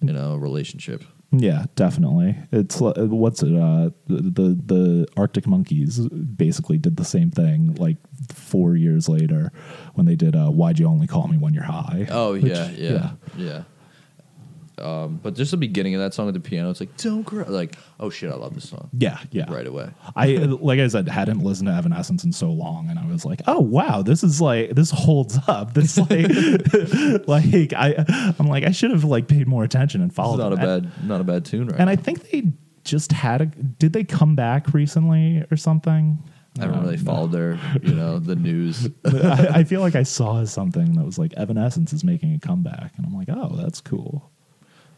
you 0.00 0.12
know 0.12 0.32
a 0.32 0.38
relationship. 0.38 1.04
Yeah, 1.34 1.64
definitely. 1.76 2.36
It's 2.52 2.78
what's 2.78 3.42
it? 3.42 3.54
Uh, 3.56 3.90
the, 4.06 4.16
the 4.20 4.60
the 4.66 5.06
Arctic 5.16 5.46
Monkeys 5.46 5.98
basically 6.08 6.76
did 6.76 6.98
the 6.98 7.06
same 7.06 7.30
thing 7.30 7.74
like 7.76 7.96
four 8.30 8.76
years 8.76 9.08
later 9.08 9.50
when 9.94 10.04
they 10.04 10.14
did 10.14 10.36
uh, 10.36 10.50
"Why'd 10.50 10.78
You 10.78 10.86
Only 10.88 11.06
Call 11.06 11.28
Me 11.28 11.38
When 11.38 11.54
You're 11.54 11.64
High." 11.64 12.06
Oh 12.10 12.34
Which- 12.34 12.44
yeah, 12.44 12.70
yeah, 12.72 13.10
yeah. 13.38 13.62
Um, 14.78 15.20
but 15.22 15.34
just 15.34 15.50
the 15.50 15.56
beginning 15.56 15.94
of 15.94 16.00
that 16.00 16.14
song 16.14 16.28
at 16.28 16.34
the 16.34 16.40
piano, 16.40 16.70
it's 16.70 16.80
like 16.80 16.96
don't 16.96 17.24
cry. 17.24 17.44
Like 17.44 17.76
oh 18.00 18.10
shit, 18.10 18.30
I 18.30 18.34
love 18.34 18.54
this 18.54 18.68
song 18.70 18.88
yeah, 18.92 19.18
yeah. 19.30 19.44
right 19.52 19.66
away. 19.66 19.90
I 20.16 20.26
like 20.60 20.80
I 20.80 20.88
said 20.88 21.08
hadn't 21.08 21.40
listened 21.40 21.68
to 21.68 21.74
Evanescence 21.74 22.24
in 22.24 22.32
so 22.32 22.50
long, 22.50 22.88
and 22.88 22.98
I 22.98 23.06
was 23.06 23.24
like, 23.24 23.42
oh 23.46 23.60
wow, 23.60 24.02
this 24.02 24.24
is 24.24 24.40
like 24.40 24.70
this 24.70 24.90
holds 24.90 25.38
up. 25.46 25.74
This 25.82 25.98
like 25.98 27.28
like 27.28 27.72
I 27.72 28.34
I'm 28.38 28.46
like 28.46 28.64
I 28.64 28.70
should 28.70 28.90
have 28.90 29.04
like 29.04 29.26
paid 29.26 29.48
more 29.48 29.64
attention 29.64 30.00
and 30.00 30.10
It's 30.10 30.16
followed. 30.16 30.38
not 30.38 30.52
a 30.52 30.56
bad, 30.56 30.90
not 31.04 31.20
a 31.20 31.24
bad 31.24 31.44
tune, 31.44 31.68
right? 31.68 31.80
And 31.80 31.90
I 31.90 31.96
think 31.96 32.30
they 32.30 32.52
just 32.84 33.12
had 33.12 33.40
a. 33.40 33.46
Did 33.46 33.92
they 33.92 34.04
come 34.04 34.34
back 34.36 34.72
recently 34.72 35.44
or 35.50 35.56
something? 35.56 36.22
I 36.58 36.62
haven't 36.62 36.82
really 36.82 36.98
followed 36.98 37.32
their, 37.32 37.58
you 37.82 37.94
know, 37.94 38.18
the 38.18 38.36
news. 38.36 38.86
I, 39.06 39.48
I 39.52 39.64
feel 39.64 39.80
like 39.80 39.94
I 39.94 40.02
saw 40.02 40.44
something 40.44 40.92
that 40.96 41.04
was 41.04 41.18
like 41.18 41.32
Evanescence 41.34 41.94
is 41.94 42.04
making 42.04 42.34
a 42.34 42.38
comeback, 42.38 42.92
and 42.96 43.06
I'm 43.06 43.14
like, 43.14 43.28
oh, 43.30 43.56
that's 43.56 43.80
cool. 43.80 44.30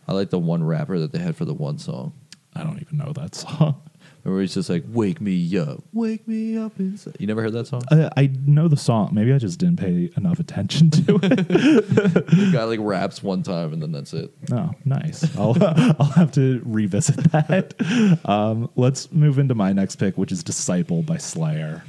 I 0.06 0.12
like 0.12 0.30
the 0.30 0.38
one 0.38 0.64
rapper 0.64 0.98
that 0.98 1.12
they 1.12 1.18
had 1.18 1.36
for 1.36 1.44
the 1.44 1.54
one 1.54 1.78
song. 1.78 2.12
I 2.54 2.62
don't 2.62 2.80
even 2.80 2.98
know 2.98 3.12
that 3.14 3.34
song. 3.34 3.80
Remember, 4.22 4.40
he's 4.40 4.54
just 4.54 4.70
like, 4.70 4.84
"Wake 4.88 5.20
me 5.20 5.58
up, 5.58 5.82
wake 5.92 6.26
me 6.26 6.56
up 6.56 6.78
inside." 6.80 7.16
You 7.18 7.26
never 7.26 7.42
heard 7.42 7.52
that 7.52 7.66
song? 7.66 7.82
I, 7.90 8.08
I 8.16 8.30
know 8.46 8.68
the 8.68 8.76
song. 8.76 9.10
Maybe 9.12 9.34
I 9.34 9.38
just 9.38 9.58
didn't 9.58 9.76
pay 9.76 10.10
enough 10.16 10.38
attention 10.40 10.88
to 10.90 11.16
it. 11.16 11.20
the 11.48 12.50
guy 12.52 12.64
like 12.64 12.78
raps 12.82 13.22
one 13.22 13.42
time 13.42 13.74
and 13.74 13.82
then 13.82 13.92
that's 13.92 14.14
it. 14.14 14.32
oh, 14.50 14.70
nice. 14.86 15.36
I'll 15.36 15.56
I'll 15.62 16.12
have 16.12 16.32
to 16.32 16.62
revisit 16.64 17.16
that. 17.32 17.74
Um, 18.24 18.70
let's 18.76 19.12
move 19.12 19.38
into 19.38 19.54
my 19.54 19.74
next 19.74 19.96
pick, 19.96 20.16
which 20.16 20.32
is 20.32 20.42
"Disciple" 20.42 21.02
by 21.02 21.18
Slayer. 21.18 21.82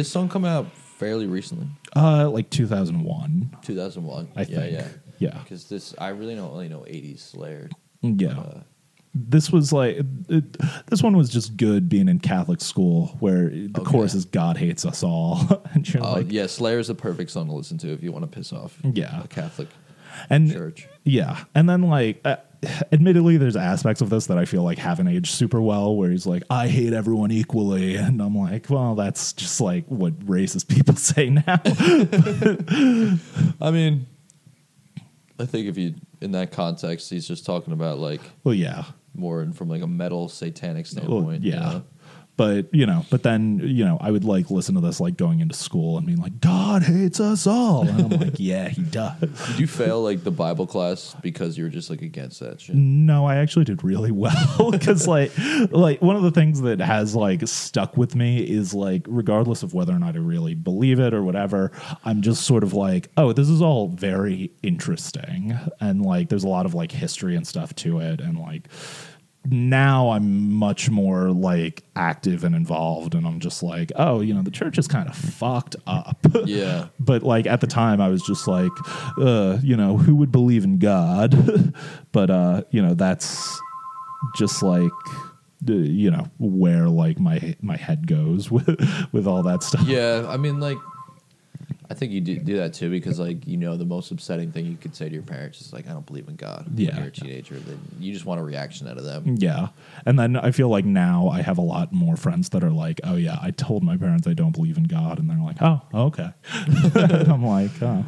This 0.00 0.10
song 0.10 0.28
come 0.28 0.44
out 0.44 0.72
fairly 0.98 1.26
recently, 1.26 1.66
Uh, 1.94 2.28
like 2.30 2.48
2001. 2.50 3.56
2001. 3.62 4.28
I 4.36 4.40
yeah, 4.40 4.46
think. 4.46 4.72
yeah, 4.72 4.88
Yeah. 5.18 5.38
Because 5.42 5.68
this, 5.68 5.94
I 5.98 6.08
really 6.08 6.34
don't 6.34 6.50
only 6.50 6.68
know 6.68 6.80
80s 6.80 7.18
Slayer. 7.20 7.68
Yeah. 8.02 8.38
Uh, 8.38 8.60
this 9.14 9.50
was 9.50 9.72
like 9.72 9.96
it, 10.28 10.56
this 10.86 11.02
one 11.02 11.16
was 11.16 11.28
just 11.28 11.56
good 11.56 11.88
being 11.88 12.08
in 12.08 12.18
Catholic 12.20 12.60
school 12.60 13.16
where 13.20 13.50
the 13.50 13.70
Okay. 13.80 13.90
chorus 13.90 14.14
is 14.14 14.24
God 14.24 14.56
hates 14.56 14.84
us 14.86 15.02
all, 15.02 15.64
and 15.74 15.86
you're 15.92 16.04
oh, 16.06 16.12
like, 16.12 16.30
yeah, 16.30 16.46
Slayer's 16.46 16.86
the 16.88 16.94
perfect 16.94 17.30
song 17.32 17.46
to 17.46 17.52
listen 17.52 17.76
to 17.78 17.92
if 17.92 18.02
you 18.02 18.12
want 18.12 18.22
to 18.22 18.28
piss 18.30 18.52
off 18.52 18.78
Yeah. 18.84 19.22
a 19.24 19.28
Catholic 19.28 19.68
and 20.30 20.50
church. 20.50 20.88
yeah, 21.04 21.44
and 21.54 21.68
then 21.68 21.82
like. 21.82 22.24
Admittedly, 22.92 23.38
there's 23.38 23.56
aspects 23.56 24.02
of 24.02 24.10
this 24.10 24.26
that 24.26 24.36
I 24.36 24.44
feel 24.44 24.62
like 24.62 24.78
haven't 24.78 25.08
aged 25.08 25.32
super 25.32 25.60
well. 25.60 25.96
Where 25.96 26.10
he's 26.10 26.26
like, 26.26 26.42
"I 26.50 26.68
hate 26.68 26.92
everyone 26.92 27.30
equally," 27.30 27.96
and 27.96 28.20
I'm 28.20 28.36
like, 28.36 28.68
"Well, 28.68 28.94
that's 28.94 29.32
just 29.32 29.60
like 29.60 29.86
what 29.86 30.18
racist 30.20 30.68
people 30.68 30.94
say 30.96 31.30
now." 31.30 31.60
I 33.60 33.70
mean, 33.70 34.06
I 35.38 35.46
think 35.46 35.68
if 35.68 35.78
you 35.78 35.94
in 36.20 36.32
that 36.32 36.52
context, 36.52 37.08
he's 37.08 37.26
just 37.26 37.46
talking 37.46 37.72
about 37.72 37.98
like 37.98 38.20
well, 38.44 38.54
yeah, 38.54 38.84
more 39.14 39.42
in, 39.42 39.52
from 39.52 39.68
like 39.68 39.82
a 39.82 39.86
metal 39.86 40.28
satanic 40.28 40.86
well, 40.86 41.04
standpoint. 41.04 41.42
you 41.42 41.52
yeah. 41.52 41.60
know? 41.60 41.84
But 42.40 42.74
you 42.74 42.86
know, 42.86 43.04
but 43.10 43.22
then 43.22 43.60
you 43.62 43.84
know, 43.84 43.98
I 44.00 44.10
would 44.10 44.24
like 44.24 44.50
listen 44.50 44.74
to 44.76 44.80
this 44.80 44.98
like 44.98 45.18
going 45.18 45.40
into 45.40 45.54
school 45.54 45.98
and 45.98 46.06
being 46.06 46.22
like, 46.22 46.40
"God 46.40 46.82
hates 46.82 47.20
us 47.20 47.46
all," 47.46 47.86
and 47.86 48.14
I'm 48.14 48.18
like, 48.18 48.36
"Yeah, 48.38 48.70
he 48.70 48.80
does." 48.80 49.20
Did 49.20 49.58
you 49.58 49.66
fail 49.66 50.02
like 50.02 50.24
the 50.24 50.30
Bible 50.30 50.66
class 50.66 51.14
because 51.20 51.58
you 51.58 51.64
were 51.64 51.70
just 51.70 51.90
like 51.90 52.00
against 52.00 52.40
that 52.40 52.62
shit? 52.62 52.76
No, 52.76 53.26
I 53.26 53.36
actually 53.36 53.66
did 53.66 53.84
really 53.84 54.10
well 54.10 54.70
because 54.70 55.06
like 55.06 55.32
like 55.70 56.00
one 56.00 56.16
of 56.16 56.22
the 56.22 56.30
things 56.30 56.62
that 56.62 56.80
has 56.80 57.14
like 57.14 57.46
stuck 57.46 57.98
with 57.98 58.14
me 58.14 58.38
is 58.38 58.72
like 58.72 59.02
regardless 59.06 59.62
of 59.62 59.74
whether 59.74 59.92
or 59.92 59.98
not 59.98 60.14
I 60.14 60.20
really 60.20 60.54
believe 60.54 60.98
it 60.98 61.12
or 61.12 61.22
whatever, 61.22 61.72
I'm 62.06 62.22
just 62.22 62.46
sort 62.46 62.62
of 62.62 62.72
like, 62.72 63.10
oh, 63.18 63.34
this 63.34 63.50
is 63.50 63.60
all 63.60 63.88
very 63.88 64.50
interesting 64.62 65.58
and 65.78 66.00
like 66.00 66.30
there's 66.30 66.44
a 66.44 66.48
lot 66.48 66.64
of 66.64 66.72
like 66.72 66.90
history 66.90 67.36
and 67.36 67.46
stuff 67.46 67.74
to 67.74 67.98
it 67.98 68.18
and 68.22 68.38
like 68.38 68.66
now 69.46 70.10
I'm 70.10 70.52
much 70.52 70.90
more 70.90 71.30
like 71.30 71.82
active 71.96 72.44
and 72.44 72.54
involved 72.54 73.14
and 73.14 73.26
I'm 73.26 73.40
just 73.40 73.62
like, 73.62 73.90
oh, 73.96 74.20
you 74.20 74.34
know, 74.34 74.42
the 74.42 74.50
church 74.50 74.78
is 74.78 74.86
kind 74.86 75.08
of 75.08 75.16
fucked 75.16 75.76
up. 75.86 76.26
Yeah. 76.44 76.88
but 77.00 77.22
like 77.22 77.46
at 77.46 77.60
the 77.60 77.66
time 77.66 78.00
I 78.00 78.08
was 78.08 78.22
just 78.22 78.46
like, 78.46 78.72
uh, 79.18 79.58
you 79.62 79.76
know, 79.76 79.96
who 79.96 80.14
would 80.16 80.30
believe 80.30 80.64
in 80.64 80.78
God? 80.78 81.74
but 82.12 82.30
uh, 82.30 82.62
you 82.70 82.82
know, 82.82 82.94
that's 82.94 83.58
just 84.36 84.62
like 84.62 84.92
you 85.66 86.10
know 86.10 86.26
where 86.38 86.88
like 86.88 87.18
my 87.18 87.54
my 87.60 87.76
head 87.76 88.06
goes 88.06 88.50
with 88.50 88.68
with 89.12 89.26
all 89.26 89.42
that 89.42 89.62
stuff. 89.62 89.86
Yeah, 89.86 90.26
I 90.28 90.36
mean, 90.36 90.60
like, 90.60 90.78
think 92.00 92.10
you 92.12 92.20
do, 92.20 92.38
do 92.38 92.56
that 92.56 92.74
too 92.74 92.90
because, 92.90 93.20
like, 93.20 93.46
you 93.46 93.56
know, 93.56 93.76
the 93.76 93.84
most 93.84 94.10
upsetting 94.10 94.50
thing 94.50 94.66
you 94.66 94.76
could 94.76 94.96
say 94.96 95.08
to 95.08 95.14
your 95.14 95.22
parents 95.22 95.60
is 95.60 95.72
like, 95.72 95.86
"I 95.88 95.92
don't 95.92 96.04
believe 96.06 96.26
in 96.28 96.34
God." 96.34 96.66
when 96.66 96.78
Yeah. 96.78 96.96
you're 96.98 97.06
a 97.08 97.10
teenager, 97.12 97.54
then 97.60 97.78
you 98.00 98.12
just 98.12 98.26
want 98.26 98.40
a 98.40 98.42
reaction 98.42 98.88
out 98.88 98.98
of 98.98 99.04
them. 99.04 99.36
Yeah. 99.38 99.68
And 100.06 100.18
then 100.18 100.36
I 100.36 100.50
feel 100.50 100.68
like 100.68 100.84
now 100.84 101.28
I 101.28 101.42
have 101.42 101.58
a 101.58 101.62
lot 101.62 101.92
more 101.92 102.16
friends 102.16 102.48
that 102.48 102.64
are 102.64 102.70
like, 102.72 103.00
oh, 103.04 103.14
yeah, 103.16 103.38
I 103.40 103.52
told 103.52 103.84
my 103.84 103.96
parents 103.96 104.26
I 104.26 104.32
don't 104.34 104.52
believe 104.52 104.76
in 104.78 104.84
God. 104.84 105.18
And 105.20 105.30
they're 105.30 105.38
like, 105.38 105.60
oh, 105.62 105.80
okay. 105.94 106.30
I'm 106.94 107.44
like, 107.44 107.70
oh. 107.82 108.04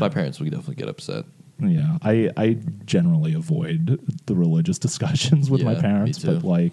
My 0.00 0.08
parents 0.08 0.40
would 0.40 0.50
definitely 0.50 0.74
get 0.76 0.88
upset. 0.88 1.24
Yeah. 1.60 1.98
I, 2.02 2.30
I 2.36 2.56
generally 2.84 3.34
avoid 3.34 4.00
the 4.26 4.34
religious 4.34 4.78
discussions 4.86 5.50
with 5.50 5.62
my 5.62 5.72
Yeah, 5.72 5.76
me 5.76 5.82
parents. 5.82 6.18
But 6.24 6.42
like, 6.44 6.72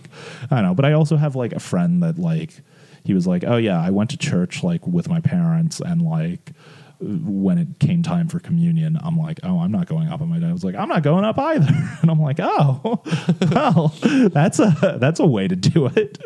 I 0.49 0.55
don't 0.55 0.65
know. 0.65 0.73
But 0.73 0.85
I 0.85 0.93
also 0.93 1.17
have 1.17 1.35
like 1.35 1.53
a 1.53 1.59
friend 1.59 2.01
that 2.03 2.17
like, 2.17 2.61
he 3.03 3.13
was 3.13 3.27
like, 3.27 3.43
oh, 3.45 3.57
yeah, 3.57 3.79
I 3.81 3.89
went 3.89 4.09
to 4.11 4.17
church 4.17 4.63
like 4.63 4.85
with 4.85 5.09
my 5.09 5.19
parents 5.19 5.79
and 5.79 6.01
like, 6.01 6.53
when 6.99 7.57
it 7.57 7.79
came 7.79 8.03
time 8.03 8.27
for 8.27 8.39
communion, 8.39 8.97
I'm 9.03 9.17
like, 9.17 9.39
oh, 9.43 9.59
I'm 9.59 9.71
not 9.71 9.87
going 9.87 10.07
up. 10.09 10.21
And 10.21 10.29
my 10.29 10.37
dad 10.39 10.53
was 10.53 10.63
like, 10.63 10.75
I'm 10.75 10.87
not 10.87 11.01
going 11.01 11.25
up 11.25 11.37
either. 11.39 11.67
And 12.01 12.11
I'm 12.11 12.21
like, 12.21 12.37
oh, 12.39 13.01
well, 13.51 13.87
that's 14.29 14.59
a 14.59 14.97
that's 14.99 15.19
a 15.19 15.25
way 15.25 15.47
to 15.47 15.55
do 15.55 15.87
it. 15.87 16.19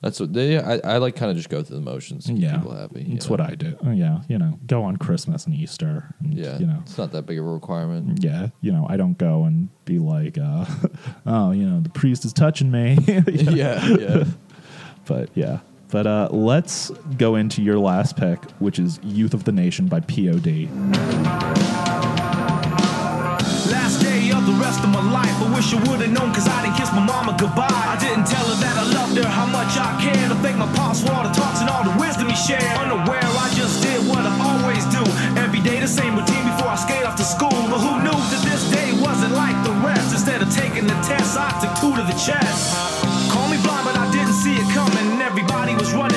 That's 0.00 0.20
what 0.20 0.34
they. 0.34 0.58
I, 0.58 0.80
I 0.84 0.96
like 0.98 1.16
kind 1.16 1.30
of 1.30 1.36
just 1.36 1.48
go 1.48 1.62
through 1.62 1.76
the 1.76 1.82
motions. 1.82 2.26
Keep 2.26 2.38
Yeah, 2.38 2.58
people 2.58 2.74
happy. 2.76 3.06
That's 3.08 3.26
know? 3.26 3.30
what 3.30 3.40
I 3.40 3.54
do. 3.54 3.76
Oh, 3.86 3.90
yeah, 3.90 4.20
you 4.28 4.36
know, 4.36 4.58
go 4.66 4.82
on 4.82 4.98
Christmas 4.98 5.46
and 5.46 5.54
Easter. 5.54 6.14
And, 6.20 6.34
Yeah, 6.34 6.58
you 6.58 6.66
know, 6.66 6.80
it's 6.82 6.98
not 6.98 7.12
that 7.12 7.24
big 7.24 7.38
of 7.38 7.46
a 7.46 7.48
requirement. 7.48 8.22
yeah, 8.22 8.48
you 8.60 8.70
know, 8.70 8.86
I 8.88 8.96
don't 8.98 9.16
go 9.16 9.44
and 9.44 9.70
be 9.86 9.98
like, 9.98 10.36
uh, 10.36 10.66
oh, 11.26 11.52
you 11.52 11.64
know, 11.64 11.80
the 11.80 11.88
priest 11.88 12.24
is 12.26 12.32
touching 12.34 12.70
me. 12.70 12.96
Know? 12.96 13.22
yeah, 13.28 13.86
yeah. 13.98 14.24
But 15.06 15.30
yeah. 15.34 15.60
But 15.90 16.06
uh, 16.06 16.28
let's 16.32 16.90
go 17.18 17.36
into 17.36 17.62
your 17.62 17.78
last 17.78 18.16
pick, 18.16 18.42
which 18.58 18.78
is 18.78 18.98
Youth 19.02 19.34
of 19.34 19.44
the 19.44 19.52
Nation 19.52 19.86
by 19.86 20.00
POD. 20.00 20.68
Last 23.70 24.02
day 24.02 24.30
of 24.32 24.44
the 24.46 24.56
rest 24.58 24.82
of 24.82 24.90
my 24.90 25.04
life. 25.12 25.30
I 25.38 25.54
wish 25.54 25.72
I 25.72 25.78
would've 25.88 26.10
known 26.10 26.34
cause 26.34 26.48
I 26.48 26.64
didn't 26.64 26.76
kiss 26.76 26.90
my 26.92 27.04
mama 27.04 27.36
goodbye. 27.38 27.70
I 27.70 27.96
didn't 28.00 28.26
tell 28.26 28.44
her 28.44 28.58
that 28.58 28.76
I 28.76 28.84
loved 28.92 29.16
her, 29.18 29.28
how 29.28 29.46
much 29.46 29.76
I 29.78 29.94
cared. 30.02 30.32
I 30.32 30.36
thank 30.42 30.58
my 30.58 30.66
pops 30.74 31.02
for 31.02 31.12
all 31.12 31.22
the 31.22 31.32
talks 31.32 31.60
and 31.60 31.70
all 31.70 31.84
the 31.84 31.94
wisdom 32.00 32.28
he 32.28 32.34
shared. 32.34 32.64
Unaware, 32.80 33.22
I 33.22 33.48
just 33.54 33.82
did 33.82 34.02
what 34.08 34.26
I 34.26 34.34
always 34.40 34.84
do. 34.90 35.02
Every 35.38 35.60
day 35.60 35.78
the 35.80 35.88
same 35.88 36.16
routine 36.16 36.44
before 36.44 36.74
I 36.74 36.76
skate 36.76 37.04
off 37.04 37.16
to 37.16 37.24
school. 37.24 37.54
But 37.70 37.78
who 37.78 38.02
knew 38.02 38.18
that 38.18 38.42
this 38.42 38.66
day 38.72 38.90
wasn't 38.98 39.34
like 39.38 39.56
the 39.62 39.72
rest? 39.86 40.10
Instead 40.12 40.42
of 40.42 40.50
taking 40.50 40.86
the 40.86 40.98
test, 41.06 41.38
I 41.38 41.54
took 41.62 41.74
two 41.78 41.94
to 41.94 42.02
the 42.02 42.18
chest. 42.18 42.74
Call 43.30 43.46
me 43.48 43.58
blind, 43.62 43.84
but 43.86 43.96
I 43.96 44.10
didn't 44.10 44.34
see 44.34 44.58
it 44.58 44.68
coming. 44.74 45.03
Everybody 45.36 45.74
was 45.74 45.92
running, 45.92 46.13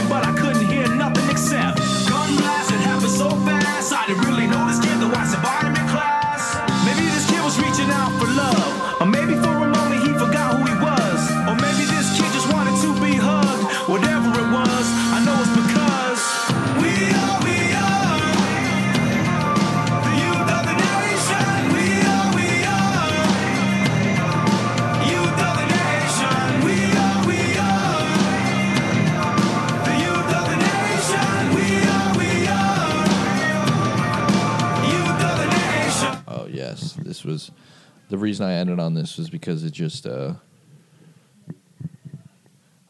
reason 38.40 38.48
I 38.56 38.60
ended 38.60 38.80
on 38.80 38.94
this 38.94 39.18
was 39.18 39.30
because 39.30 39.64
it 39.64 39.72
just. 39.72 40.06
uh 40.06 40.34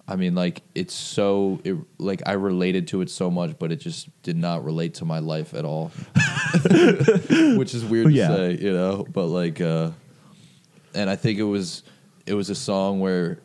I 0.10 0.16
mean, 0.16 0.36
like 0.36 0.62
it's 0.74 0.94
so 0.94 1.60
it, 1.66 1.76
like 1.98 2.22
I 2.26 2.34
related 2.34 2.88
to 2.90 3.02
it 3.02 3.10
so 3.10 3.30
much, 3.30 3.60
but 3.60 3.74
it 3.74 3.78
just 3.78 4.08
did 4.24 4.38
not 4.38 4.64
relate 4.64 4.94
to 4.96 5.06
my 5.06 5.20
life 5.20 5.54
at 5.54 5.66
all, 5.66 5.90
which 7.58 7.74
is 7.74 7.84
weird 7.84 8.14
Yeah. 8.14 8.30
to 8.30 8.36
say, 8.58 8.64
you 8.64 8.72
know. 8.72 9.06
But 9.12 9.26
like, 9.28 9.60
uh 9.60 9.92
and 10.96 11.10
I 11.10 11.18
think 11.18 11.40
it 11.40 11.44
was 11.44 11.84
it 12.26 12.36
was 12.36 12.50
a 12.50 12.56
song 12.56 13.02
where 13.02 13.40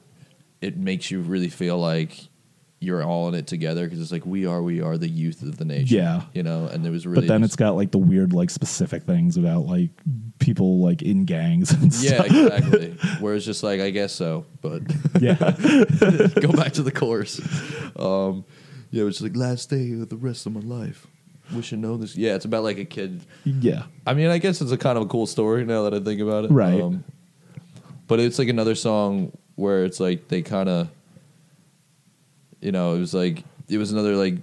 it 0.60 0.76
makes 0.76 1.10
you 1.10 1.20
really 1.20 1.48
feel 1.48 1.78
like 1.78 2.28
you're 2.82 3.02
all 3.04 3.28
in 3.28 3.34
it 3.34 3.46
together 3.46 3.84
because 3.84 4.00
it's 4.00 4.12
like 4.12 4.26
we 4.26 4.44
are 4.46 4.62
we 4.62 4.80
are 4.80 4.98
the 4.98 5.08
youth 5.08 5.42
of 5.42 5.56
the 5.58 5.64
nation, 5.64 5.96
Yeah. 5.96 6.22
you 6.34 6.42
know. 6.42 6.66
And 6.66 6.84
there 6.84 6.92
was 6.92 7.06
really 7.06 7.26
But 7.26 7.28
then 7.32 7.42
it's 7.44 7.56
got 7.56 7.76
like 7.76 7.90
the 7.92 7.98
weird, 7.98 8.32
like 8.32 8.50
specific 8.50 9.04
things 9.04 9.36
about 9.36 9.66
like 9.66 9.90
people 10.38 10.80
like 10.80 11.02
in 11.02 11.24
gangs 11.24 11.70
and 11.72 11.92
Yeah, 12.02 12.14
stuff. 12.22 12.26
exactly. 12.26 12.90
Where 13.20 13.34
it's 13.34 13.44
just 13.44 13.62
like, 13.62 13.80
I 13.80 13.90
guess 13.90 14.12
so, 14.12 14.46
but 14.60 14.82
Yeah. 15.20 15.34
go 16.40 16.52
back 16.52 16.72
to 16.74 16.82
the 16.82 16.92
course. 16.94 17.40
Um, 17.96 18.44
yeah, 18.90 19.04
it's 19.04 19.20
like 19.20 19.36
last 19.36 19.70
day 19.70 19.92
of 19.92 20.08
the 20.08 20.16
rest 20.16 20.46
of 20.46 20.52
my 20.52 20.60
life. 20.60 21.06
Wish 21.54 21.72
I 21.72 21.76
know 21.76 21.96
this. 21.96 22.16
Yeah, 22.16 22.34
it's 22.34 22.44
about 22.44 22.62
like 22.62 22.78
a 22.78 22.84
kid. 22.84 23.20
yeah. 23.44 23.84
I 24.06 24.14
mean, 24.14 24.28
I 24.28 24.38
guess 24.38 24.60
it's 24.60 24.70
a 24.72 24.78
kind 24.78 24.96
of 24.96 25.04
a 25.04 25.06
cool 25.06 25.26
story 25.26 25.64
now 25.64 25.82
that 25.84 25.94
I 25.94 26.00
think 26.00 26.20
about 26.20 26.44
it. 26.44 26.50
Right. 26.50 26.80
Um, 26.80 27.04
but 28.06 28.20
it's 28.20 28.38
like 28.38 28.48
another 28.48 28.74
song 28.74 29.32
where 29.54 29.84
it's 29.84 30.00
like 30.00 30.28
they 30.28 30.42
kind 30.42 30.68
of, 30.68 30.88
you 32.62 32.72
know, 32.72 32.94
it 32.94 32.98
was 33.00 33.12
like 33.12 33.44
it 33.68 33.76
was 33.76 33.92
another 33.92 34.16
like, 34.16 34.36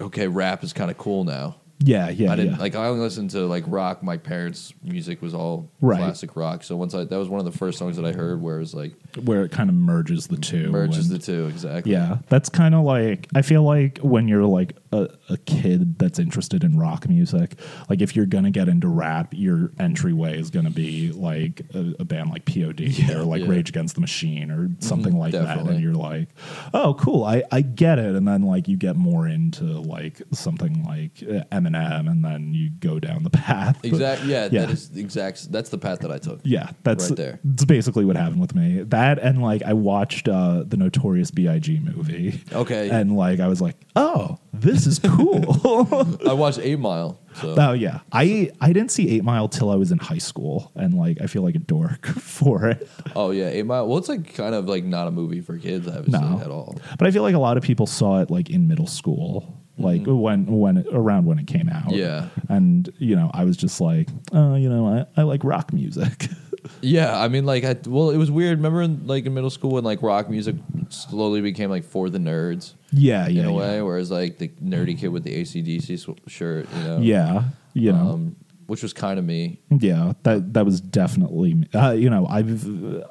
okay, 0.00 0.26
rap 0.26 0.62
is 0.62 0.72
kind 0.72 0.90
of 0.90 0.98
cool 0.98 1.24
now. 1.24 1.59
Yeah, 1.82 2.10
yeah, 2.10 2.32
I 2.32 2.36
didn't 2.36 2.52
yeah. 2.52 2.58
like. 2.58 2.74
I 2.74 2.86
only 2.86 3.00
listened 3.00 3.30
to 3.30 3.46
like 3.46 3.64
rock. 3.66 4.02
My 4.02 4.18
parents' 4.18 4.74
music 4.82 5.22
was 5.22 5.32
all 5.32 5.70
Right. 5.80 5.98
classic 5.98 6.36
rock. 6.36 6.62
So 6.62 6.76
once 6.76 6.94
I 6.94 7.04
that 7.04 7.18
was 7.18 7.28
one 7.28 7.40
of 7.40 7.50
the 7.50 7.56
first 7.56 7.78
songs 7.78 7.96
that 7.96 8.04
I 8.04 8.12
heard 8.12 8.42
where 8.42 8.56
it 8.56 8.60
was 8.60 8.74
like 8.74 8.92
where 9.24 9.44
it 9.44 9.50
kind 9.50 9.70
of 9.70 9.74
merges 9.76 10.26
the 10.26 10.36
two. 10.36 10.70
merges 10.70 11.08
the 11.08 11.18
two 11.18 11.46
exactly. 11.46 11.92
Yeah, 11.92 12.18
that's 12.28 12.50
kind 12.50 12.74
of 12.74 12.84
like 12.84 13.28
I 13.34 13.40
feel 13.40 13.62
like 13.62 13.98
when 13.98 14.28
you're 14.28 14.44
like 14.44 14.76
a, 14.92 15.08
a 15.30 15.38
kid 15.38 15.98
that's 15.98 16.18
interested 16.18 16.64
in 16.64 16.78
rock 16.78 17.08
music, 17.08 17.54
like 17.88 18.02
if 18.02 18.14
you're 18.14 18.26
gonna 18.26 18.50
get 18.50 18.68
into 18.68 18.88
rap, 18.88 19.32
your 19.32 19.72
entryway 19.78 20.38
is 20.38 20.50
gonna 20.50 20.70
be 20.70 21.12
like 21.12 21.62
a, 21.74 21.94
a 22.00 22.04
band 22.04 22.28
like 22.30 22.44
POD 22.44 23.10
or 23.10 23.24
like 23.24 23.40
yeah. 23.42 23.48
Rage 23.48 23.70
Against 23.70 23.94
the 23.94 24.02
Machine 24.02 24.50
or 24.50 24.68
something 24.80 25.16
like 25.18 25.32
that, 25.32 25.58
and 25.58 25.80
you're 25.80 25.94
like, 25.94 26.28
oh, 26.74 26.92
cool, 26.94 27.24
I 27.24 27.42
I 27.50 27.62
get 27.62 27.98
it, 27.98 28.14
and 28.14 28.28
then 28.28 28.42
like 28.42 28.68
you 28.68 28.76
get 28.76 28.96
more 28.96 29.26
into 29.26 29.64
like 29.64 30.20
something 30.32 30.84
like 30.84 31.22
uh, 31.26 31.44
Eminem, 31.70 32.10
and 32.10 32.24
then 32.24 32.54
you 32.54 32.70
go 32.70 32.98
down 32.98 33.22
the 33.22 33.30
path. 33.50 33.78
Exactly. 33.84 34.30
Yeah, 34.30 34.48
Yeah. 34.50 34.60
That 34.66 34.70
is 34.70 34.90
the 34.90 35.00
exact. 35.00 35.50
That's 35.52 35.70
the 35.70 35.78
path 35.78 36.00
that 36.00 36.10
I 36.10 36.18
took. 36.18 36.40
Yeah, 36.44 36.70
that's 36.82 37.08
Right 37.10 37.16
there. 37.16 37.40
It's 37.52 37.64
basically 37.64 38.04
what 38.04 38.16
happened 38.16 38.40
with 38.40 38.54
me. 38.54 38.82
That 38.82 39.18
and 39.18 39.42
like 39.42 39.62
I 39.62 39.72
watched 39.72 40.28
uh, 40.28 40.64
the 40.66 40.76
Notorious 40.76 41.30
B.I.G. 41.30 41.80
movie. 41.80 42.40
Okay. 42.52 42.90
and 42.90 43.16
like 43.16 43.40
I 43.40 43.48
was 43.48 43.60
like, 43.60 43.76
oh, 43.96 44.38
this 44.52 44.86
is 44.86 44.98
cool. 44.98 46.18
I 46.28 46.32
watched 46.32 46.58
Eight 46.58 46.78
Mile. 46.78 47.18
So 47.34 47.54
oh 47.56 47.72
yeah, 47.72 48.00
I 48.12 48.50
I 48.60 48.72
didn't 48.72 48.90
see 48.90 49.08
Eight 49.10 49.22
Mile 49.22 49.48
till 49.48 49.70
I 49.70 49.76
was 49.76 49.92
in 49.92 49.98
high 49.98 50.18
school, 50.18 50.72
and 50.74 50.94
like 50.94 51.20
I 51.20 51.26
feel 51.26 51.42
like 51.42 51.54
a 51.54 51.60
dork 51.60 52.06
for 52.06 52.66
it. 52.68 52.88
Oh 53.14 53.30
yeah, 53.30 53.48
Eight 53.48 53.66
Mile. 53.66 53.86
Well, 53.86 53.98
it's 53.98 54.08
like 54.08 54.34
kind 54.34 54.54
of 54.54 54.66
like 54.68 54.84
not 54.84 55.06
a 55.06 55.10
movie 55.12 55.40
for 55.40 55.56
kids, 55.56 55.86
obviously, 55.86 56.20
No. 56.28 56.40
at 56.40 56.50
all. 56.50 56.76
But 56.98 57.06
I 57.06 57.12
feel 57.12 57.22
like 57.22 57.36
a 57.36 57.38
lot 57.38 57.56
of 57.56 57.62
people 57.62 57.86
saw 57.86 58.20
it 58.20 58.30
like 58.30 58.50
in 58.50 58.66
middle 58.66 58.88
school. 58.88 59.59
Like 59.80 60.02
when 60.06 60.46
when 60.46 60.76
it, 60.78 60.86
around 60.92 61.24
when 61.26 61.38
it 61.38 61.46
came 61.46 61.68
out, 61.68 61.84
Mm-hmm. 61.88 61.98
Yeah. 61.98 62.28
and 62.48 62.92
you 62.98 63.16
know 63.16 63.30
I 63.34 63.44
was 63.44 63.56
just 63.56 63.80
like, 63.80 64.08
oh, 64.32 64.54
you 64.54 64.68
know, 64.68 65.06
I, 65.16 65.20
I 65.20 65.24
like 65.24 65.42
rock 65.44 65.72
music. 65.72 66.28
Yeah, 66.82 67.18
I 67.18 67.28
mean, 67.28 67.46
like, 67.46 67.64
I, 67.64 67.74
well, 67.86 68.10
it 68.10 68.18
was 68.18 68.30
weird. 68.30 68.58
Remember, 68.58 68.82
in, 68.82 69.06
like 69.06 69.24
in 69.24 69.32
middle 69.32 69.48
school, 69.48 69.70
when 69.72 69.84
like 69.84 70.02
rock 70.02 70.28
music 70.28 70.56
slowly 70.90 71.40
became 71.40 71.70
like 71.70 71.84
for 71.84 72.10
the 72.10 72.18
nerds 72.18 72.74
yeah, 72.92 73.26
yeah, 73.28 73.42
in 73.42 73.48
a 73.48 73.50
yeah. 73.52 73.56
way, 73.58 73.82
whereas 73.82 74.10
like 74.10 74.36
the 74.38 74.48
nerdy 74.62 74.96
kid 74.98 75.08
with 75.08 75.24
the 75.24 75.40
ACDC 75.42 75.98
sw- 75.98 76.30
shirt, 76.30 76.68
you 76.76 76.84
know, 76.84 76.98
Yeah, 77.00 77.44
you 77.72 77.92
know, 77.92 78.10
um, 78.10 78.36
which 78.70 78.84
was 78.84 78.92
kind 78.92 79.18
of 79.18 79.24
me. 79.24 79.60
Yeah, 79.68 80.12
that 80.22 80.52
that 80.54 80.64
was 80.64 80.80
definitely 80.80 81.54
me. 81.54 81.68
Uh, 81.74 81.90
you 81.90 82.08
know, 82.08 82.24
I've 82.26 82.64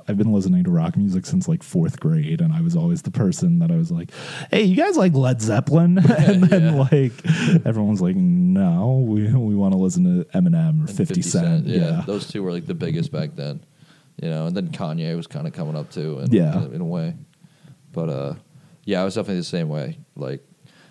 I've 0.07 0.17
been 0.17 0.31
listening 0.31 0.63
to 0.63 0.71
rock 0.71 0.95
music 0.95 1.25
since 1.25 1.49
like 1.49 1.61
fourth 1.63 1.99
grade, 1.99 2.39
and 2.39 2.53
I 2.53 2.61
was 2.61 2.77
always 2.77 3.01
the 3.01 3.11
person 3.11 3.59
that 3.59 3.69
I 3.69 3.75
was 3.75 3.91
like, 3.91 4.11
"Hey, 4.51 4.63
you 4.63 4.77
guys 4.77 4.95
like 4.95 5.13
Led 5.13 5.41
Zeppelin?" 5.41 5.97
and 6.17 6.43
then 6.45 6.77
like 6.77 7.11
everyone's 7.65 8.01
like, 8.01 8.15
"No, 8.15 9.03
we 9.05 9.27
we 9.33 9.53
want 9.55 9.73
to 9.73 9.77
listen 9.77 10.03
to 10.05 10.25
Eminem 10.37 10.79
or 10.83 10.87
and 10.87 10.89
Fifty, 10.97 11.21
Cent." 11.21 11.67
yeah, 11.67 12.03
those 12.07 12.25
two 12.27 12.41
were 12.41 12.51
like 12.53 12.65
the 12.65 12.73
biggest 12.73 13.11
back 13.11 13.35
then, 13.35 13.63
you 14.21 14.29
know. 14.29 14.45
And 14.47 14.55
then 14.55 14.69
Kanye 14.69 15.15
was 15.17 15.27
kind 15.27 15.45
of 15.45 15.51
coming 15.51 15.75
up 15.75 15.91
too, 15.91 16.19
in, 16.19 16.31
Yeah. 16.31 16.63
in, 16.63 16.75
in 16.75 16.81
a 16.81 16.85
way. 16.85 17.15
But 17.91 18.09
uh, 18.09 18.33
yeah, 18.85 19.01
I 19.01 19.03
was 19.03 19.15
definitely 19.15 19.41
the 19.41 19.43
same 19.43 19.67
way. 19.67 19.99
Like, 20.15 20.41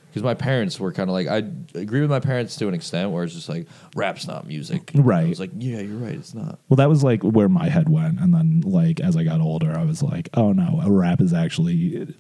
because 0.09 0.23
my 0.23 0.35
parents 0.35 0.81
were 0.81 0.93
kind 0.93 1.09
of 1.09 1.15
like, 1.15 1.27
I 1.29 1.45
agree 1.79 2.01
with 2.01 2.11
my 2.11 2.21
parents 2.21 2.57
to 2.57 2.69
an 2.69 2.75
extent, 2.75 3.11
where 3.11 3.25
it's 3.25 3.35
just 3.35 3.49
like 3.49 3.67
rap's 3.95 4.27
not 4.27 4.47
music, 4.47 4.91
Right. 4.95 5.27
I 5.27 5.29
was 5.29 5.41
like, 5.41 5.51
yeah, 5.57 5.81
you're 5.81 5.99
right, 5.99 6.15
it's 6.15 6.35
not. 6.35 6.59
Well, 6.69 6.77
that 6.77 6.89
was 6.89 7.05
like 7.05 7.23
where 7.23 7.49
my 7.49 7.69
head 7.69 7.89
went, 7.89 8.21
and 8.21 8.35
then 8.35 8.63
like 8.63 9.01
as 9.01 9.17
I 9.17 9.25
got 9.25 9.41
older, 9.41 9.77
I 9.79 9.85
was 9.85 10.03
like, 10.03 10.29
"Oh 10.35 10.53
no, 10.53 10.81
a 10.83 10.91
rap 10.91 11.21
is 11.21 11.33
actually 11.33 12.15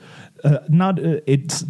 uh, 0.44 0.58
not." 0.68 0.98
Uh, 0.98 1.20
it's 1.26 1.64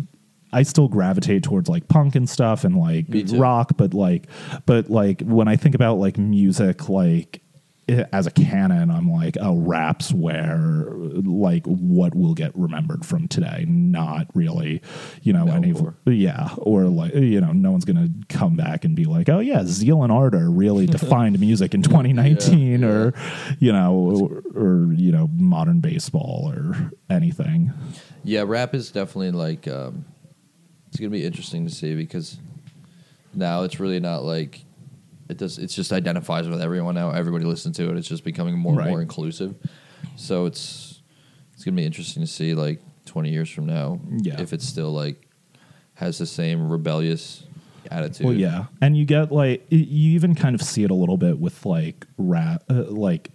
I 0.52 0.62
still 0.62 0.88
gravitate 0.88 1.42
towards 1.42 1.68
like 1.68 1.88
punk 1.88 2.14
and 2.14 2.28
stuff 2.28 2.64
and 2.64 2.76
like 2.76 3.06
rock, 3.38 3.72
but 3.76 3.92
like, 3.94 4.26
but 4.64 4.88
like 4.90 5.20
when 5.20 5.46
I 5.46 5.56
think 5.56 5.74
about 5.74 5.98
like 5.98 6.16
music, 6.16 6.88
like 6.88 7.42
as 7.89 8.26
a 8.26 8.30
canon, 8.30 8.91
I'm 8.91 9.11
like, 9.11 9.36
oh, 9.41 9.57
raps 9.57 10.12
where 10.12 10.93
like 10.93 11.64
what 11.66 12.14
will 12.14 12.34
get 12.34 12.53
remembered 12.57 13.05
from 13.07 13.28
today, 13.28 13.64
not 13.68 14.26
really, 14.34 14.82
you 15.22 15.32
know, 15.32 15.45
No, 15.45 15.53
any 15.55 15.72
or- 15.72 15.95
yeah, 16.07 16.51
or 16.59 16.84
like 16.84 17.14
you 17.14 17.41
know, 17.41 17.53
no 17.53 17.70
one's 17.70 17.84
gonna 17.84 18.09
come 18.28 18.57
back 18.57 18.84
and 18.84 18.95
be 18.95 19.05
like, 19.05 19.28
oh 19.28 19.39
yeah, 19.41 19.64
Zeal 19.64 20.03
and 20.03 20.12
Ardor 20.12 20.51
really 20.51 20.86
defined 20.99 21.39
music 21.41 21.74
in 21.74 21.82
2019, 21.82 22.80
Yeah, 22.80 22.86
or 22.86 23.14
you 23.59 23.72
know, 23.72 23.95
or, 23.95 24.43
or 24.55 24.93
you 24.93 25.11
know, 25.12 25.28
modern 25.34 25.80
baseball 25.80 26.53
or 26.55 26.91
anything. 27.09 27.72
Yeah, 28.24 28.45
rap 28.47 28.74
is 28.74 28.91
definitely 28.91 29.30
like 29.32 29.66
um, 29.66 30.05
it's 30.89 30.99
gonna 30.99 31.11
be 31.11 31.24
interesting 31.24 31.66
to 31.66 31.74
see 31.74 31.95
because 31.95 32.39
now 33.34 33.62
it's 33.62 33.80
really 33.80 34.01
not 34.01 34.24
like 34.24 34.64
it 35.29 35.37
does. 35.39 35.59
It's 35.59 35.74
just 35.74 35.93
identifies 35.93 36.49
with 36.49 36.61
everyone 36.62 36.95
now. 36.95 37.11
Everybody 37.11 37.45
listens 37.45 37.76
to 37.76 37.91
it. 37.91 37.97
It's 37.97 38.09
just 38.09 38.24
becoming 38.24 38.59
more 38.59 38.81
and 38.81 38.89
more 38.91 39.03
inclusive. 39.03 39.55
So 40.16 40.47
it's 40.47 41.03
it's 41.55 41.64
gonna 41.64 41.76
be 41.76 41.85
interesting 41.85 42.22
to 42.22 42.26
see 42.26 42.55
like 42.55 42.81
twenty 43.05 43.31
years 43.31 43.51
from 43.51 43.66
now 43.66 44.01
Yeah. 44.18 44.41
if 44.41 44.53
it's 44.53 44.66
still 44.66 44.93
like 44.93 45.26
has 45.95 46.18
the 46.18 46.26
same 46.26 46.68
rebellious 46.68 47.45
attitude. 47.91 48.26
Well, 48.26 48.35
yeah, 48.35 48.66
and 48.81 48.97
you 48.97 49.05
get 49.05 49.33
like 49.33 49.66
y- 49.72 49.79
you 49.79 50.12
even 50.12 50.35
kind 50.35 50.55
of 50.55 50.62
see 50.62 50.85
it 50.85 50.91
a 50.91 50.95
little 50.95 51.16
bit 51.16 51.39
with 51.39 51.64
like 51.66 52.07
rap, 52.16 52.62
uh, 52.70 52.85
like 52.85 53.31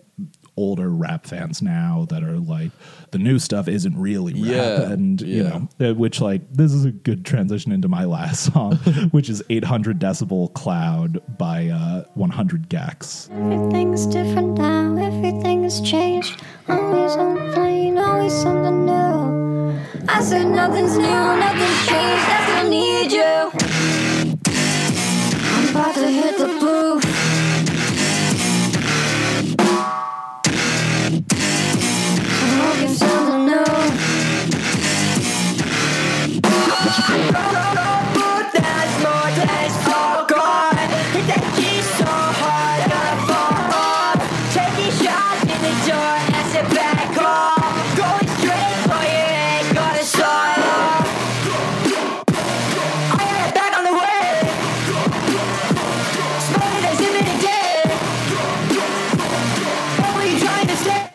older 0.56 0.90
rap 0.90 1.26
fans 1.26 1.62
now 1.62 2.06
that 2.10 2.24
are 2.24 2.38
like 2.38 2.72
the 3.12 3.18
new 3.18 3.40
stuff 3.40 3.68
isn't 3.68 3.98
really 3.98 4.34
rap, 4.34 4.44
Yeah, 4.44 4.92
and 4.92 5.22
you 5.22 5.44
know, 5.44 5.68
uh, 5.80 5.94
which 5.96 6.22
like 6.22 6.42
this 6.52 6.72
is 6.74 6.86
a 6.86 6.92
good 6.92 7.26
transition 7.26 7.72
into 7.72 7.88
my 7.88 8.06
last 8.06 8.44
song, 8.54 8.76
which 9.12 9.30
is 9.30 9.42
800 9.50 10.00
decibel 10.00 10.54
cloud 10.54 11.22
by 11.38 11.68
uh, 11.70 12.04
100 12.14 12.70
gecs. 12.70 13.30
Everything's 13.32 14.06
different 14.06 14.58
now, 14.58 14.96
everything's 14.98 15.82
changed. 15.82 16.42
Always 16.70 17.14
on 17.16 17.36
the 17.36 17.54
plane, 17.54 17.98
always 17.98 18.34
something 18.34 18.86
new. 18.86 19.80
I 20.08 20.22
said 20.22 20.48
nothing's 20.48 20.98
new, 20.98 21.04
nothing's 21.06 21.88
changed, 21.88 22.26
I 22.30 22.46
still 22.46 22.70
need 22.70 23.12
you. 23.12 23.52
I'm 25.56 25.70
about 25.70 25.96
to 25.96 26.08
hit 26.10 26.38
the 26.38 26.48
booth. 26.60 27.33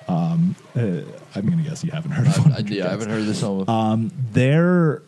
Um, 0.08 0.54
uh, 0.74 1.02
I'm 1.34 1.46
gonna 1.48 1.62
guess 1.62 1.84
you 1.84 1.90
haven't 1.90 2.12
heard 2.12 2.26
of 2.26 2.46
I, 2.46 2.58
yeah, 2.66 2.86
I 2.86 2.90
haven't 2.90 3.10
heard 3.10 3.20
of 3.20 3.26
this 3.26 3.40
song. 3.40 3.64
before. 3.64 4.10
they're 4.32 5.02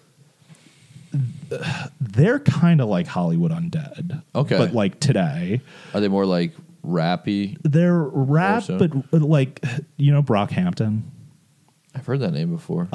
they're 2.01 2.39
kind 2.41 2.81
of 2.81 2.89
like 2.89 3.07
Hollywood 3.07 3.51
Undead. 3.51 4.23
Okay. 4.35 4.57
But 4.59 4.73
like 4.73 5.01
today, 5.01 5.61
Are 5.95 6.01
they 6.01 6.09
more 6.09 6.27
like 6.27 6.53
rappy? 6.87 7.57
they're 7.63 7.99
rap, 8.03 8.65
but 8.69 9.23
like 9.23 9.65
you 9.97 10.13
know 10.13 10.23
Brockhampton. 10.23 11.03
I've 11.95 12.07
heard 12.07 12.21
that 12.21 12.33
name 12.33 12.51
before. 12.55 12.89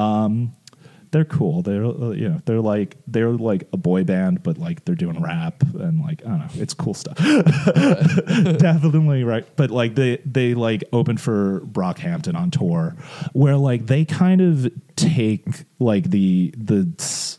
They're 1.16 1.24
cool. 1.24 1.62
They're 1.62 1.86
uh, 1.86 2.10
you 2.10 2.28
know 2.28 2.42
they're 2.44 2.60
like 2.60 2.98
they're 3.08 3.30
like 3.30 3.70
a 3.72 3.78
boy 3.78 4.04
band, 4.04 4.44
but 4.44 4.58
like 4.58 4.84
they're 4.84 4.96
doing 4.96 5.22
rap 5.22 5.64
and 5.76 6.02
like 6.02 6.22
I 6.26 6.28
don't 6.28 6.40
know, 6.40 6.48
it's 6.56 6.74
cool 6.74 6.94
stuff. 6.94 7.16
Definitely 8.58 9.24
right. 9.24 9.46
But 9.56 9.72
like 9.72 9.96
they 9.96 10.18
they 10.26 10.56
like 10.56 10.84
open 10.92 11.16
for 11.16 11.62
Brockhampton 11.62 12.36
on 12.36 12.52
tour, 12.52 12.98
where 13.32 13.56
like 13.56 13.86
they 13.86 14.04
kind 14.04 14.42
of 14.42 14.70
take 14.98 15.48
like 15.80 16.10
the 16.10 16.54
the. 16.58 17.38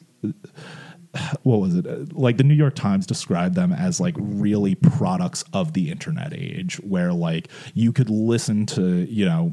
what 1.42 1.60
was 1.60 1.74
it? 1.74 2.14
Like 2.14 2.38
the 2.38 2.44
New 2.44 2.54
York 2.54 2.76
Times 2.76 3.06
described 3.06 3.56
them 3.56 3.72
as 3.72 4.00
like 4.00 4.14
really 4.18 4.74
products 4.74 5.44
of 5.52 5.74
the 5.74 5.90
internet 5.90 6.32
age, 6.32 6.76
where 6.76 7.12
like 7.12 7.48
you 7.74 7.92
could 7.92 8.08
listen 8.08 8.64
to, 8.66 9.04
you 9.04 9.26
know, 9.26 9.52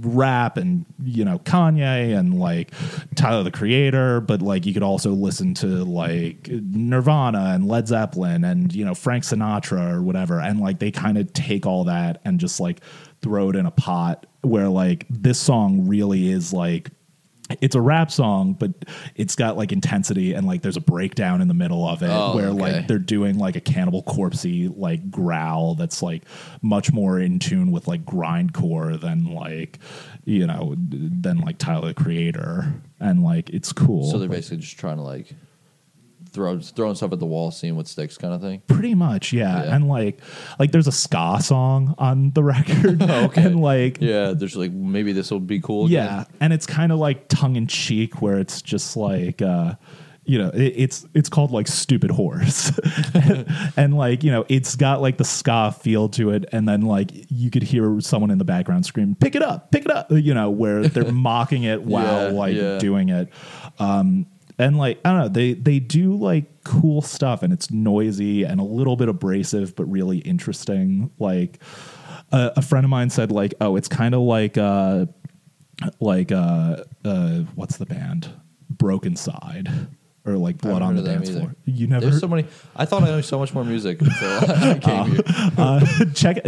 rap 0.00 0.56
and, 0.56 0.84
you 1.02 1.24
know, 1.24 1.38
Kanye 1.38 2.16
and 2.18 2.38
like 2.38 2.72
Tyler 3.14 3.42
the 3.42 3.50
Creator, 3.50 4.20
but 4.20 4.42
like 4.42 4.66
you 4.66 4.74
could 4.74 4.82
also 4.82 5.10
listen 5.10 5.54
to 5.54 5.84
like 5.84 6.48
Nirvana 6.48 7.52
and 7.54 7.66
Led 7.66 7.88
Zeppelin 7.88 8.44
and, 8.44 8.74
you 8.74 8.84
know, 8.84 8.94
Frank 8.94 9.24
Sinatra 9.24 9.92
or 9.92 10.02
whatever. 10.02 10.40
And 10.40 10.60
like 10.60 10.78
they 10.78 10.90
kind 10.90 11.18
of 11.18 11.32
take 11.32 11.66
all 11.66 11.84
that 11.84 12.20
and 12.24 12.38
just 12.38 12.60
like 12.60 12.80
throw 13.22 13.50
it 13.50 13.56
in 13.56 13.66
a 13.66 13.70
pot 13.70 14.26
where 14.42 14.68
like 14.68 15.06
this 15.08 15.38
song 15.38 15.88
really 15.88 16.28
is 16.28 16.52
like 16.52 16.90
it's 17.60 17.74
a 17.74 17.80
rap 17.80 18.10
song, 18.10 18.54
but 18.54 18.72
it's 19.16 19.36
got 19.36 19.56
like 19.56 19.70
intensity 19.70 20.32
and 20.32 20.46
like 20.46 20.62
there's 20.62 20.78
a 20.78 20.80
breakdown 20.80 21.42
in 21.42 21.48
the 21.48 21.54
middle 21.54 21.86
of 21.86 22.02
it 22.02 22.08
Oh, 22.10 22.34
where 22.34 22.48
okay. 22.48 22.60
like 22.60 22.86
they're 22.88 22.98
doing 22.98 23.38
like 23.38 23.54
a 23.54 23.60
cannibal 23.60 24.02
corpsey 24.02 24.72
like 24.74 25.10
growl 25.10 25.74
that's 25.74 26.02
like 26.02 26.22
much 26.62 26.90
more 26.92 27.18
in 27.20 27.38
tune 27.38 27.70
with 27.70 27.86
like 27.86 28.04
grindcore 28.06 28.98
than 28.98 29.26
like 29.34 29.78
you 30.24 30.46
know 30.46 30.74
than 30.78 31.38
like 31.38 31.58
Tyler 31.58 31.88
the 31.88 31.94
Creator 31.94 32.72
and 32.98 33.22
like 33.22 33.50
it's 33.50 33.72
cool. 33.72 34.10
So 34.10 34.18
they're 34.18 34.28
Like, 34.28 34.38
basically 34.38 34.58
just 34.58 34.78
trying 34.78 34.96
to 34.96 35.02
like 35.02 35.34
throw 36.34 36.58
throwing 36.60 36.94
stuff 36.96 37.12
at 37.12 37.20
the 37.20 37.26
wall, 37.26 37.50
seeing 37.50 37.76
what 37.76 37.88
sticks, 37.88 38.18
kind 38.18 38.34
of 38.34 38.40
thing. 38.42 38.60
pretty 38.66 38.94
much 38.94 39.32
yeah. 39.32 39.64
Yeah. 39.64 39.74
and 39.76 39.88
like 39.88 40.20
like 40.58 40.72
there's 40.72 40.86
a 40.88 40.92
ska 40.92 41.38
song 41.40 41.94
on 41.96 42.32
the 42.32 42.42
record 42.54 43.00
Okay. 43.26 43.42
and 43.42 43.60
like 43.60 43.98
Yeah, 44.02 44.32
there's 44.36 44.56
like 44.56 44.72
maybe 44.72 45.12
this 45.12 45.30
will 45.30 45.40
be 45.40 45.60
cool. 45.60 45.86
again. 45.86 46.04
Yeah, 46.04 46.24
and 46.40 46.52
it's 46.52 46.66
kind 46.66 46.92
of 46.92 46.98
like 46.98 47.28
tongue 47.28 47.56
in 47.56 47.66
cheek, 47.68 48.20
where 48.20 48.38
it's 48.38 48.60
just 48.60 48.96
like, 48.96 49.40
uh, 49.40 49.74
you 50.26 50.38
know, 50.38 50.48
it, 50.48 50.72
it's 50.76 51.06
it's 51.14 51.28
called 51.28 51.50
like 51.50 51.68
stupid 51.68 52.10
horse, 52.10 52.72
and 53.76 53.96
like 53.96 54.24
you 54.24 54.30
know, 54.32 54.44
it's 54.48 54.74
got 54.76 55.00
like 55.02 55.18
the 55.18 55.24
ska 55.24 55.72
feel 55.78 56.08
to 56.10 56.30
it, 56.30 56.46
and 56.52 56.66
then 56.68 56.82
like 56.82 57.10
you 57.30 57.50
could 57.50 57.62
hear 57.62 58.00
someone 58.00 58.30
in 58.30 58.38
the 58.38 58.44
background 58.44 58.86
scream, 58.86 59.14
"Pick 59.20 59.34
it 59.36 59.42
up, 59.42 59.70
pick 59.70 59.84
it 59.84 59.90
up," 59.90 60.10
you 60.10 60.32
know, 60.34 60.50
where 60.50 60.88
they're 60.88 61.12
mocking 61.12 61.64
it 61.64 61.82
while 61.82 62.26
Yeah, 62.32 62.38
like 62.38 62.54
yeah. 62.56 62.78
doing 62.78 63.10
it. 63.10 63.28
Um, 63.78 64.26
and 64.58 64.78
like 64.78 65.00
I 65.04 65.10
don't 65.10 65.18
know, 65.20 65.28
they 65.28 65.54
they 65.54 65.78
do 65.78 66.14
like 66.16 66.64
cool 66.64 67.02
stuff, 67.02 67.42
and 67.42 67.52
it's 67.52 67.70
noisy 67.70 68.44
and 68.44 68.60
a 68.60 68.64
little 68.64 68.96
bit 68.96 69.08
abrasive, 69.08 69.74
but 69.76 69.84
really 69.84 70.18
interesting. 70.18 71.10
Like 71.18 71.60
a, 72.32 72.52
a 72.56 72.62
friend 72.62 72.84
of 72.84 72.90
mine 72.90 73.10
said, 73.10 73.32
like, 73.32 73.54
oh, 73.60 73.76
it's 73.76 73.88
kind 73.88 74.14
of 74.14 74.20
like 74.20 74.56
uh, 74.56 75.06
like 76.00 76.32
uh, 76.32 76.84
uh, 77.04 77.38
what's 77.54 77.76
the 77.76 77.86
band? 77.86 78.30
Brokencyde 78.74 79.88
or 80.26 80.36
like 80.36 80.58
Blood 80.58 80.82
on 80.82 80.96
the 80.96 81.02
Dance. 81.02 81.30
Floor. 81.30 81.54
You 81.64 81.86
never 81.86 82.06
There's 82.06 82.20
so 82.20 82.28
many. 82.28 82.46
I 82.74 82.84
thought 82.86 83.02
I 83.02 83.10
knew 83.10 83.22
so 83.22 83.38
much 83.38 83.52
more 83.52 83.64
music 83.64 84.00
until 84.00 84.14
I 84.50 84.78
came 84.78 85.10
here. 85.12 85.22
uh, 85.58 86.04
check. 86.14 86.38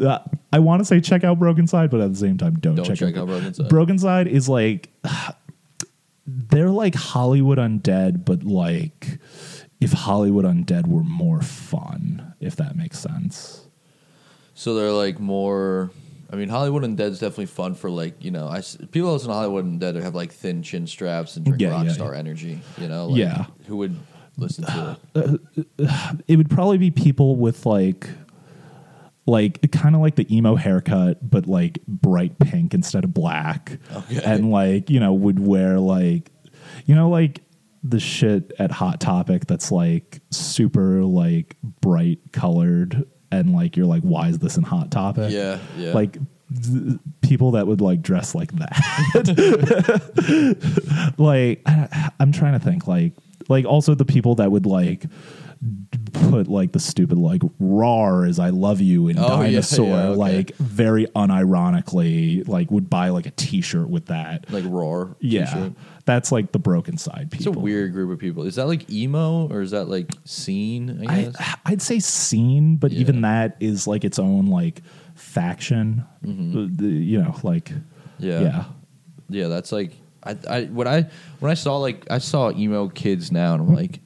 Uh, 0.00 0.18
I 0.52 0.58
want 0.58 0.80
to 0.80 0.84
say 0.84 1.00
check 1.00 1.24
out 1.24 1.38
Brokencyde, 1.38 1.90
but 1.90 2.00
at 2.00 2.12
the 2.12 2.18
same 2.18 2.36
time, 2.38 2.58
don't, 2.58 2.74
Don't 2.74 2.84
check, 2.84 2.96
check 2.96 3.16
out 3.16 3.28
Brokencyde. 3.28 3.68
Broken 3.68 3.98
Side 3.98 4.26
is 4.26 4.48
like 4.48 4.88
they're 6.26 6.70
like 6.70 6.94
Hollywood 6.94 7.58
Undead, 7.58 8.24
but 8.24 8.42
like 8.42 9.18
if 9.80 9.92
Hollywood 9.92 10.44
Undead 10.44 10.86
were 10.86 11.02
more 11.04 11.42
fun, 11.42 12.34
if 12.40 12.56
that 12.56 12.76
makes 12.76 12.98
sense. 12.98 13.66
So 14.54 14.74
they're 14.74 14.90
like 14.92 15.20
more. 15.20 15.90
I 16.30 16.36
mean, 16.36 16.48
Hollywood 16.48 16.82
Undead's 16.82 17.20
definitely 17.20 17.46
fun 17.46 17.74
for 17.74 17.90
like 17.90 18.24
you 18.24 18.30
know. 18.30 18.48
I 18.48 18.62
people 18.90 19.12
listen 19.12 19.28
to 19.28 19.34
Hollywood 19.34 19.64
Undead 19.64 19.94
Dead 19.94 19.96
have 19.96 20.14
like 20.14 20.32
thin 20.32 20.62
chin 20.62 20.86
straps 20.86 21.36
and 21.36 21.44
drink 21.44 21.60
Yeah, 21.60 21.70
rock 21.70 21.86
yeah, 21.86 21.92
star 21.92 22.12
yeah. 22.14 22.18
energy. 22.18 22.60
You 22.78 22.88
know, 22.88 23.08
like, 23.08 23.18
Yeah. 23.18 23.46
Who 23.66 23.76
would 23.76 23.96
listen 24.36 24.64
to 24.64 24.98
it? 25.14 25.40
It 26.26 26.36
would 26.36 26.50
probably 26.50 26.78
be 26.78 26.90
people 26.90 27.36
with 27.36 27.64
like 27.66 28.08
like 29.26 29.70
kind 29.72 29.94
of 29.94 30.00
like 30.00 30.14
the 30.14 30.34
emo 30.34 30.54
haircut 30.54 31.28
but 31.28 31.46
like 31.48 31.80
bright 31.88 32.38
pink 32.38 32.72
instead 32.74 33.02
of 33.04 33.12
black 33.12 33.78
Okay. 33.94 34.20
and 34.24 34.50
like 34.50 34.88
you 34.88 35.00
know 35.00 35.12
would 35.12 35.40
wear 35.40 35.78
like 35.80 36.30
you 36.86 36.94
know 36.94 37.10
like 37.10 37.42
the 37.82 37.98
shit 38.00 38.52
at 38.58 38.70
hot 38.70 39.00
topic 39.00 39.46
that's 39.46 39.70
like 39.72 40.20
super 40.30 41.02
like 41.04 41.56
bright 41.80 42.20
colored 42.32 43.04
and 43.32 43.52
like 43.52 43.76
you're 43.76 43.86
like 43.86 44.02
why 44.02 44.28
is 44.28 44.38
this 44.38 44.56
in 44.56 44.62
hot 44.62 44.90
topic 44.90 45.32
Yeah, 45.32 45.58
yeah. 45.76 45.92
like 45.92 46.12
th- 46.62 46.98
people 47.20 47.52
that 47.52 47.66
would 47.66 47.80
like 47.80 48.02
dress 48.02 48.34
like 48.34 48.52
that 48.52 48.76
like 51.18 51.62
I, 51.66 52.10
i'm 52.20 52.32
trying 52.32 52.52
to 52.52 52.58
think 52.64 52.86
like 52.86 53.12
like 53.48 53.64
also 53.64 53.94
the 53.94 54.04
people 54.04 54.36
that 54.36 54.50
would 54.50 54.66
like 54.66 55.04
put 56.30 56.48
like 56.48 56.72
the 56.72 56.80
stupid 56.80 57.18
like 57.18 57.42
"rar" 57.58 58.24
as 58.24 58.38
"I 58.38 58.50
love 58.50 58.80
you" 58.80 59.08
in 59.08 59.18
Oh, 59.18 59.22
yeah, 59.42 59.46
dinosaur, 59.50 59.86
yeah, 59.86 60.02
okay. 60.08 60.16
like 60.16 60.56
very 60.56 61.06
unironically, 61.06 62.46
like 62.48 62.70
would 62.70 62.88
buy 62.90 63.08
like 63.10 63.26
a 63.26 63.30
T-shirt 63.32 63.88
with 63.88 64.06
that. 64.06 64.50
Like 64.50 64.64
Roar. 64.66 65.16
yeah, 65.20 65.46
t-shirt? 65.46 65.72
that's 66.04 66.30
like 66.32 66.52
the 66.52 66.60
Brokencyde 66.60 67.32
It's 67.34 67.46
a 67.46 67.50
people. 67.50 67.62
weird 67.62 67.92
group 67.92 68.10
of 68.12 68.18
people. 68.18 68.44
Is 68.44 68.54
that 68.56 68.66
like 68.66 68.88
emo 68.90 69.48
or 69.48 69.60
is 69.60 69.72
that 69.72 69.88
like 69.88 70.12
scene? 70.24 71.04
I 71.08 71.22
guess. 71.24 71.36
I, 71.38 71.54
I'd 71.66 71.82
say 71.82 71.98
scene, 71.98 72.76
but 72.76 72.92
even 72.92 73.22
that 73.22 73.56
is 73.60 73.86
like 73.86 74.04
its 74.04 74.18
own 74.18 74.46
like 74.46 74.82
faction. 75.14 76.04
Uh, 76.24 76.66
the- 76.70 76.86
you 76.86 77.22
know, 77.22 77.34
like 77.42 77.70
Mm-hmm. 77.70 78.24
yeah. 78.26 78.40
yeah. 78.40 78.64
Yeah, 79.28 79.48
that's 79.48 79.72
like 79.72 79.92
I, 80.22 80.36
I 80.48 80.64
when 80.66 80.86
I 80.88 81.06
when 81.40 81.50
I 81.50 81.54
saw 81.54 81.78
like 81.78 82.06
I 82.10 82.18
saw 82.18 82.50
emo 82.52 82.88
kids 82.88 83.30
now 83.32 83.54
and 83.54 83.62
I'm 83.62 83.74
like, 83.74 84.00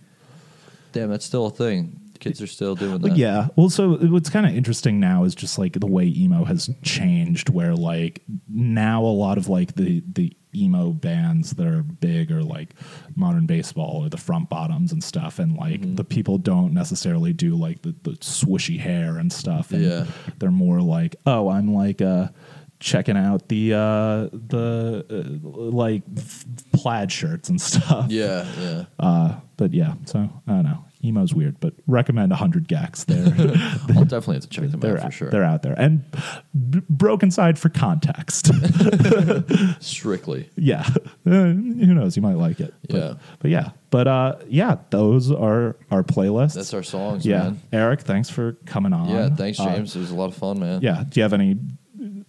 damn, 0.93 1.11
that's 1.11 1.24
still 1.24 1.47
a 1.47 1.51
thing. 1.51 2.01
Kids 2.18 2.43
are 2.43 2.47
still 2.47 2.74
doing 2.74 3.01
that. 3.01 3.16
Yeah. 3.16 3.49
Well, 3.57 3.70
so 3.70 3.95
what's 3.97 4.28
kind 4.28 4.45
of 4.45 4.55
interesting 4.55 5.01
now 5.01 5.24
is 5.24 5.34
just 5.34 5.59
like 5.59 5.80
the 5.80 5.86
way 5.86 6.05
emo 6.07 6.45
has 6.45 6.68
changed, 6.82 7.49
where 7.49 7.74
like 7.74 8.22
now 8.47 9.03
a 9.03 9.07
lot 9.07 9.38
of 9.38 9.49
like 9.49 9.74
the 9.76 10.03
the 10.12 10.36
emo 10.55 10.91
bands 10.91 11.53
that 11.53 11.66
are 11.66 11.82
big 11.82 12.30
are 12.30 12.43
like 12.43 12.74
modern 13.16 13.47
baseball 13.47 14.03
or 14.05 14.11
the 14.11 14.18
front 14.18 14.51
bottoms 14.51 14.93
and 14.93 15.03
stuff, 15.03 15.38
and 15.38 15.57
like 15.57 15.80
Mm-hmm. 15.80 15.95
the 15.95 16.05
people 16.05 16.36
don't 16.36 16.74
necessarily 16.74 17.32
do 17.32 17.55
like 17.57 17.80
the, 17.82 17.95
the 18.03 18.11
swishy 18.18 18.78
hair 18.78 19.16
and 19.16 19.32
stuff. 19.32 19.70
And 19.72 19.82
Yeah. 19.82 20.05
They're 20.38 20.51
more 20.51 20.82
like, 20.82 21.16
oh, 21.24 21.49
I'm 21.49 21.72
like 21.72 22.03
uh 22.03 22.28
checking 22.81 23.16
out 23.16 23.49
the 23.49 23.74
uh 23.74 24.28
the 24.33 25.05
uh, 25.11 25.49
like 25.70 26.03
f- 26.16 26.45
plaid 26.72 27.12
shirts 27.12 27.49
and 27.49 27.61
stuff. 27.70 28.11
Yeah, 28.11 28.47
yeah. 28.59 28.85
Uh, 28.99 29.41
but 29.57 29.72
yeah, 29.74 29.95
so 30.07 30.18
I 30.47 30.51
don't 30.53 30.64
know. 30.64 30.85
Emo's 31.03 31.33
weird, 31.35 31.59
but 31.61 31.72
recommend 31.87 32.28
100 32.31 32.68
gecs. 32.68 33.05
They're 33.87 33.97
I'll 33.97 34.05
definitely 34.05 34.35
have 34.37 34.43
to 34.43 34.49
check 34.51 34.70
them 34.70 34.81
they're 34.81 34.99
out 34.99 35.05
for 35.07 35.11
sure. 35.12 35.31
they're 35.31 35.45
out 35.45 35.62
there. 35.62 35.72
And 35.78 36.05
b- 36.53 36.83
Brokencyde 36.93 37.57
for 37.57 37.70
context. 37.70 38.51
Strictly. 39.83 40.51
yeah. 40.57 40.85
Uh, 41.26 41.31
who 41.53 41.95
knows? 41.95 42.16
You 42.16 42.22
might 42.22 42.37
like 42.37 42.61
it. 42.61 42.74
But, 42.89 42.97
Yeah. 42.97 43.14
But 43.39 43.51
yeah. 43.51 43.70
But 43.91 44.09
uh, 44.09 44.37
yeah, 44.49 44.76
those 44.91 45.31
are 45.33 45.76
our 45.91 46.03
playlists. 46.05 46.55
That's 46.55 46.74
our 46.74 46.83
songs, 46.83 47.24
yeah. 47.26 47.39
man. 47.45 47.61
Eric, 47.72 48.03
thanks 48.03 48.28
for 48.31 48.53
coming 48.66 48.93
on. 48.93 49.09
Yeah, 49.09 49.31
thanks, 49.35 49.59
Uh, 49.59 49.74
James. 49.74 49.97
it 49.97 50.01
was 50.01 50.11
a 50.11 50.14
lot 50.14 50.26
of 50.26 50.35
fun, 50.37 50.61
man. 50.61 50.81
yeah. 50.83 51.03
Do 51.09 51.18
you 51.18 51.22
have 51.22 51.33
any 51.33 51.57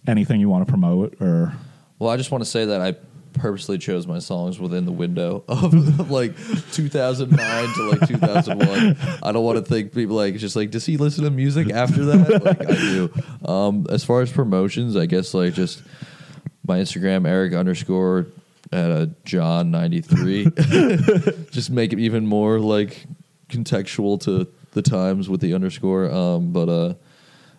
anything 0.06 0.40
you 0.40 0.48
want 0.48 0.66
to 0.66 0.70
promote 0.70 1.20
or? 1.20 1.54
Well, 1.98 2.10
I 2.10 2.16
just 2.16 2.30
want 2.30 2.44
to 2.44 2.50
say 2.50 2.66
that 2.66 2.80
I 2.80 2.96
purposely 3.32 3.78
chose 3.78 4.06
my 4.06 4.18
songs 4.18 4.58
within 4.58 4.84
the 4.84 4.92
window 4.92 5.44
of 5.48 6.10
like 6.10 6.36
2009 6.72 7.74
to 7.74 7.82
like 7.90 8.06
2001. 8.06 8.96
I 9.22 9.32
don't 9.32 9.44
want 9.44 9.58
to 9.58 9.64
think 9.64 9.94
people 9.94 10.16
like 10.16 10.36
just 10.36 10.56
like 10.56 10.70
does 10.70 10.86
he 10.86 10.96
listen 10.96 11.24
to 11.24 11.30
music 11.30 11.70
after 11.70 12.04
that? 12.06 12.44
Like 12.44 12.68
I 12.68 12.74
do. 12.74 13.50
Um, 13.50 13.86
as 13.90 14.04
far 14.04 14.20
as 14.20 14.30
promotions, 14.30 14.96
I 14.96 15.06
guess 15.06 15.34
like 15.34 15.54
just 15.54 15.82
my 16.66 16.78
Instagram 16.78 17.26
Eric 17.26 17.54
underscore 17.54 18.26
at 18.70 18.90
a 18.90 19.10
John 19.24 19.70
93. 19.70 20.44
just 21.50 21.70
make 21.70 21.92
it 21.92 21.98
even 21.98 22.26
more 22.26 22.58
like 22.58 23.06
contextual 23.48 24.20
to 24.22 24.48
the 24.72 24.82
times 24.82 25.28
with 25.28 25.40
the 25.40 25.54
underscore. 25.54 26.10
Um, 26.10 26.52
but 26.52 26.68
uh, 26.68 26.94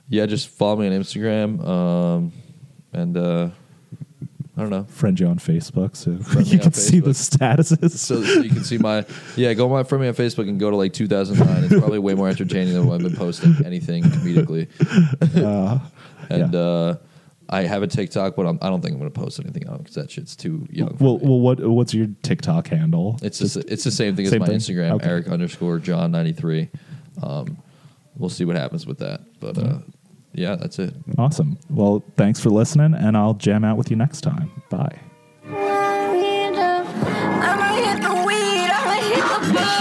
yeah, 0.10 0.26
just 0.26 0.50
follow 0.50 0.78
me 0.78 0.88
on 0.88 0.94
Instagram. 0.94 1.66
Um, 1.68 2.32
and 2.92 3.18
uh, 3.18 3.50
I 4.56 4.62
don't 4.62 4.70
know. 4.70 4.84
Friend 4.84 5.20
you 5.20 5.28
on 5.28 5.40
Facebook 5.40 5.96
so 5.96 6.18
Friend 6.20 6.46
me 6.46 6.52
you 6.54 6.58
on 6.60 6.64
can 6.64 6.74
see 6.74 7.00
the 7.00 7.10
statuses. 7.12 7.92
So, 7.92 8.20
you 8.20 8.50
can 8.50 8.64
see 8.64 8.78
my 8.78 9.06
yeah. 9.36 9.54
Go 9.54 9.68
my 9.68 9.84
friend 9.84 10.02
me 10.04 10.08
on 10.08 10.14
Facebook 10.14 10.48
and 10.48 10.60
go 10.60 10.70
to 10.70 10.76
like 10.76 10.94
2009. 10.94 11.64
It's 11.64 11.74
probably 11.74 12.00
way 12.00 12.14
more 12.14 12.30
entertaining 12.30 12.74
than 12.74 12.86
what 12.86 12.96
I've 12.96 13.02
been 13.02 13.16
posting 13.16 13.56
anything 13.66 14.04
comedically. 14.04 14.70
Uh, 15.44 15.80
And 16.30 16.56
uh, 16.56 16.96
I 17.50 17.64
have 17.64 17.84
a 17.84 17.88
TikTok, 17.88 18.36
but 18.36 18.46
I'm, 18.46 18.58
I 18.62 18.70
don't 18.70 18.82
think 18.82 18.94
I'm 18.94 19.00
going 19.00 19.12
to 19.12 19.20
post 19.20 19.40
anything 19.40 19.68
on 19.68 19.80
because 19.80 19.96
that 19.96 20.10
shit's 20.10 20.36
too 20.36 20.66
young. 20.72 20.96
for 20.98 21.04
well, 21.04 21.18
me. 21.18 21.28
well, 21.28 21.40
what 21.40 21.60
what's 21.68 21.94
your 21.94 22.08
TikTok 22.22 22.68
handle? 22.68 23.20
it's 23.22 23.40
just, 23.40 23.58
it's 23.58 23.84
the 23.84 23.92
same 23.92 24.16
thing 24.16 24.28
same 24.28 24.42
as 24.42 24.48
my 24.48 24.58
thing? 24.58 24.58
Instagram, 24.58 24.92
Okay. 24.94 25.10
Eric 25.10 25.28
underscore 25.28 25.80
John 25.80 26.12
93. 26.12 26.70
Um, 27.22 27.58
we'll 28.18 28.30
see 28.30 28.46
what 28.46 28.56
happens 28.56 28.86
with 28.86 29.00
that, 29.00 29.22
but 29.40 29.58
uh, 29.58 29.80
yeah, 30.34 30.56
that's 30.56 30.80
it. 30.80 30.94
Awesome. 31.18 31.58
Well, 31.70 32.04
thanks 32.18 32.40
for 32.40 32.50
listening, 32.50 32.94
and 32.94 33.16
I'll 33.18 33.36
jam 33.36 33.64
out 33.64 33.78
with 33.78 33.90
you 33.92 33.98
next 33.98 34.22
time. 34.22 34.52
Bye. 34.70 35.00
I'ma 35.46 36.14
hit 37.76 38.02
the 38.02 38.24
weed, 38.26 38.70
I'ma 38.72 38.94
hit 39.02 39.24
the 39.54 39.74